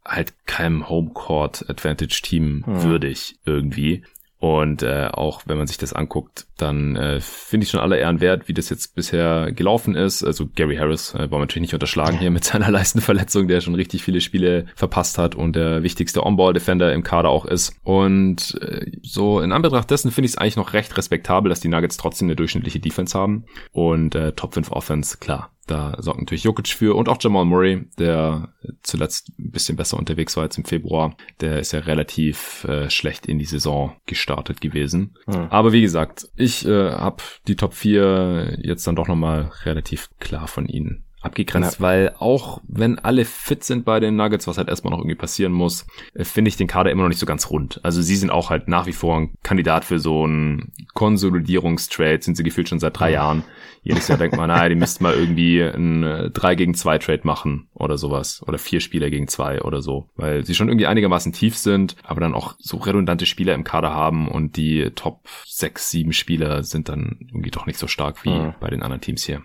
[0.06, 2.82] halt keinem Homecourt Advantage Team hm.
[2.82, 4.02] würdig irgendwie.
[4.38, 8.20] Und äh, auch wenn man sich das anguckt, dann äh, finde ich schon alle Ehren
[8.20, 10.22] wert, wie das jetzt bisher gelaufen ist.
[10.22, 13.74] Also Gary Harris äh, wollen wir natürlich nicht unterschlagen hier mit seiner Leistenverletzung, der schon
[13.74, 17.74] richtig viele Spiele verpasst hat und der wichtigste On-Ball-Defender im Kader auch ist.
[17.82, 21.68] Und äh, so in Anbetracht dessen finde ich es eigentlich noch recht respektabel, dass die
[21.68, 23.46] Nuggets trotzdem eine durchschnittliche Defense haben.
[23.72, 27.86] Und äh, Top 5 Offense, klar, da sorgt natürlich Jokic für und auch Jamal Murray,
[27.98, 31.16] der zuletzt ein bisschen besser unterwegs war als im Februar.
[31.40, 35.16] Der ist ja relativ äh, schlecht in die Saison gestartet gewesen.
[35.26, 35.48] Hm.
[35.50, 40.46] Aber wie gesagt, ich äh, habe die Top 4 jetzt dann doch nochmal relativ klar
[40.46, 41.80] von ihnen abgegrenzt, ja.
[41.80, 45.52] weil auch wenn alle fit sind bei den Nuggets, was halt erstmal noch irgendwie passieren
[45.52, 47.80] muss, äh, finde ich den Kader immer noch nicht so ganz rund.
[47.82, 52.36] Also sie sind auch halt nach wie vor ein Kandidat für so einen Konsolidierungstrade, sind
[52.36, 53.44] sie gefühlt schon seit drei Jahren.
[53.82, 57.20] Jedes Jahr denkt man, naja, die müssten mal irgendwie ein 3 äh, gegen 2 Trade
[57.22, 58.42] machen oder sowas.
[58.46, 60.08] Oder vier Spieler gegen zwei oder so.
[60.16, 63.90] Weil sie schon irgendwie einigermaßen tief sind, aber dann auch so redundante Spieler im Kader
[63.90, 68.30] haben und die Top 6, 7 Spieler sind dann irgendwie doch nicht so stark wie
[68.30, 68.54] mhm.
[68.58, 69.42] bei den anderen Teams hier.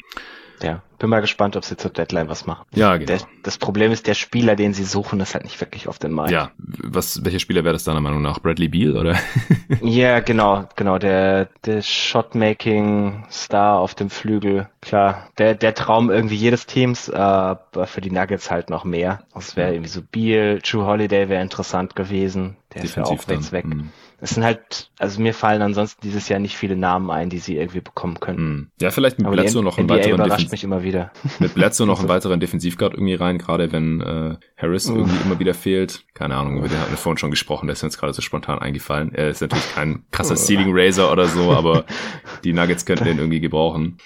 [0.64, 2.66] Ja, bin mal gespannt, ob sie zur Deadline was machen.
[2.74, 3.08] Ja, genau.
[3.08, 6.12] Der, das Problem ist, der Spieler, den sie suchen, ist halt nicht wirklich auf dem
[6.12, 6.32] Markt.
[6.32, 8.40] Ja, was, welcher Spieler wäre das deiner Meinung nach?
[8.40, 9.18] Bradley Beal, oder?
[9.82, 14.70] ja, genau, genau, der, der Shotmaking-Star auf dem Flügel.
[14.82, 19.24] Klar, der, der Traum irgendwie jedes Teams, aber für die Nuggets halt noch mehr.
[19.34, 22.58] Das wäre irgendwie so Beal, True Holiday wäre interessant gewesen.
[22.74, 23.66] Der Defensiv ist ja auch jetzt weg.
[23.66, 23.90] Mhm.
[24.24, 27.58] Es sind halt, also mir fallen ansonsten dieses Jahr nicht viele Namen ein, die sie
[27.58, 28.40] irgendwie bekommen können.
[28.40, 28.68] Mhm.
[28.80, 31.12] Ja, vielleicht mit Bledsoe noch einen weiteren überrascht mich immer wieder.
[31.40, 34.96] Mit Bledsoe noch einen weiteren Defensivguard irgendwie rein, gerade wenn äh, Harris Uff.
[34.96, 36.06] irgendwie immer wieder fehlt.
[36.14, 38.60] Keine Ahnung, über den hatten wir vorhin schon gesprochen, der ist jetzt gerade so spontan
[38.60, 39.12] eingefallen.
[39.14, 41.86] Er ist natürlich kein krasser Ceiling Raiser oder so, aber
[42.44, 43.98] die Nuggets könnten den irgendwie gebrauchen.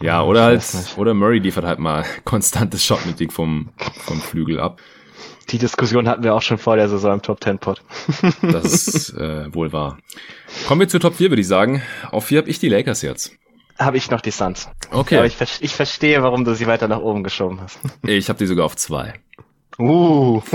[0.00, 0.64] Ja, oder halt,
[0.96, 3.70] oder Murray liefert halt mal konstantes Shotmaking vom,
[4.04, 4.80] vom Flügel ab.
[5.48, 7.82] Die Diskussion hatten wir auch schon vor der Saison im Top 10 Pod.
[8.42, 9.98] das ist äh, wohl wahr.
[10.66, 11.82] Kommen wir zu Top 4, würde ich sagen.
[12.10, 13.32] Auf 4 habe ich die Lakers jetzt.
[13.78, 14.68] Habe ich noch die Suns.
[14.90, 15.18] Okay.
[15.18, 17.78] Aber ich, ich verstehe, warum du sie weiter nach oben geschoben hast.
[18.02, 19.14] ich habe die sogar auf 2.
[19.78, 20.40] Uh.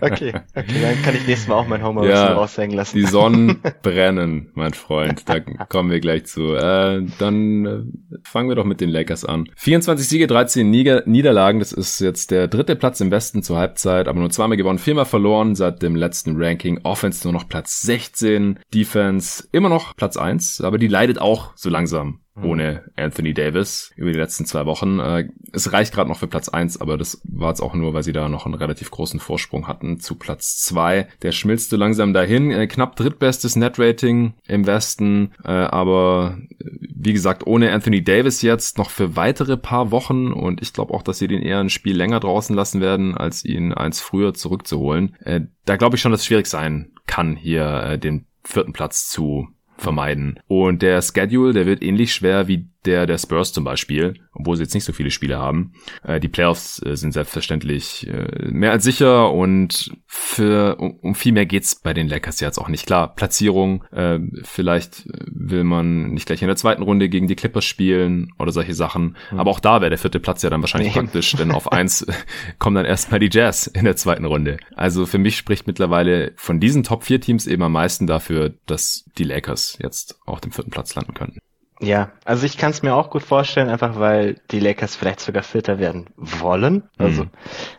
[0.00, 2.96] okay, okay, dann kann ich nächstes Mal auch mein Homer ja, raushängen lassen.
[2.96, 5.28] Die Sonnen brennen, mein Freund.
[5.28, 6.54] Da kommen wir gleich zu.
[6.54, 9.48] Äh, dann äh, fangen wir doch mit den Lakers an.
[9.56, 11.60] 24 Siege, 13 Nieder Niederlagen.
[11.60, 15.06] Das ist jetzt der dritte Platz im Westen zur Halbzeit, aber nur zweimal gewonnen, viermal
[15.06, 16.80] verloren seit dem letzten Ranking.
[16.82, 21.70] Offense nur noch Platz 16, Defense immer noch Platz 1, aber die leidet auch so
[21.70, 22.20] langsam.
[22.36, 24.98] Ohne Anthony Davis über die letzten zwei Wochen.
[24.98, 28.02] Äh, es reicht gerade noch für Platz eins, aber das war jetzt auch nur, weil
[28.02, 31.08] sie da noch einen relativ großen Vorsprung hatten zu Platz zwei.
[31.22, 32.50] Der schmilzt so langsam dahin.
[32.50, 38.90] Äh, knapp drittbestes Net-Rating im Westen, äh, aber wie gesagt, ohne Anthony Davis jetzt noch
[38.90, 42.20] für weitere paar Wochen und ich glaube auch, dass sie den eher ein Spiel länger
[42.20, 45.16] draußen lassen werden, als ihn eins früher zurückzuholen.
[45.64, 49.48] Da glaube ich schon, dass es schwierig sein kann, hier den vierten Platz zu
[49.80, 50.38] vermeiden.
[50.46, 54.62] Und der Schedule, der wird ähnlich schwer wie der der Spurs zum Beispiel, obwohl sie
[54.62, 55.72] jetzt nicht so viele Spiele haben.
[56.02, 61.32] Äh, die Playoffs äh, sind selbstverständlich äh, mehr als sicher und für um, um, viel
[61.32, 62.86] mehr geht's bei den Lakers jetzt auch nicht.
[62.86, 67.64] Klar, Platzierung, äh, vielleicht will man nicht gleich in der zweiten Runde gegen die Clippers
[67.64, 69.16] spielen oder solche Sachen.
[69.30, 69.40] Mhm.
[69.40, 71.00] Aber auch da wäre der vierte Platz ja dann wahrscheinlich nee.
[71.00, 72.06] praktisch, denn auf eins
[72.58, 74.56] kommen dann erstmal die Jazz in der zweiten Runde.
[74.74, 79.04] Also für mich spricht mittlerweile von diesen Top 4 Teams eben am meisten dafür, dass
[79.18, 81.40] die Lakers jetzt auf dem vierten Platz landen könnten.
[81.82, 85.42] Ja, also ich kann es mir auch gut vorstellen, einfach weil die Lakers vielleicht sogar
[85.42, 86.82] Vierter werden wollen.
[86.98, 87.30] Also mhm.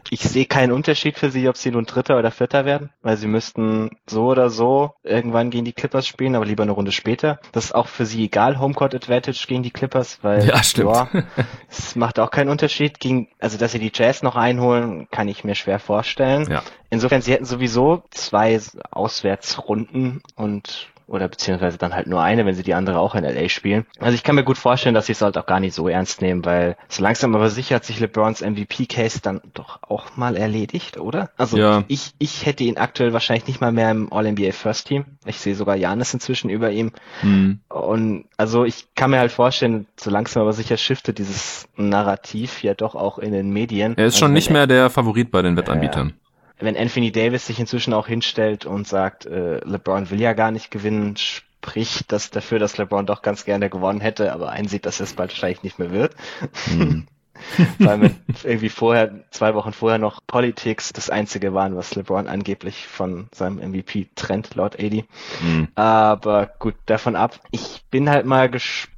[0.09, 3.27] ich sehe keinen Unterschied für sie, ob sie nun Dritter oder Vierter werden, weil sie
[3.27, 7.39] müssten so oder so irgendwann gegen die Clippers spielen, aber lieber eine Runde später.
[7.51, 10.95] Das ist auch für sie egal, Homecourt Advantage gegen die Clippers, weil ja, stimmt.
[10.95, 11.07] Ja,
[11.69, 12.99] es macht auch keinen Unterschied.
[12.99, 16.49] Gegen, also dass sie die Jazz noch einholen, kann ich mir schwer vorstellen.
[16.49, 16.63] Ja.
[16.89, 18.59] Insofern, sie hätten sowieso zwei
[18.89, 23.49] Auswärtsrunden und oder beziehungsweise dann halt nur eine, wenn sie die andere auch in LA
[23.49, 23.85] spielen.
[23.99, 26.21] Also ich kann mir gut vorstellen, dass sie es halt auch gar nicht so ernst
[26.21, 30.97] nehmen, weil so langsam aber sicher hat sich LeBrons MVP-Case dann doch auch mal erledigt,
[30.97, 31.29] oder?
[31.35, 31.83] Also ja.
[31.89, 35.05] ich, ich hätte ihn aktuell wahrscheinlich nicht mal mehr im All-NBA First Team.
[35.25, 36.91] Ich sehe sogar Janis inzwischen über ihm.
[37.21, 37.59] Mhm.
[37.67, 42.73] Und also ich kann mir halt vorstellen, so langsam aber sicher shiftet dieses Narrativ ja
[42.73, 43.97] doch auch in den Medien.
[43.97, 46.13] Er ist also schon nicht mehr der Favorit bei den Wettanbietern
[46.61, 50.71] wenn Anthony Davis sich inzwischen auch hinstellt und sagt, äh, LeBron will ja gar nicht
[50.71, 55.13] gewinnen, spricht das dafür, dass LeBron doch ganz gerne gewonnen hätte, aber einsieht, dass es
[55.13, 56.15] bald wahrscheinlich nicht mehr wird.
[56.67, 57.07] Mhm.
[57.79, 58.11] Weil wir
[58.43, 63.57] irgendwie vorher, zwei Wochen vorher noch Politics das einzige waren, was LeBron angeblich von seinem
[63.57, 65.05] MVP trennt, laut AD.
[65.41, 65.67] Mhm.
[65.75, 67.39] Aber gut, davon ab.
[67.51, 68.90] Ich bin halt mal gespannt,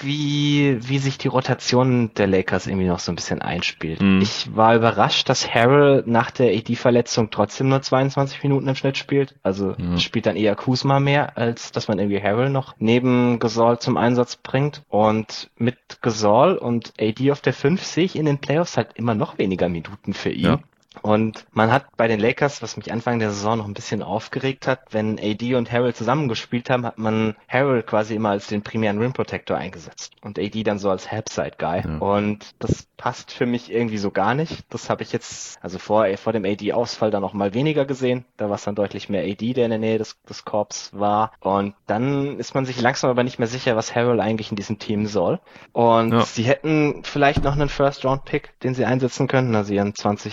[0.00, 4.00] wie, wie sich die Rotation der Lakers irgendwie noch so ein bisschen einspielt.
[4.00, 4.20] Mhm.
[4.20, 9.34] Ich war überrascht, dass Harrell nach der AD-Verletzung trotzdem nur 22 Minuten im Schnitt spielt.
[9.42, 9.98] Also mhm.
[9.98, 14.36] spielt dann eher Kuzma mehr, als dass man irgendwie Harrell noch neben Gasol zum Einsatz
[14.36, 14.82] bringt.
[14.88, 19.14] Und mit Gasol und AD auf der 5 sehe ich in den Playoffs halt immer
[19.14, 20.44] noch weniger Minuten für ihn.
[20.44, 20.58] Ja.
[21.00, 24.66] Und man hat bei den Lakers, was mich Anfang der Saison noch ein bisschen aufgeregt
[24.66, 28.98] hat, wenn AD und Harold zusammengespielt haben, hat man Harold quasi immer als den primären
[28.98, 31.82] Rim Protector eingesetzt und AD dann so als Helpside Guy.
[31.84, 31.98] Ja.
[31.98, 34.64] Und das passt für mich irgendwie so gar nicht.
[34.70, 38.24] Das habe ich jetzt, also vor, vor dem AD-Ausfall dann noch mal weniger gesehen.
[38.36, 41.32] Da war es dann deutlich mehr AD, der in der Nähe des, des Korps war.
[41.40, 44.78] Und dann ist man sich langsam aber nicht mehr sicher, was Harold eigentlich in diesem
[44.78, 45.40] Team soll.
[45.72, 46.20] Und ja.
[46.20, 49.56] sie hätten vielleicht noch einen First-Round-Pick, den sie einsetzen könnten.
[49.56, 50.32] Also ihren 20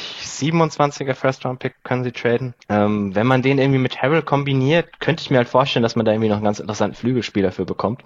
[0.51, 2.53] 27er First-Round-Pick können sie traden.
[2.67, 6.05] Ähm, wenn man den irgendwie mit Harrell kombiniert, könnte ich mir halt vorstellen, dass man
[6.05, 8.03] da irgendwie noch einen ganz interessanten Flügelspieler für bekommt.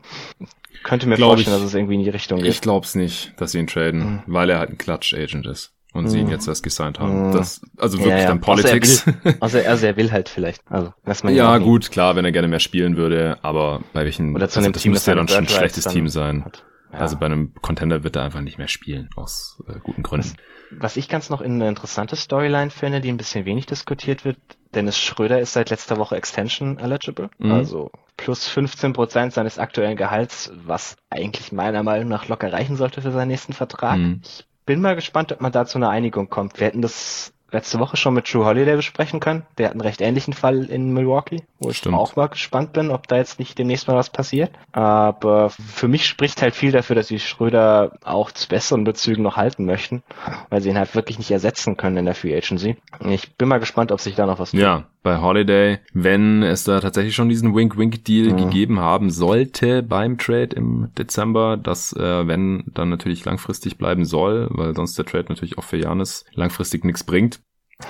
[0.83, 2.47] Könnte mir Glaub vorstellen, ich, dass es irgendwie in die Richtung geht.
[2.47, 4.23] Ich glaube es nicht, dass sie ihn traden, mhm.
[4.27, 6.09] weil er halt ein Clutch-Agent ist und mhm.
[6.09, 7.27] sie ihn jetzt erst gesigned haben.
[7.27, 7.31] Mhm.
[7.31, 8.27] Das, also wirklich ja, ja.
[8.27, 9.05] dann Politics.
[9.05, 10.61] Also er, will, also, also er will halt vielleicht.
[10.69, 14.35] Also, lass man ja, gut, klar, wenn er gerne mehr spielen würde, aber bei welchen,
[14.35, 16.45] Oder zu also, einem das Team, müsste ja dann schon ein schlechtes Team sein.
[16.91, 16.99] Ja.
[16.99, 20.29] Also bei einem Contender wird er einfach nicht mehr spielen, aus äh, guten Gründen.
[20.29, 20.35] Was,
[20.79, 24.37] was ich ganz noch in eine interessante Storyline finde, die ein bisschen wenig diskutiert wird,
[24.73, 27.51] Dennis Schröder ist seit letzter Woche Extension eligible, mhm.
[27.51, 33.01] also plus 15 Prozent seines aktuellen Gehalts, was eigentlich meiner Meinung nach locker reichen sollte
[33.01, 33.97] für seinen nächsten Vertrag.
[33.97, 34.21] Mhm.
[34.23, 36.59] Ich bin mal gespannt, ob man da zu einer Einigung kommt.
[36.59, 39.43] Wir hätten das letzte Woche schon mit True Holiday besprechen können.
[39.57, 41.95] Der hat einen recht ähnlichen Fall in Milwaukee, wo Stimmt.
[41.95, 44.51] ich auch mal gespannt bin, ob da jetzt nicht demnächst mal was passiert.
[44.71, 49.37] Aber für mich spricht halt viel dafür, dass sie Schröder auch zu besseren Bezügen noch
[49.37, 50.03] halten möchten,
[50.49, 52.77] weil sie ihn halt wirklich nicht ersetzen können in der Free Agency.
[53.05, 54.59] Ich bin mal gespannt, ob sich da noch was tut.
[54.59, 58.37] Ja, bei Holiday, wenn es da tatsächlich schon diesen Wink-Wink-Deal mhm.
[58.37, 64.47] gegeben haben sollte beim Trade im Dezember, dass äh, wenn dann natürlich langfristig bleiben soll,
[64.51, 67.41] weil sonst der Trade natürlich auch für Janis langfristig nichts bringt.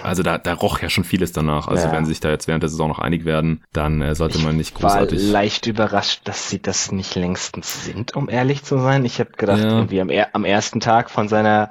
[0.02, 1.68] Also da, da roch ja schon vieles danach.
[1.68, 1.92] Also ja.
[1.92, 4.76] wenn sich da jetzt während der Saison noch einig werden, dann äh, sollte man nicht
[4.76, 5.20] großartig.
[5.20, 9.06] Ich war leicht überrascht, dass sie das nicht längstens sind, um ehrlich zu sein.
[9.06, 9.70] Ich habe gedacht, ja.
[9.70, 11.70] irgendwie am, am ersten Tag von seiner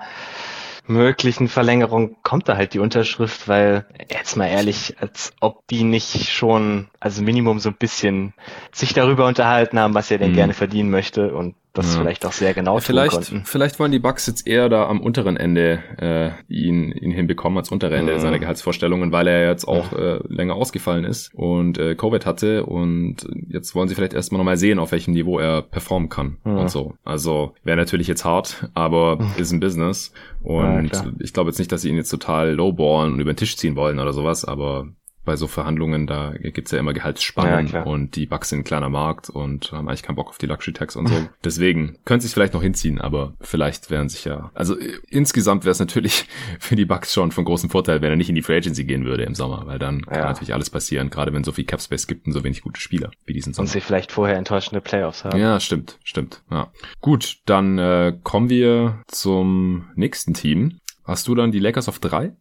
[0.87, 6.29] möglichen Verlängerung kommt da halt die Unterschrift, weil jetzt mal ehrlich, als ob die nicht
[6.29, 8.35] schon, also Minimum so ein bisschen
[8.73, 10.37] sich darüber unterhalten haben, was er denn mhm.
[10.37, 12.03] gerne verdienen möchte und das ja.
[12.03, 13.43] vielleicht auch sehr genau vielleicht, konnten.
[13.45, 17.71] Vielleicht wollen die Bucks jetzt eher da am unteren Ende äh, ihn, ihn hinbekommen, als
[17.71, 18.19] untere Ende mhm.
[18.19, 23.27] seiner Gehaltsvorstellungen, weil er jetzt auch äh, länger ausgefallen ist und äh, Covid hatte und
[23.49, 26.59] jetzt wollen sie vielleicht erstmal nochmal sehen, auf welchem Niveau er performen kann mhm.
[26.59, 26.95] und so.
[27.05, 29.31] Also wäre natürlich jetzt hart, aber mhm.
[29.39, 30.13] ist ein Business
[30.43, 33.37] und ja, ich glaube jetzt nicht, dass sie ihn jetzt total lowballen und über den
[33.37, 34.89] Tisch ziehen wollen oder sowas, aber
[35.25, 38.89] bei so Verhandlungen, da gibt's ja immer Gehaltsspannen ja, und die Bugs sind ein kleiner
[38.89, 41.15] Markt und haben eigentlich keinen Bock auf die Luxury Tax und so.
[41.45, 45.73] Deswegen könnte sich vielleicht noch hinziehen, aber vielleicht wären sich ja, also äh, insgesamt wäre
[45.73, 46.27] es natürlich
[46.59, 49.05] für die Bugs schon von großem Vorteil, wenn er nicht in die Free Agency gehen
[49.05, 50.13] würde im Sommer, weil dann ja.
[50.13, 53.11] kann natürlich alles passieren, gerade wenn so viel Capspace gibt und so wenig gute Spieler
[53.25, 53.67] wie diesen Sommer.
[53.67, 55.39] Und sie vielleicht vorher enttäuschende Playoffs haben.
[55.39, 56.43] Ja, stimmt, stimmt.
[56.51, 56.73] Ja.
[57.01, 60.79] Gut, dann äh, kommen wir zum nächsten Team.
[61.05, 62.33] Hast du dann die Lakers auf drei?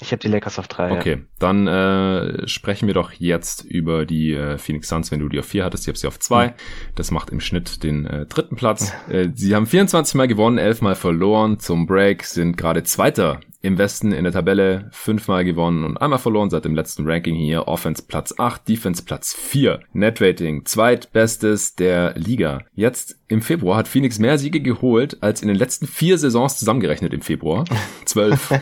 [0.00, 0.92] Ich habe die Lakers auf drei.
[0.92, 1.18] Okay, ja.
[1.38, 5.46] dann äh, sprechen wir doch jetzt über die äh, Phoenix Suns, wenn du die auf
[5.46, 5.84] vier hattest.
[5.84, 6.48] Ich habe sie auf zwei.
[6.48, 6.52] Mhm.
[6.94, 8.92] Das macht im Schnitt den äh, dritten Platz.
[9.08, 11.58] äh, sie haben 24 Mal gewonnen, 11 Mal verloren.
[11.58, 16.50] Zum Break sind gerade Zweiter im Westen in der Tabelle fünfmal gewonnen und einmal verloren
[16.50, 17.68] seit dem letzten Ranking hier.
[17.68, 19.80] Offense Platz 8, Defense Platz 4.
[19.92, 22.62] Net Rating zweitbestes der Liga.
[22.74, 27.12] Jetzt im Februar hat Phoenix mehr Siege geholt als in den letzten vier Saisons zusammengerechnet
[27.12, 27.64] im Februar.
[28.04, 28.50] Zwölf.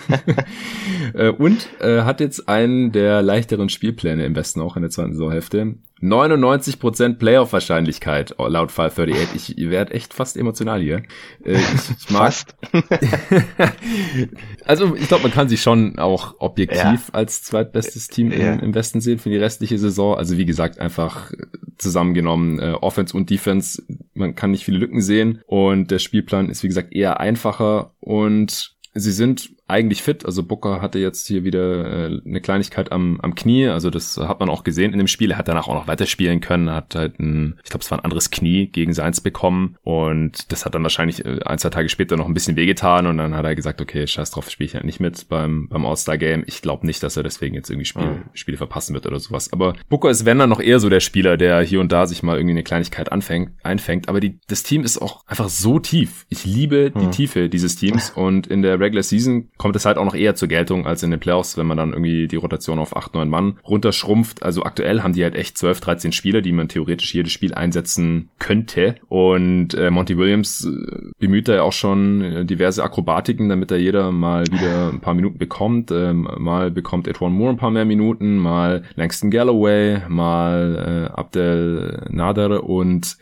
[1.13, 5.13] Äh, und äh, hat jetzt einen der leichteren Spielpläne im Westen auch in der zweiten
[5.13, 5.75] Saisonhälfte.
[6.03, 9.57] 99% Playoff-Wahrscheinlichkeit laut 538.
[9.57, 11.03] Ich werde echt fast emotional hier.
[11.45, 12.25] Äh, ich, ich mag.
[12.25, 12.57] Fast.
[14.65, 17.01] also ich glaube, man kann sich schon auch objektiv ja.
[17.13, 18.55] als zweitbestes Team ja.
[18.55, 20.17] im, im, Westen sehen für die restliche Saison.
[20.17, 21.33] Also wie gesagt, einfach
[21.79, 23.83] zusammengenommen äh, Offense und Defense.
[24.15, 28.75] Man kann nicht viele Lücken sehen und der Spielplan ist wie gesagt eher einfacher und
[28.95, 30.27] sie sind eigentlich fit.
[30.27, 33.69] Also Booker hatte jetzt hier wieder äh, eine Kleinigkeit am, am Knie.
[33.69, 35.31] Also das hat man auch gesehen in dem Spiel.
[35.31, 36.71] Er hat danach auch noch weiterspielen können.
[36.71, 39.77] Hat halt ein, ich glaube, es war ein anderes Knie gegen seins bekommen.
[39.83, 43.07] Und das hat dann wahrscheinlich äh, ein, zwei Tage später noch ein bisschen wehgetan.
[43.07, 45.87] Und dann hat er gesagt, okay, scheiß drauf, spiele ich halt nicht mit beim, beim
[45.87, 46.45] All-Star-Game.
[46.47, 48.25] Ich glaube nicht, dass er deswegen jetzt irgendwie Spiel, mhm.
[48.35, 49.51] Spiele verpassen wird oder sowas.
[49.53, 52.23] Aber Booker ist, wenn dann noch eher so der Spieler, der hier und da sich
[52.23, 54.11] mal irgendwie eine Kleinigkeit anfängt, einfängt.
[54.11, 56.27] Aber die, das Team ist auch einfach so tief.
[56.29, 57.13] Ich liebe die mhm.
[57.13, 58.11] Tiefe dieses Teams.
[58.15, 61.11] Und in der Regular Season kommt es halt auch noch eher zur Geltung als in
[61.11, 64.43] den Playoffs, wenn man dann irgendwie die Rotation auf 8, 9 Mann runterschrumpft.
[64.43, 68.29] Also aktuell haben die halt echt 12, 13 Spieler, die man theoretisch jedes Spiel einsetzen
[68.39, 68.97] könnte.
[69.09, 73.77] Und äh, Monty Williams äh, bemüht da ja auch schon äh, diverse Akrobatiken, damit da
[73.77, 75.91] jeder mal wieder ein paar Minuten bekommt.
[75.91, 82.07] Ähm, mal bekommt Edwin Moore ein paar mehr Minuten, mal Langston Galloway, mal äh, Abdel
[82.11, 83.17] Nader und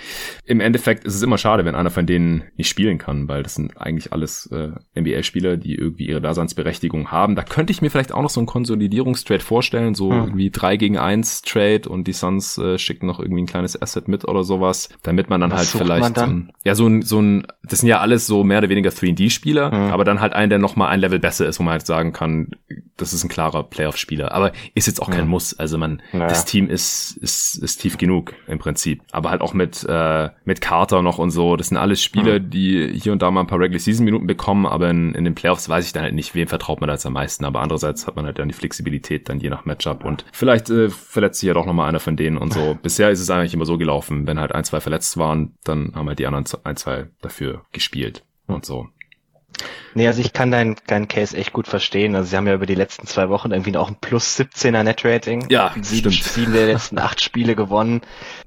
[0.44, 3.54] im Endeffekt ist es immer schade, wenn einer von denen nicht spielen kann, weil das
[3.54, 7.36] sind eigentlich alles äh, NBA-Spieler, die irgendwie ihre Daseinsberechtigung haben.
[7.36, 10.18] Da könnte ich mir vielleicht auch noch so einen Konsolidierungstrade vorstellen, so hm.
[10.18, 14.08] irgendwie 3 gegen 1 Trade und die Suns äh, schicken noch irgendwie ein kleines Asset
[14.08, 16.52] mit oder sowas, damit man dann Was halt vielleicht dann?
[16.64, 19.70] ja so ein so ein das sind ja alles so mehr oder weniger 3D Spieler,
[19.70, 19.92] hm.
[19.92, 22.12] aber dann halt einen, der noch mal ein Level besser ist, wo man halt sagen
[22.12, 22.50] kann,
[22.96, 25.14] das ist ein klarer Playoff Spieler, aber ist jetzt auch hm.
[25.14, 26.28] kein Muss, also man naja.
[26.28, 30.60] das Team ist ist ist tief genug im Prinzip, aber halt auch mit äh, mit
[30.60, 33.58] Carter noch und so, das sind alles Spieler, die hier und da mal ein paar
[33.58, 36.48] Regular Season Minuten bekommen, aber in, in den Playoffs weiß ich dann halt nicht, wem
[36.48, 37.44] vertraut man da jetzt am meisten.
[37.44, 40.88] Aber andererseits hat man halt dann die Flexibilität dann je nach Matchup und vielleicht äh,
[40.90, 42.78] verletzt sich ja doch nochmal einer von denen und so.
[42.82, 46.08] Bisher ist es eigentlich immer so gelaufen, wenn halt ein, zwei verletzt waren, dann haben
[46.08, 48.88] halt die anderen ein, zwei dafür gespielt und so.
[49.94, 52.16] Nee, also ich kann deinen dein Case echt gut verstehen.
[52.16, 55.50] Also sie haben ja über die letzten zwei Wochen irgendwie auch ein plus 17er Net-Rating.
[55.50, 56.32] Ja, sieben, stimmt.
[56.32, 58.00] sieben der letzten acht Spiele gewonnen.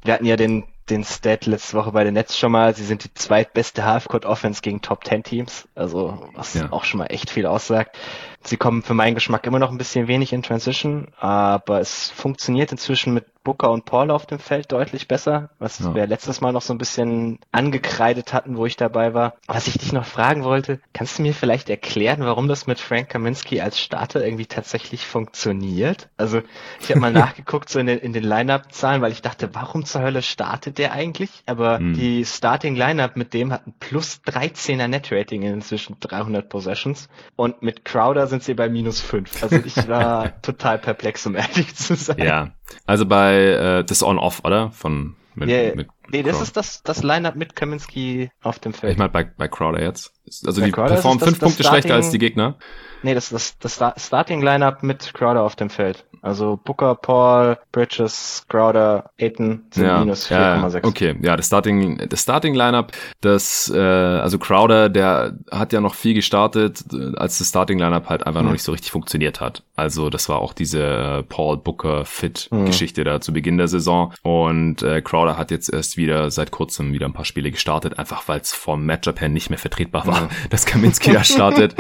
[0.03, 2.75] Wir hatten ja den den Stat letzte Woche bei den Nets schon mal.
[2.75, 5.67] Sie sind die zweitbeste Half-Court-Offense gegen Top-10-Teams.
[5.73, 6.71] Also, was ja.
[6.71, 7.97] auch schon mal echt viel aussagt.
[8.45, 12.71] Sie kommen für meinen Geschmack immer noch ein bisschen wenig in Transition, aber es funktioniert
[12.71, 15.95] inzwischen mit Booker und Paul auf dem Feld deutlich besser, was ja.
[15.95, 19.35] wir letztes Mal noch so ein bisschen angekreidet hatten, wo ich dabei war.
[19.47, 23.09] Was ich dich noch fragen wollte, kannst du mir vielleicht erklären, warum das mit Frank
[23.09, 26.09] Kaminski als Starter irgendwie tatsächlich funktioniert?
[26.17, 26.41] Also
[26.81, 30.01] ich habe mal nachgeguckt so in den, in den Line-Up-Zahlen, weil ich dachte, warum zur
[30.01, 31.43] Hölle startet der eigentlich?
[31.45, 31.93] Aber hm.
[31.93, 37.85] die Starting-Line-Up mit dem hat ein plus 13er Net-Rating in inzwischen 300 Possessions und mit
[37.85, 39.43] Crowder sind sie bei minus 5.
[39.43, 42.19] Also ich war total perplex, um ehrlich zu sein.
[42.19, 42.51] Ja,
[42.85, 44.71] also bei äh, das On-Off, oder?
[44.71, 45.75] Von mit, yeah.
[45.75, 48.93] mit Nee, das ist das, das Line-Up mit Kaminski auf dem Feld.
[48.93, 50.13] Ich meine bei, bei Crowder jetzt.
[50.45, 52.57] Also bei die Crowder performen fünf Punkte Starting, schlechter als die Gegner.
[53.01, 56.05] Nee, das ist das, das Starting-Line-Up mit Crowder auf dem Feld.
[56.25, 60.73] Also Booker, Paul, Bridges, Crowder, Aiton sind ja, minus 4,6.
[60.73, 65.81] Ja, okay, ja, das Starting, das Starting Lineup, das, äh, also Crowder, der hat ja
[65.81, 68.47] noch viel gestartet, äh, als das Starting Lineup halt einfach mhm.
[68.47, 69.61] noch nicht so richtig funktioniert hat.
[69.75, 73.05] Also das war auch diese äh, Paul Booker Fit Geschichte mhm.
[73.05, 77.05] da zu Beginn der Saison und äh, Crowder hat jetzt erst wieder seit kurzem wieder
[77.05, 80.29] ein paar Spiele gestartet, einfach weil es vom Matchup her nicht mehr vertretbar war, mhm.
[80.49, 81.75] dass Kaminski da startet.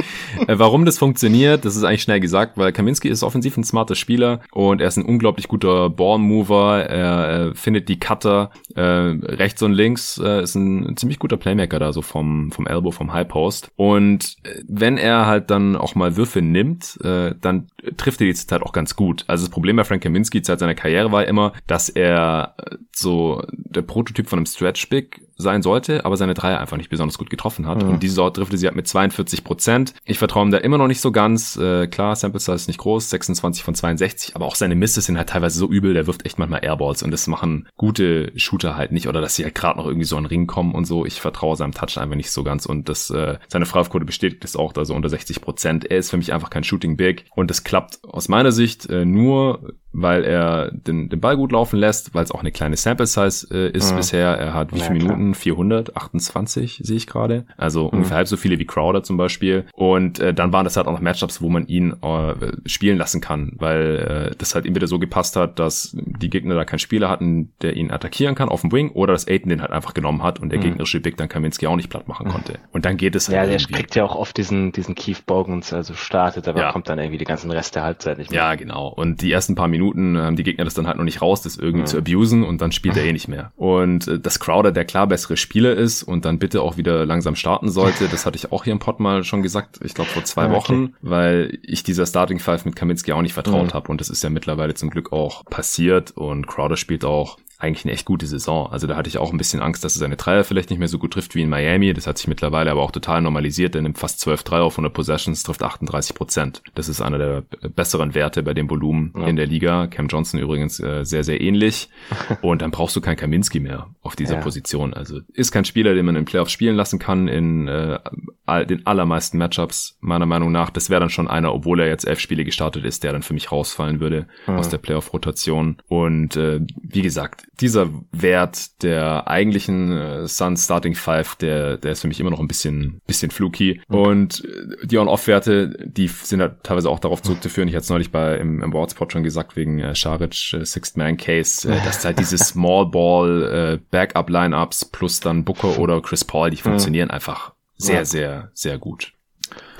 [0.47, 3.95] äh, warum das funktioniert, das ist eigentlich schnell gesagt, weil Kaminski ist offensiv ein smarter
[3.95, 6.85] Spieler und er ist ein unglaublich guter Ballmover.
[6.85, 11.79] Er, er findet die Cutter äh, rechts und links, äh, ist ein, ziemlich guter Playmaker
[11.79, 13.71] da so vom vom Elbow, vom High Post.
[13.75, 17.67] Und äh, wenn er halt dann auch mal Würfe nimmt, äh, dann
[17.97, 19.23] trifft er die Zeit auch ganz gut.
[19.27, 23.43] Also das Problem bei Frank Kaminski seit seiner Karriere war immer, dass er äh, so
[23.51, 27.29] der Prototyp von einem Stretch Big sein sollte, aber seine Dreier einfach nicht besonders gut
[27.29, 27.83] getroffen hat.
[27.83, 27.89] Mhm.
[27.89, 29.93] Und diese Sorte trifft sie halt mit 42 Prozent.
[30.05, 31.57] Ich vertraue ihm da immer noch nicht so ganz.
[31.57, 35.17] Äh, klar, Sample Size ist nicht groß, 26 von 62, aber auch seine Misses sind
[35.17, 38.91] halt teilweise so übel, der wirft echt manchmal Airballs und das machen gute Shooter halt
[38.91, 41.05] nicht oder dass sie halt gerade noch irgendwie so in den Ring kommen und so.
[41.05, 44.55] Ich vertraue seinem Touch einfach nicht so ganz und das äh, seine Freiwurfquote bestätigt das
[44.55, 45.85] auch, also unter 60 Prozent.
[45.85, 49.05] Er ist für mich einfach kein Shooting Big und das klappt aus meiner Sicht äh,
[49.05, 53.07] nur weil er den, den Ball gut laufen lässt, weil es auch eine kleine Sample
[53.07, 53.97] Size äh, ist mhm.
[53.97, 54.27] bisher.
[54.37, 55.33] Er hat wie ja, viele Minuten?
[55.33, 57.45] 428 sehe ich gerade.
[57.57, 57.89] Also mhm.
[57.89, 59.65] ungefähr halb so viele wie Crowder zum Beispiel.
[59.73, 62.33] Und äh, dann waren das halt auch noch Matchups, wo man ihn äh,
[62.65, 66.55] spielen lassen kann, weil äh, das halt ihm wieder so gepasst hat, dass die Gegner
[66.55, 69.61] da keinen Spieler hatten, der ihn attackieren kann auf dem Wing oder dass Aiden den
[69.61, 70.63] halt einfach genommen hat und der mhm.
[70.63, 72.59] gegnerische Big dann Kaminski auch nicht platt machen konnte.
[72.71, 75.73] Und dann geht es halt Ja, der kriegt ja auch oft diesen, diesen Keith Bogans,
[75.73, 76.71] also startet, aber ja.
[76.71, 78.41] kommt dann irgendwie die ganzen Rest der Halbzeit nicht mehr.
[78.41, 78.87] Ja, genau.
[78.87, 81.57] Und die ersten paar Minuten haben die Gegner das dann halt noch nicht raus, das
[81.57, 81.85] irgendwie ja.
[81.85, 83.51] zu abusen und dann spielt er eh nicht mehr.
[83.55, 87.35] Und äh, dass Crowder der klar bessere Spieler ist und dann bitte auch wieder langsam
[87.35, 90.23] starten sollte, das hatte ich auch hier im Pod mal schon gesagt, ich glaube vor
[90.23, 90.55] zwei okay.
[90.55, 93.73] Wochen, weil ich dieser Starting Five mit Kaminski auch nicht vertraut mhm.
[93.73, 97.85] habe und das ist ja mittlerweile zum Glück auch passiert und Crowder spielt auch eigentlich
[97.85, 98.71] eine echt gute Saison.
[98.71, 100.87] Also da hatte ich auch ein bisschen Angst, dass er seine Dreier vielleicht nicht mehr
[100.87, 101.93] so gut trifft wie in Miami.
[101.93, 103.75] Das hat sich mittlerweile aber auch total normalisiert.
[103.75, 106.61] Er nimmt fast 12 Dreier auf 100 Possessions, trifft 38 Prozent.
[106.75, 109.27] Das ist einer der besseren Werte bei dem Volumen ja.
[109.27, 109.87] in der Liga.
[109.87, 111.89] Cam Johnson übrigens äh, sehr, sehr ähnlich.
[112.41, 114.41] Und dann brauchst du keinen Kaminski mehr auf dieser ja.
[114.41, 114.93] Position.
[114.93, 117.99] Also ist kein Spieler, den man in Playoffs spielen lassen kann in äh,
[118.45, 120.69] all, den allermeisten Matchups, meiner Meinung nach.
[120.69, 123.33] Das wäre dann schon einer, obwohl er jetzt elf Spiele gestartet ist, der dann für
[123.33, 124.57] mich rausfallen würde ja.
[124.57, 125.77] aus der Playoff-Rotation.
[125.87, 132.01] Und äh, wie gesagt, dieser Wert der eigentlichen äh, Suns Starting Five, der, der ist
[132.01, 133.81] für mich immer noch ein bisschen, bisschen fluky.
[133.87, 133.97] Okay.
[133.97, 137.67] Und äh, die On-Off-Werte, die sind halt teilweise auch darauf zurückzuführen.
[137.67, 140.97] Ich hatte es neulich bei im, im Boardspot schon gesagt, wegen äh, Scharic äh, Sixth
[140.97, 146.01] Man Case, äh, dass halt diese Small Ball äh, Backup Lineups plus dann Booker oder
[146.01, 148.05] Chris Paul, die funktionieren einfach sehr, ja.
[148.05, 149.15] sehr, sehr gut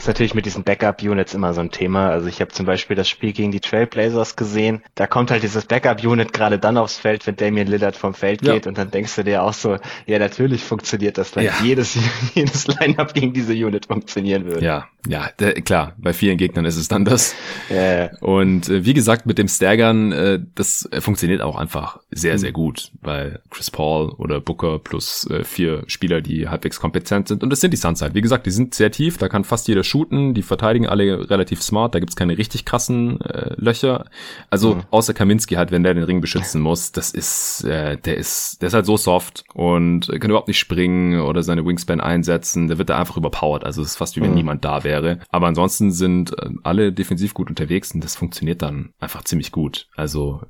[0.05, 2.09] ist natürlich mit diesen Backup-Units immer so ein Thema.
[2.09, 4.83] Also ich habe zum Beispiel das Spiel gegen die Trailblazers gesehen.
[4.93, 8.65] Da kommt halt dieses Backup-Unit gerade dann aufs Feld, wenn Damian Lillard vom Feld geht.
[8.65, 8.69] Ja.
[8.69, 11.53] Und dann denkst du dir auch so, ja, natürlich funktioniert das, weil ja.
[11.63, 11.97] jedes,
[12.35, 14.63] jedes Line-Up gegen diese Unit funktionieren würde.
[14.63, 15.29] Ja, ja,
[15.63, 15.93] klar.
[15.97, 17.33] Bei vielen Gegnern ist es dann das.
[17.69, 18.15] Ja.
[18.19, 22.51] Und äh, wie gesagt, mit dem Staggern, äh, das äh, funktioniert auch einfach sehr, sehr
[22.51, 22.55] mhm.
[22.55, 27.41] gut, weil Chris Paul oder Booker plus äh, vier Spieler, die halbwegs kompetent sind.
[27.43, 28.13] Und das sind die Suns halt.
[28.13, 31.61] Wie gesagt, die sind sehr tief, da kann fast jeder shooten, die verteidigen alle relativ
[31.61, 34.05] smart, da gibt's keine richtig krassen äh, Löcher.
[34.49, 34.83] Also mhm.
[34.91, 38.67] außer Kaminski halt, wenn der den Ring beschützen muss, das ist, äh, der ist, der
[38.67, 42.89] ist halt so soft und kann überhaupt nicht springen oder seine Wingspan einsetzen, der wird
[42.89, 43.63] da einfach überpowered.
[43.63, 44.35] Also es ist fast wie wenn mhm.
[44.35, 45.19] niemand da wäre.
[45.29, 49.87] Aber ansonsten sind äh, alle defensiv gut unterwegs und das funktioniert dann einfach ziemlich gut.
[49.95, 50.41] Also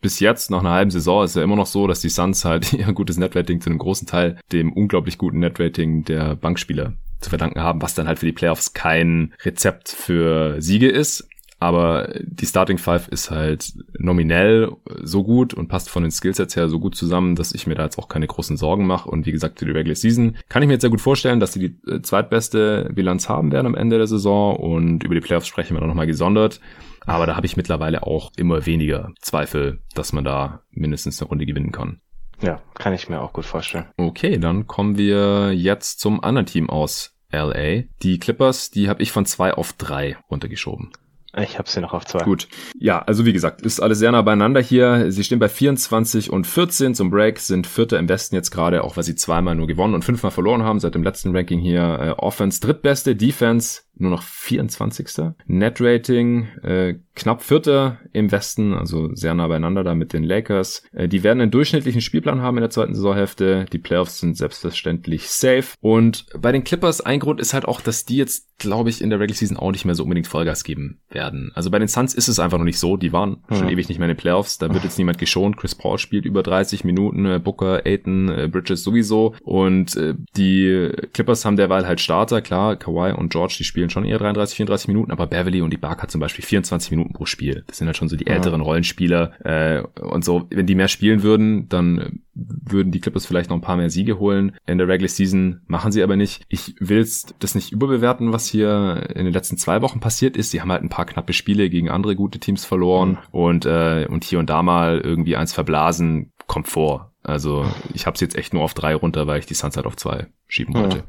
[0.00, 2.72] bis jetzt, nach einer halben Saison, ist ja immer noch so, dass die Suns halt
[2.72, 7.60] ihr gutes Netrating zu einem großen Teil dem unglaublich guten Netrating der Bankspieler zu verdanken
[7.60, 11.28] haben, was dann halt für die Playoffs kein Rezept für Siege ist.
[11.60, 14.70] Aber die Starting Five ist halt nominell
[15.02, 17.82] so gut und passt von den Skillsets her so gut zusammen, dass ich mir da
[17.82, 19.10] jetzt auch keine großen Sorgen mache.
[19.10, 21.54] Und wie gesagt, für die Regular Season kann ich mir jetzt sehr gut vorstellen, dass
[21.54, 24.56] sie die äh, zweitbeste Bilanz haben werden am Ende der Saison.
[24.56, 26.60] Und über die Playoffs sprechen wir dann nochmal gesondert.
[27.06, 31.46] Aber da habe ich mittlerweile auch immer weniger Zweifel, dass man da mindestens eine Runde
[31.46, 32.00] gewinnen kann.
[32.40, 33.86] Ja, kann ich mir auch gut vorstellen.
[33.96, 37.82] Okay, dann kommen wir jetzt zum anderen Team aus LA.
[38.02, 40.92] Die Clippers, die habe ich von zwei auf drei runtergeschoben.
[41.36, 42.24] Ich habe sie noch auf zwei.
[42.24, 42.48] Gut.
[42.78, 45.12] Ja, also wie gesagt, ist alles sehr nah beieinander hier.
[45.12, 48.96] Sie stehen bei 24 und 14 zum Break, sind Vierter im Westen jetzt gerade, auch
[48.96, 51.82] weil sie zweimal nur gewonnen und fünfmal verloren haben seit dem letzten Ranking hier.
[52.00, 55.34] Äh, Offense drittbeste, Defense nur noch 24.
[55.46, 60.84] Net-Rating äh, knapp Vierter im Westen, also sehr nah beieinander da mit den Lakers.
[60.92, 63.66] Äh, die werden einen durchschnittlichen Spielplan haben in der zweiten Saisonhälfte.
[63.72, 65.74] Die Playoffs sind selbstverständlich safe.
[65.80, 69.10] Und bei den Clippers ein Grund ist halt auch, dass die jetzt, glaube ich, in
[69.10, 71.50] der Regular Season auch nicht mehr so unbedingt Vollgas geben werden.
[71.54, 72.96] Also bei den Suns ist es einfach noch nicht so.
[72.96, 73.70] Die waren schon ja.
[73.70, 74.58] ewig nicht mehr in den Playoffs.
[74.58, 75.56] Da wird jetzt niemand geschont.
[75.56, 79.34] Chris Paul spielt über 30 Minuten, äh, Booker, Aiton, äh, Bridges sowieso.
[79.42, 82.40] Und äh, die Clippers haben derweil halt Starter.
[82.40, 85.76] Klar, Kawhi und George, die spielen schon eher 33, 34 Minuten, aber Beverly und die
[85.76, 87.64] Barker zum Beispiel 24 Minuten pro Spiel.
[87.66, 89.32] Das sind halt schon so die älteren Rollenspieler.
[89.44, 93.62] Äh, und so, wenn die mehr spielen würden, dann würden die Clippers vielleicht noch ein
[93.62, 94.52] paar mehr Siege holen.
[94.66, 96.44] In der Regular Season machen sie aber nicht.
[96.48, 97.06] Ich will
[97.38, 100.50] das nicht überbewerten, was hier in den letzten zwei Wochen passiert ist.
[100.50, 103.16] Sie haben halt ein paar knappe Spiele gegen andere gute Teams verloren mhm.
[103.32, 107.12] und, äh, und hier und da mal irgendwie eins verblasen, kommt vor.
[107.22, 109.86] Also ich habe es jetzt echt nur auf drei runter, weil ich die Suns halt
[109.86, 110.98] auf zwei schieben wollte.
[110.98, 111.02] Ja,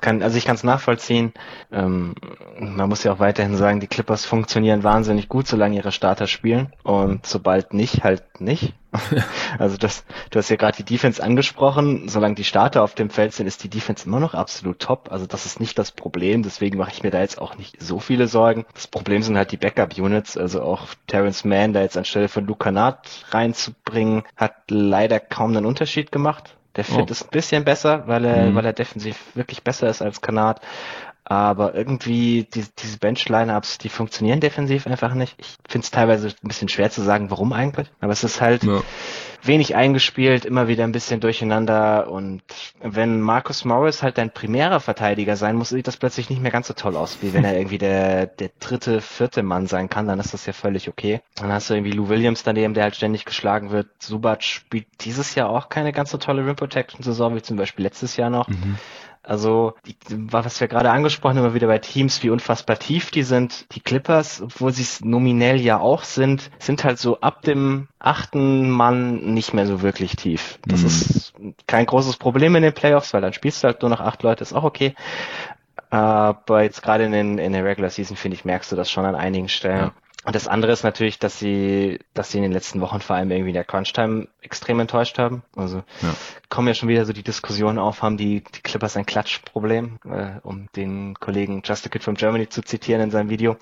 [0.00, 1.34] kann, also ich kann es nachvollziehen.
[1.70, 2.14] Ähm,
[2.58, 6.72] man muss ja auch weiterhin sagen, die Clippers funktionieren wahnsinnig gut, solange ihre Starter spielen.
[6.82, 8.74] Und sobald nicht, halt nicht.
[9.58, 12.08] also das, du hast ja gerade die Defense angesprochen.
[12.08, 15.12] Solange die Starter auf dem Feld sind, ist die Defense immer noch absolut top.
[15.12, 16.42] Also das ist nicht das Problem.
[16.42, 18.64] Deswegen mache ich mir da jetzt auch nicht so viele Sorgen.
[18.72, 20.38] Das Problem sind halt die Backup-Units.
[20.38, 25.66] Also auch Terrence Mann da jetzt anstelle von Luca Nat reinzubringen, hat leider kaum einen
[25.66, 26.56] Unterschied gemacht.
[26.76, 27.10] Der Fit oh.
[27.10, 28.54] ist ein bisschen besser, weil er, mhm.
[28.54, 30.60] weil er defensiv wirklich besser ist als Kanat.
[31.24, 35.36] Aber irgendwie die, diese Bench-Lineups, die funktionieren defensiv einfach nicht.
[35.38, 37.88] Ich finde es teilweise ein bisschen schwer zu sagen, warum eigentlich.
[38.00, 38.82] Aber es ist halt, ja
[39.42, 42.42] wenig eingespielt, immer wieder ein bisschen durcheinander und
[42.82, 46.68] wenn Marcus Morris halt dein primärer Verteidiger sein muss, sieht das plötzlich nicht mehr ganz
[46.68, 50.20] so toll aus, wie wenn er irgendwie der, der dritte, vierte Mann sein kann, dann
[50.20, 51.20] ist das ja völlig okay.
[51.36, 53.88] Dann hast du irgendwie Lou Williams daneben, der halt ständig geschlagen wird.
[53.98, 57.84] Subac spielt dieses Jahr auch keine ganz so tolle Rim Protection Saison wie zum Beispiel
[57.84, 58.48] letztes Jahr noch.
[58.48, 58.78] Mhm.
[59.22, 63.22] Also, die, was wir gerade angesprochen haben, immer wieder bei Teams, wie unfassbar tief die
[63.22, 63.66] sind.
[63.74, 68.70] Die Clippers, obwohl sie es nominell ja auch sind, sind halt so ab dem achten
[68.70, 70.58] Mann nicht mehr so wirklich tief.
[70.66, 70.86] Das mhm.
[70.86, 71.34] ist
[71.66, 74.42] kein großes Problem in den Playoffs, weil dann spielst du halt nur noch acht Leute,
[74.42, 74.94] ist auch okay.
[75.90, 79.04] Aber jetzt gerade in, den, in der Regular Season, finde ich, merkst du das schon
[79.04, 79.86] an einigen Stellen.
[79.86, 79.92] Ja.
[80.24, 83.30] Und das andere ist natürlich, dass sie, dass sie in den letzten Wochen vor allem
[83.30, 85.42] irgendwie in der Crunch-Time extrem enttäuscht haben.
[85.56, 86.14] Also ja.
[86.50, 90.32] kommen ja schon wieder so die Diskussionen auf, haben die, die Clippers ein Klatschproblem, äh,
[90.42, 93.56] um den Kollegen Just a Kid from Germany zu zitieren in seinem Video.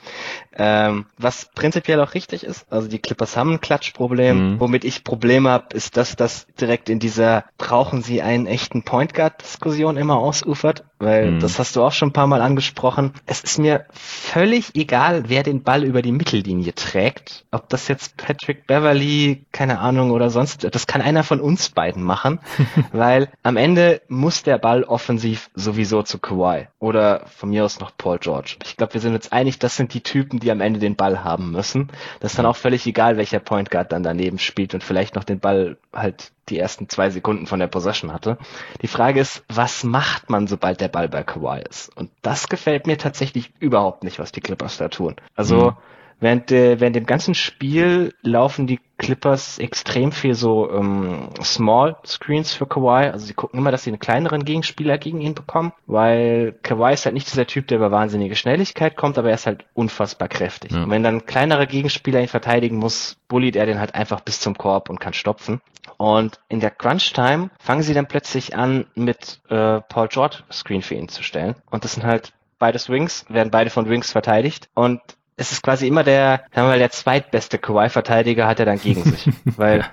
[0.53, 2.67] Ähm, was prinzipiell auch richtig ist.
[2.73, 4.55] Also die Clippers haben ein Klatschproblem.
[4.55, 4.61] Mhm.
[4.61, 9.15] Womit ich Probleme habe, ist, dass das direkt in dieser brauchen sie einen echten Point
[9.15, 11.41] Guard Diskussion immer ausufert, weil mhm.
[11.41, 13.13] das hast du auch schon ein paar Mal angesprochen.
[13.27, 17.45] Es ist mir völlig egal, wer den Ball über die Mittellinie trägt.
[17.51, 22.03] Ob das jetzt Patrick Beverly, keine Ahnung, oder sonst das kann einer von uns beiden
[22.03, 22.41] machen,
[22.93, 27.93] weil am Ende muss der Ball offensiv sowieso zu Kawhi oder von mir aus noch
[27.97, 28.57] Paul George.
[28.65, 31.25] Ich glaube, wir sind uns einig, das sind die Typen, die am Ende den Ball
[31.25, 31.89] haben müssen.
[32.21, 35.25] Das ist dann auch völlig egal, welcher Point Guard dann daneben spielt und vielleicht noch
[35.25, 38.39] den Ball halt die ersten zwei Sekunden von der Possession hatte.
[38.83, 41.97] Die Frage ist, was macht man, sobald der Ball bei Kawhi ist?
[41.97, 45.17] Und das gefällt mir tatsächlich überhaupt nicht, was die Clippers da tun.
[45.35, 45.77] Also, mhm
[46.21, 52.53] Während, äh, während dem ganzen Spiel laufen die Clippers extrem viel so ähm, Small Screens
[52.53, 53.11] für Kawhi.
[53.11, 57.05] Also sie gucken immer, dass sie einen kleineren Gegenspieler gegen ihn bekommen, weil Kawhi ist
[57.05, 60.73] halt nicht dieser Typ, der über wahnsinnige Schnelligkeit kommt, aber er ist halt unfassbar kräftig.
[60.73, 60.83] Ja.
[60.83, 64.41] Und wenn dann ein kleinerer Gegenspieler ihn verteidigen muss, bullied er den halt einfach bis
[64.41, 65.61] zum Korb und kann stopfen.
[65.97, 70.83] Und in der Crunch Time fangen sie dann plötzlich an, mit äh, Paul George Screen
[70.83, 71.55] für ihn zu stellen.
[71.71, 74.69] Und das sind halt beides Wings, werden beide von Wings verteidigt.
[74.75, 75.01] Und
[75.39, 79.05] es ist quasi immer der, sagen wir mal, der zweitbeste Kawhi-Verteidiger hat er dann gegen
[79.05, 79.31] sich.
[79.57, 79.85] Weil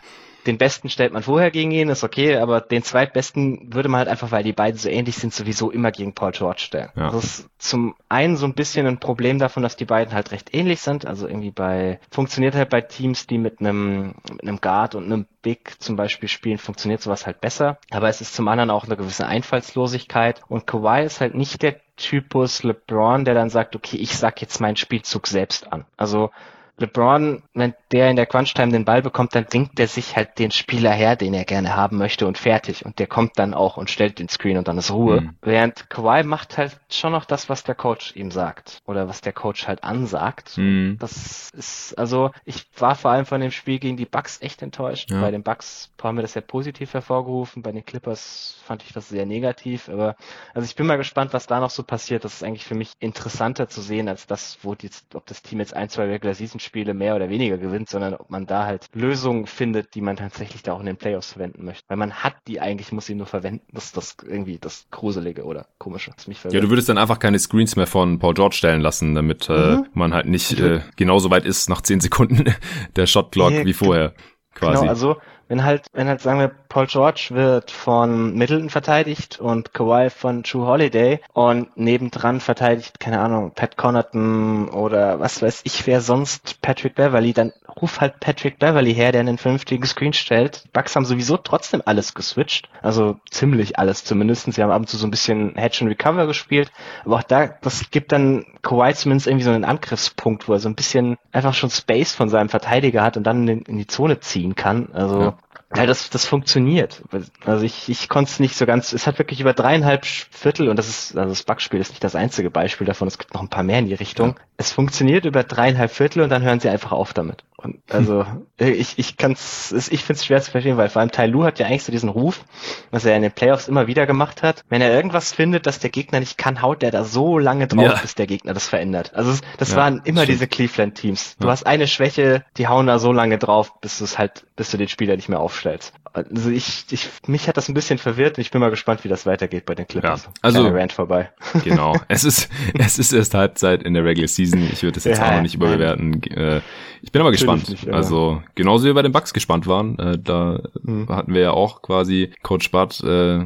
[0.45, 4.09] den besten stellt man vorher gegen ihn, ist okay, aber den zweitbesten würde man halt
[4.09, 6.89] einfach, weil die beiden so ähnlich sind, sowieso immer gegen Paul George stellen.
[6.95, 7.09] Ja.
[7.09, 10.53] Das ist zum einen so ein bisschen ein Problem davon, dass die beiden halt recht
[10.53, 11.05] ähnlich sind.
[11.05, 15.25] Also irgendwie bei, funktioniert halt bei Teams, die mit einem, mit einem Guard und einem
[15.41, 17.77] Big zum Beispiel spielen, funktioniert sowas halt besser.
[17.91, 20.41] Aber es ist zum anderen auch eine gewisse Einfallslosigkeit.
[20.47, 24.59] Und Kawhi ist halt nicht der Typus LeBron, der dann sagt, okay, ich sag jetzt
[24.59, 25.85] meinen Spielzug selbst an.
[25.97, 26.31] Also
[26.77, 30.51] LeBron, wenn der in der Crunch-Time den Ball bekommt, dann winkt er sich halt den
[30.51, 32.85] Spieler her, den er gerne haben möchte und fertig.
[32.85, 35.21] Und der kommt dann auch und stellt den Screen und dann ist Ruhe.
[35.21, 35.35] Mhm.
[35.41, 38.79] Während Kawhi macht halt schon noch das, was der Coach ihm sagt.
[38.85, 40.57] Oder was der Coach halt ansagt.
[40.57, 40.97] Mhm.
[40.99, 45.11] Das ist, also, ich war vor allem von dem Spiel gegen die Bucks echt enttäuscht.
[45.11, 45.21] Ja.
[45.21, 47.63] Bei den Bucks haben wir das sehr positiv hervorgerufen.
[47.63, 49.89] Bei den Clippers fand ich das sehr negativ.
[49.89, 50.15] Aber,
[50.53, 52.25] also ich bin mal gespannt, was da noch so passiert.
[52.25, 55.59] Das ist eigentlich für mich interessanter zu sehen, als das, wo die, ob das Team
[55.59, 58.87] jetzt ein, zwei Regular Season Spiele mehr oder weniger gewinnt, sondern ob man da halt
[58.93, 61.83] Lösungen findet, die man tatsächlich da auch in den Playoffs verwenden möchte.
[61.87, 63.65] Weil man hat die eigentlich, muss sie nur verwenden.
[63.71, 66.55] Das ist das irgendwie das Gruselige oder Komische, was mich verwirrt.
[66.55, 69.53] Ja, du würdest dann einfach keine Screens mehr von Paul George stellen lassen, damit äh,
[69.53, 69.83] mhm.
[69.83, 72.53] äh, man halt nicht äh, genauso weit ist nach zehn Sekunden
[72.95, 74.13] der Shot Clock nee, wie vorher.
[74.53, 74.79] Quasi.
[74.79, 75.17] Genau, also
[75.47, 80.43] wenn halt, wenn halt, sagen wir, Paul George wird von Middleton verteidigt und Kawhi von
[80.43, 86.61] True Holiday und nebendran verteidigt, keine Ahnung, Pat Connaughton oder was weiß ich, wer sonst
[86.61, 90.63] Patrick Beverly, dann ruf halt Patrick Beverly her, der einen vernünftigen Screen stellt.
[90.73, 94.51] Bucks haben sowieso trotzdem alles geswitcht, also ziemlich alles zumindest.
[94.51, 96.71] Sie haben ab und zu so ein bisschen Hedge and Recover gespielt,
[97.05, 100.69] aber auch da, das gibt dann Kawhi zumindest irgendwie so einen Angriffspunkt, wo er so
[100.69, 104.19] ein bisschen einfach schon Space von seinem Verteidiger hat und dann in, in die Zone
[104.19, 104.89] ziehen kann.
[104.93, 105.37] Also ja.
[105.73, 107.01] Ja, das, das funktioniert.
[107.45, 110.77] Also ich, ich konnte es nicht so ganz, es hat wirklich über dreieinhalb Viertel, und
[110.77, 113.49] das ist, also das Bugspiel ist nicht das einzige Beispiel davon, es gibt noch ein
[113.49, 114.29] paar mehr in die Richtung.
[114.29, 114.35] Ja.
[114.57, 117.43] Es funktioniert über dreieinhalb Viertel und dann hören sie einfach auf damit.
[117.57, 118.25] Und also
[118.57, 121.59] ich, ich kann's, ich finde es schwer zu verstehen, weil vor allem Tai Lu hat
[121.59, 122.45] ja eigentlich so diesen Ruf,
[122.91, 124.63] was er in den Playoffs immer wieder gemacht hat.
[124.69, 127.83] Wenn er irgendwas findet, dass der Gegner nicht kann, haut der da so lange drauf,
[127.83, 127.99] ja.
[128.01, 129.13] bis der Gegner das verändert.
[129.15, 130.35] Also das ja, waren immer stimmt.
[130.35, 131.37] diese Cleveland-Teams.
[131.39, 134.71] Du hast eine Schwäche, die hauen da so lange drauf, bis du es halt, bis
[134.71, 135.93] du den Spieler nicht mehr aufstellst.
[136.13, 139.09] Also ich, ich, mich hat das ein bisschen verwirrt und ich bin mal gespannt, wie
[139.09, 140.23] das weitergeht bei den Clippers.
[140.23, 141.29] Ja, also Rant vorbei.
[141.63, 141.95] Genau.
[142.07, 144.61] es ist, es ist erst Halbzeit in der Regular Season.
[144.71, 146.21] Ich würde das jetzt ja, auch noch nicht überbewerten.
[146.31, 146.61] Äh,
[147.01, 147.69] ich bin aber gespannt.
[147.69, 149.99] Nicht, also genauso wie wir bei den Bucks gespannt waren.
[149.99, 151.07] Äh, da mhm.
[151.09, 153.45] hatten wir ja auch quasi Coach Bud äh,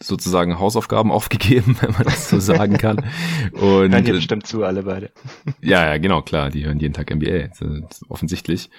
[0.00, 2.98] sozusagen Hausaufgaben aufgegeben, wenn man das so sagen kann.
[3.52, 5.10] Und hören hier bestimmt zu, alle beide.
[5.60, 6.50] ja, ja, genau, klar.
[6.50, 7.48] Die hören jeden Tag NBA.
[8.08, 8.70] offensichtlich.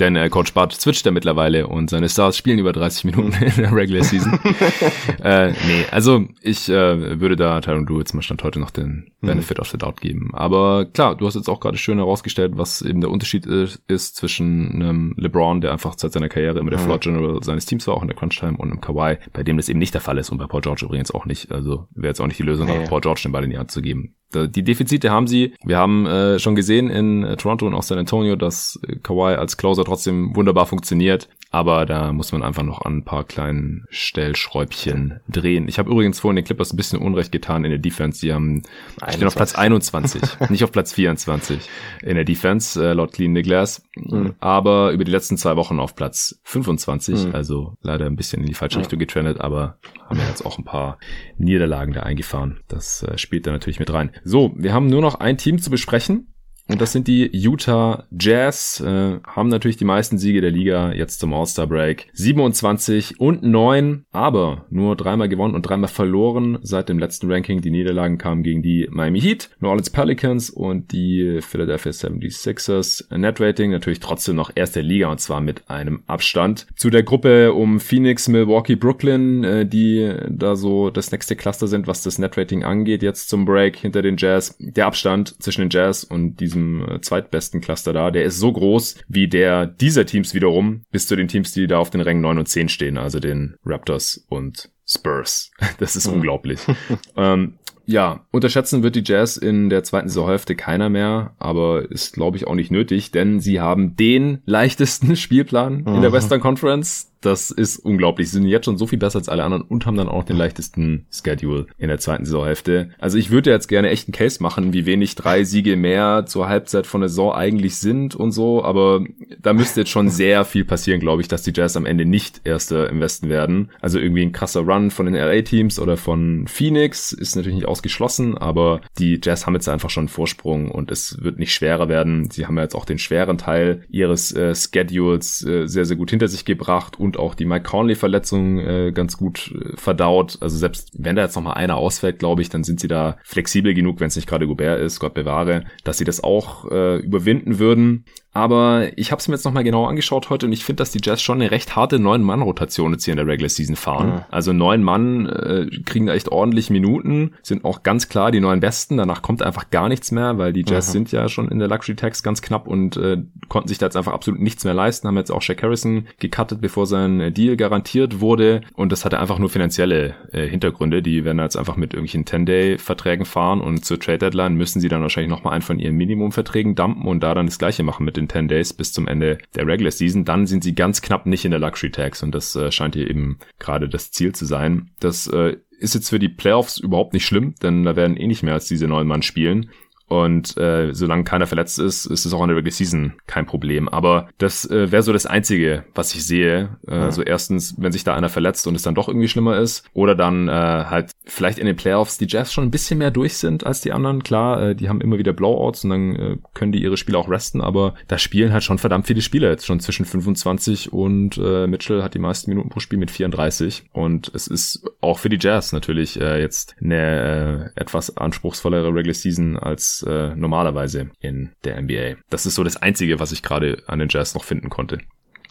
[0.00, 3.74] Denn Coach Bud switcht ja mittlerweile und seine Stars spielen über 30 Minuten in der
[3.74, 4.38] Regular Season.
[5.22, 9.10] äh, nee, also ich äh, würde da Tyron Du jetzt mal Stand heute noch den
[9.20, 9.26] mhm.
[9.26, 9.62] Benefit mhm.
[9.62, 10.28] of the Doubt geben.
[10.34, 14.16] Aber klar, du hast jetzt auch gerade schön herausgestellt, was eben der Unterschied ist, ist
[14.16, 16.84] zwischen einem LeBron, der einfach seit seiner Karriere immer der mhm.
[16.84, 19.56] Floor General seines Teams war, auch in der Crunch Time, und einem Kawhi, bei dem
[19.56, 21.50] das eben nicht der Fall ist und bei Paul George übrigens auch nicht.
[21.50, 22.84] Also wäre jetzt auch nicht die Lösung, nee.
[22.86, 24.14] Paul George den Ball in die Hand zu geben.
[24.32, 25.54] Die Defizite haben sie.
[25.64, 29.34] Wir haben äh, schon gesehen in äh, Toronto und auch San Antonio, dass äh, Kawhi
[29.34, 31.28] als Closer trotzdem wunderbar funktioniert.
[31.52, 35.66] Aber da muss man einfach noch an ein paar kleinen Stellschräubchen drehen.
[35.66, 38.20] Ich habe übrigens vorhin den Clippers ein bisschen Unrecht getan in der Defense.
[38.20, 38.62] Die haben
[39.08, 41.68] stehen auf Platz 21, nicht auf Platz 24
[42.02, 43.82] in der Defense, äh, laut Clean Glass.
[43.96, 44.34] Mhm.
[44.38, 47.26] Aber über die letzten zwei Wochen auf Platz 25.
[47.26, 47.34] Mhm.
[47.34, 49.78] Also leider ein bisschen in die falsche Richtung getrennt, aber
[50.08, 50.98] haben wir jetzt auch ein paar
[51.36, 52.60] Niederlagen da eingefahren.
[52.68, 54.12] Das äh, spielt da natürlich mit rein.
[54.24, 56.34] So, wir haben nur noch ein Team zu besprechen.
[56.70, 61.18] Und das sind die Utah Jazz, äh, haben natürlich die meisten Siege der Liga jetzt
[61.18, 62.06] zum All-Star Break.
[62.12, 67.60] 27 und 9, aber nur dreimal gewonnen und dreimal verloren seit dem letzten Ranking.
[67.60, 73.16] Die Niederlagen kamen gegen die Miami Heat, New Orleans Pelicans und die Philadelphia 76ers.
[73.18, 76.68] Net Rating natürlich trotzdem noch erste Liga und zwar mit einem Abstand.
[76.76, 81.88] Zu der Gruppe um Phoenix, Milwaukee, Brooklyn, äh, die da so das nächste Cluster sind,
[81.88, 84.56] was das Net Rating angeht, jetzt zum Break hinter den Jazz.
[84.60, 88.52] Der Abstand zwischen den Jazz und diesem diesem äh, zweitbesten Cluster da, der ist so
[88.52, 92.22] groß wie der dieser Teams wiederum bis zu den Teams, die da auf den Rängen
[92.22, 95.50] 9 und 10 stehen, also den Raptors und Spurs.
[95.78, 96.14] Das ist mhm.
[96.14, 96.60] unglaublich.
[97.16, 97.54] ähm,
[97.86, 102.46] ja, unterschätzen wird die Jazz in der zweiten Saisonhälfte keiner mehr, aber ist, glaube ich,
[102.46, 106.14] auch nicht nötig, denn sie haben den leichtesten Spielplan in der mhm.
[106.14, 108.30] Western Conference das ist unglaublich.
[108.30, 110.36] Sie sind jetzt schon so viel besser als alle anderen und haben dann auch den
[110.36, 112.90] leichtesten Schedule in der zweiten Saisonhälfte.
[112.98, 116.48] Also ich würde jetzt gerne echt einen Case machen, wie wenig drei Siege mehr zur
[116.48, 119.04] Halbzeit von der Saison eigentlich sind und so, aber
[119.40, 122.40] da müsste jetzt schon sehr viel passieren, glaube ich, dass die Jazz am Ende nicht
[122.44, 123.70] Erster im Westen werden.
[123.80, 128.38] Also irgendwie ein krasser Run von den LA-Teams oder von Phoenix ist natürlich nicht ausgeschlossen,
[128.38, 132.30] aber die Jazz haben jetzt einfach schon einen Vorsprung und es wird nicht schwerer werden.
[132.30, 136.10] Sie haben ja jetzt auch den schweren Teil ihres äh, Schedules äh, sehr, sehr gut
[136.10, 140.38] hinter sich gebracht und und auch die Mike Conley-Verletzung äh, ganz gut äh, verdaut.
[140.40, 143.16] Also selbst wenn da jetzt noch mal einer ausfällt, glaube ich, dann sind sie da
[143.24, 146.98] flexibel genug, wenn es nicht gerade Gobert ist, Gott bewahre, dass sie das auch äh,
[146.98, 148.04] überwinden würden.
[148.32, 151.00] Aber ich habe es mir jetzt nochmal genau angeschaut heute und ich finde, dass die
[151.02, 154.08] Jazz schon eine recht harte Neun-Mann-Rotation jetzt hier in der Regular Season fahren.
[154.08, 154.20] Mhm.
[154.30, 158.60] Also neun Mann äh, kriegen da echt ordentlich Minuten, sind auch ganz klar die neun
[158.60, 158.98] Besten.
[158.98, 160.92] Danach kommt einfach gar nichts mehr, weil die Jazz mhm.
[160.92, 163.96] sind ja schon in der Luxury Tax ganz knapp und äh, konnten sich da jetzt
[163.96, 165.08] einfach absolut nichts mehr leisten.
[165.08, 168.60] Haben jetzt auch Shaq Harrison gecuttet, bevor sein Deal garantiert wurde.
[168.74, 171.02] Und das hatte einfach nur finanzielle äh, Hintergründe.
[171.02, 175.30] Die werden jetzt einfach mit irgendwelchen 10-Day-Verträgen fahren und zur Trade-Deadline müssen sie dann wahrscheinlich
[175.30, 178.48] nochmal einen von ihren Minimumverträgen dumpen und da dann das gleiche machen mit den 10
[178.48, 180.24] Days bis zum Ende der Regular Season.
[180.24, 183.08] Dann sind sie ganz knapp nicht in der Luxury Tax und das äh, scheint hier
[183.08, 184.90] eben gerade das Ziel zu sein.
[185.00, 188.42] Das äh, ist jetzt für die Playoffs überhaupt nicht schlimm, denn da werden eh nicht
[188.42, 189.70] mehr als diese neun Mann spielen.
[190.10, 193.88] Und äh, solange keiner verletzt ist, ist es auch in der Regular Season kein Problem.
[193.88, 196.76] Aber das äh, wäre so das Einzige, was ich sehe.
[196.88, 197.02] Äh, mhm.
[197.02, 199.88] Also erstens, wenn sich da einer verletzt und es dann doch irgendwie schlimmer ist.
[199.94, 203.34] Oder dann äh, halt vielleicht in den Playoffs die Jazz schon ein bisschen mehr durch
[203.34, 204.24] sind als die anderen.
[204.24, 207.30] Klar, äh, die haben immer wieder Blowouts und dann äh, können die ihre Spiele auch
[207.30, 207.60] resten.
[207.60, 212.02] Aber da spielen halt schon verdammt viele Spieler jetzt schon zwischen 25 und äh, Mitchell
[212.02, 213.84] hat die meisten Minuten pro Spiel mit 34.
[213.92, 219.14] Und es ist auch für die Jazz natürlich äh, jetzt eine äh, etwas anspruchsvollere Regular
[219.14, 222.16] Season als äh, normalerweise in der NBA.
[222.30, 224.98] Das ist so das Einzige, was ich gerade an den Jazz noch finden konnte.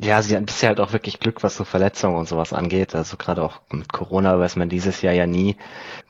[0.02, 2.96] Ja, sie hatten bisher halt auch wirklich Glück, was so Verletzungen und sowas angeht.
[2.96, 5.58] Also gerade auch mit Corona weiß man dieses Jahr ja nie.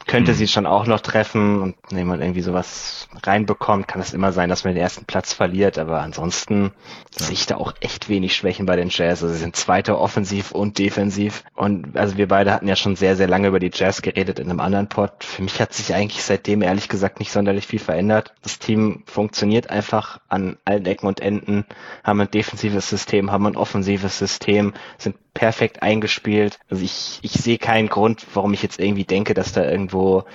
[0.08, 0.36] Könnte mhm.
[0.36, 4.50] sie schon auch noch treffen und wenn man irgendwie sowas reinbekommt, kann es immer sein,
[4.50, 5.78] dass man den ersten Platz verliert.
[5.78, 6.72] Aber ansonsten
[7.20, 7.26] ja.
[7.26, 9.22] sehe ich da auch echt wenig Schwächen bei den Jazz.
[9.22, 11.44] Also sie sind Zweiter offensiv und defensiv.
[11.56, 14.50] Und also wir beide hatten ja schon sehr, sehr lange über die Jazz geredet in
[14.50, 15.24] einem anderen Pod.
[15.24, 18.34] Für mich hat sich eigentlich seitdem ehrlich gesagt nicht sonderlich viel verändert.
[18.42, 21.66] Das Team funktioniert einfach an allen Ecken und Enden,
[22.04, 26.60] haben ein defensives System, haben ein offensives offensives System, sind perfekt eingespielt.
[26.70, 30.26] Also ich, ich sehe keinen Grund, warum ich jetzt irgendwie denke, dass da irgendwo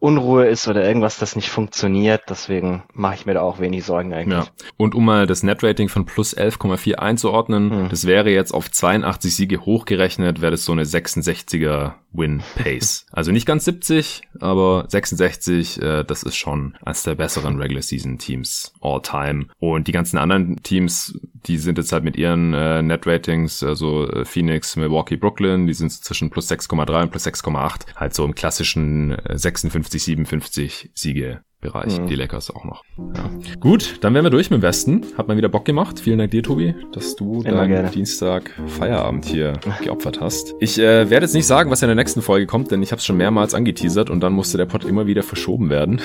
[0.00, 2.22] Unruhe ist oder irgendwas, das nicht funktioniert.
[2.28, 4.44] Deswegen mache ich mir da auch wenig Sorgen eigentlich.
[4.44, 4.50] Ja.
[4.76, 7.88] Und um mal das Netrating von plus 11,4 einzuordnen, hm.
[7.88, 13.06] das wäre jetzt auf 82 Siege hochgerechnet, wäre das so eine 66er Win Pace.
[13.12, 18.18] Also nicht ganz 70, aber 66, äh, das ist schon eines der besseren Regular Season
[18.18, 19.46] Teams all time.
[19.58, 24.08] Und die ganzen anderen Teams, die sind jetzt halt mit ihren äh, Net Ratings, also
[24.08, 28.34] äh, Phoenix, Milwaukee, Brooklyn, die sind zwischen plus 6,3 und plus 6,8, halt so im
[28.34, 32.06] klassischen äh, 56, 57 Siege Bereich, mhm.
[32.06, 32.84] die Lakers auch noch.
[33.16, 33.30] Ja.
[33.58, 35.04] Gut, dann wären wir durch mit dem Westen.
[35.16, 35.98] Hat mal wieder Bock gemacht.
[35.98, 37.90] Vielen Dank dir, Tobi, dass du Immer deinen gerne.
[37.90, 40.54] Dienstag Feierabend hier geopfert hast.
[40.60, 43.00] Ich äh, werde jetzt nicht sagen, was in der nächsten Folge kommt, denn ich habe
[43.00, 46.00] es schon mehrmals angeteasert und dann musste der Pod immer wieder verschoben werden.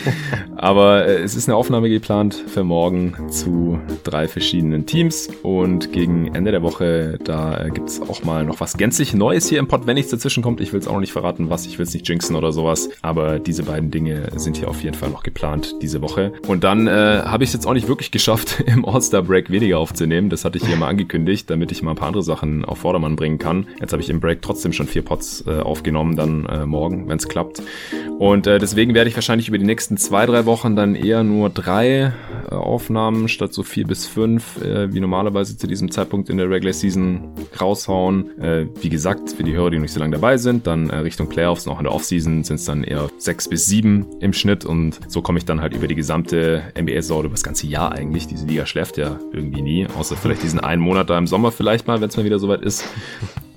[0.56, 6.32] Aber äh, es ist eine Aufnahme geplant für morgen zu drei verschiedenen Teams und gegen
[6.32, 9.86] Ende der Woche, da äh, gibt's auch mal noch was gänzlich Neues hier im Pod,
[9.88, 10.60] wenn nichts dazwischen kommt.
[10.60, 11.66] Ich will es auch noch nicht verraten, was.
[11.66, 12.88] Ich will es nicht jinxen oder sowas.
[13.02, 16.32] Aber diese beiden Dinge sind hier auf jeden jeden Fall noch geplant diese Woche.
[16.46, 20.28] Und dann äh, habe ich es jetzt auch nicht wirklich geschafft, im All-Star-Break weniger aufzunehmen.
[20.28, 23.16] Das hatte ich hier mal angekündigt, damit ich mal ein paar andere Sachen auf Vordermann
[23.16, 23.66] bringen kann.
[23.80, 27.16] Jetzt habe ich im Break trotzdem schon vier Pots äh, aufgenommen, dann äh, morgen, wenn
[27.16, 27.62] es klappt.
[28.18, 31.48] Und äh, deswegen werde ich wahrscheinlich über die nächsten zwei, drei Wochen dann eher nur
[31.48, 32.12] drei
[32.50, 36.50] äh, Aufnahmen statt so vier bis fünf, äh, wie normalerweise zu diesem Zeitpunkt in der
[36.50, 38.38] Regular Season raushauen.
[38.38, 40.96] Äh, wie gesagt, für die Hörer, die noch nicht so lange dabei sind, dann äh,
[40.96, 44.64] Richtung Playoffs, noch in der Offseason sind es dann eher sechs bis sieben im Schnitt
[44.64, 47.92] und und so komme ich dann halt über die gesamte NBA-Saison, über das ganze Jahr
[47.92, 48.26] eigentlich.
[48.26, 51.86] Diese Liga schläft ja irgendwie nie, außer vielleicht diesen einen Monat da im Sommer vielleicht
[51.86, 52.84] mal, wenn es mal wieder soweit ist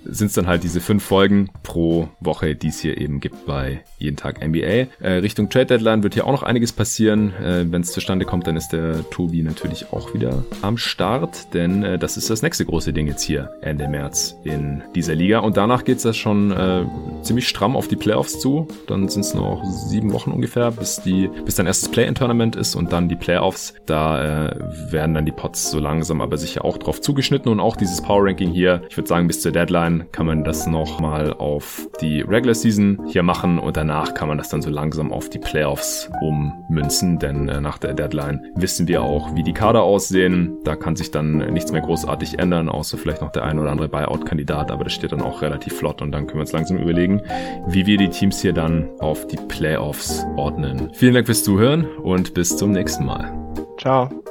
[0.06, 3.82] sind es dann halt diese fünf Folgen pro Woche, die es hier eben gibt bei
[3.98, 4.88] Jeden Tag NBA.
[5.00, 7.34] Äh, Richtung Trade Deadline wird hier auch noch einiges passieren.
[7.36, 11.84] Äh, Wenn es zustande kommt, dann ist der Tobi natürlich auch wieder am Start, denn
[11.84, 15.40] äh, das ist das nächste große Ding jetzt hier Ende März in dieser Liga.
[15.40, 16.86] Und danach geht es ja schon äh,
[17.22, 18.68] ziemlich stramm auf die Playoffs zu.
[18.88, 22.92] Dann sind es noch sieben Wochen ungefähr, bis die, bis dann erstes Play-in-Tournament ist und
[22.92, 23.74] dann die Playoffs.
[23.86, 24.56] Da äh,
[24.92, 28.26] werden dann die Pots so langsam aber sicher auch drauf zugeschnitten und auch dieses Power
[28.26, 28.82] Ranking hier.
[28.90, 33.00] Ich würde sagen, bis zur Deadline dann kann man das nochmal auf die Regular Season
[33.08, 37.48] hier machen und danach kann man das dann so langsam auf die Playoffs ummünzen, denn
[37.50, 40.58] äh, nach der Deadline wissen wir auch, wie die Kader aussehen.
[40.64, 43.90] Da kann sich dann nichts mehr großartig ändern, außer vielleicht noch der ein oder andere
[43.90, 47.22] Buyout-Kandidat, aber das steht dann auch relativ flott und dann können wir uns langsam überlegen,
[47.68, 50.90] wie wir die Teams hier dann auf die Playoffs ordnen.
[50.94, 53.32] Vielen Dank fürs Zuhören und bis zum nächsten Mal.
[53.80, 54.25] Ciao.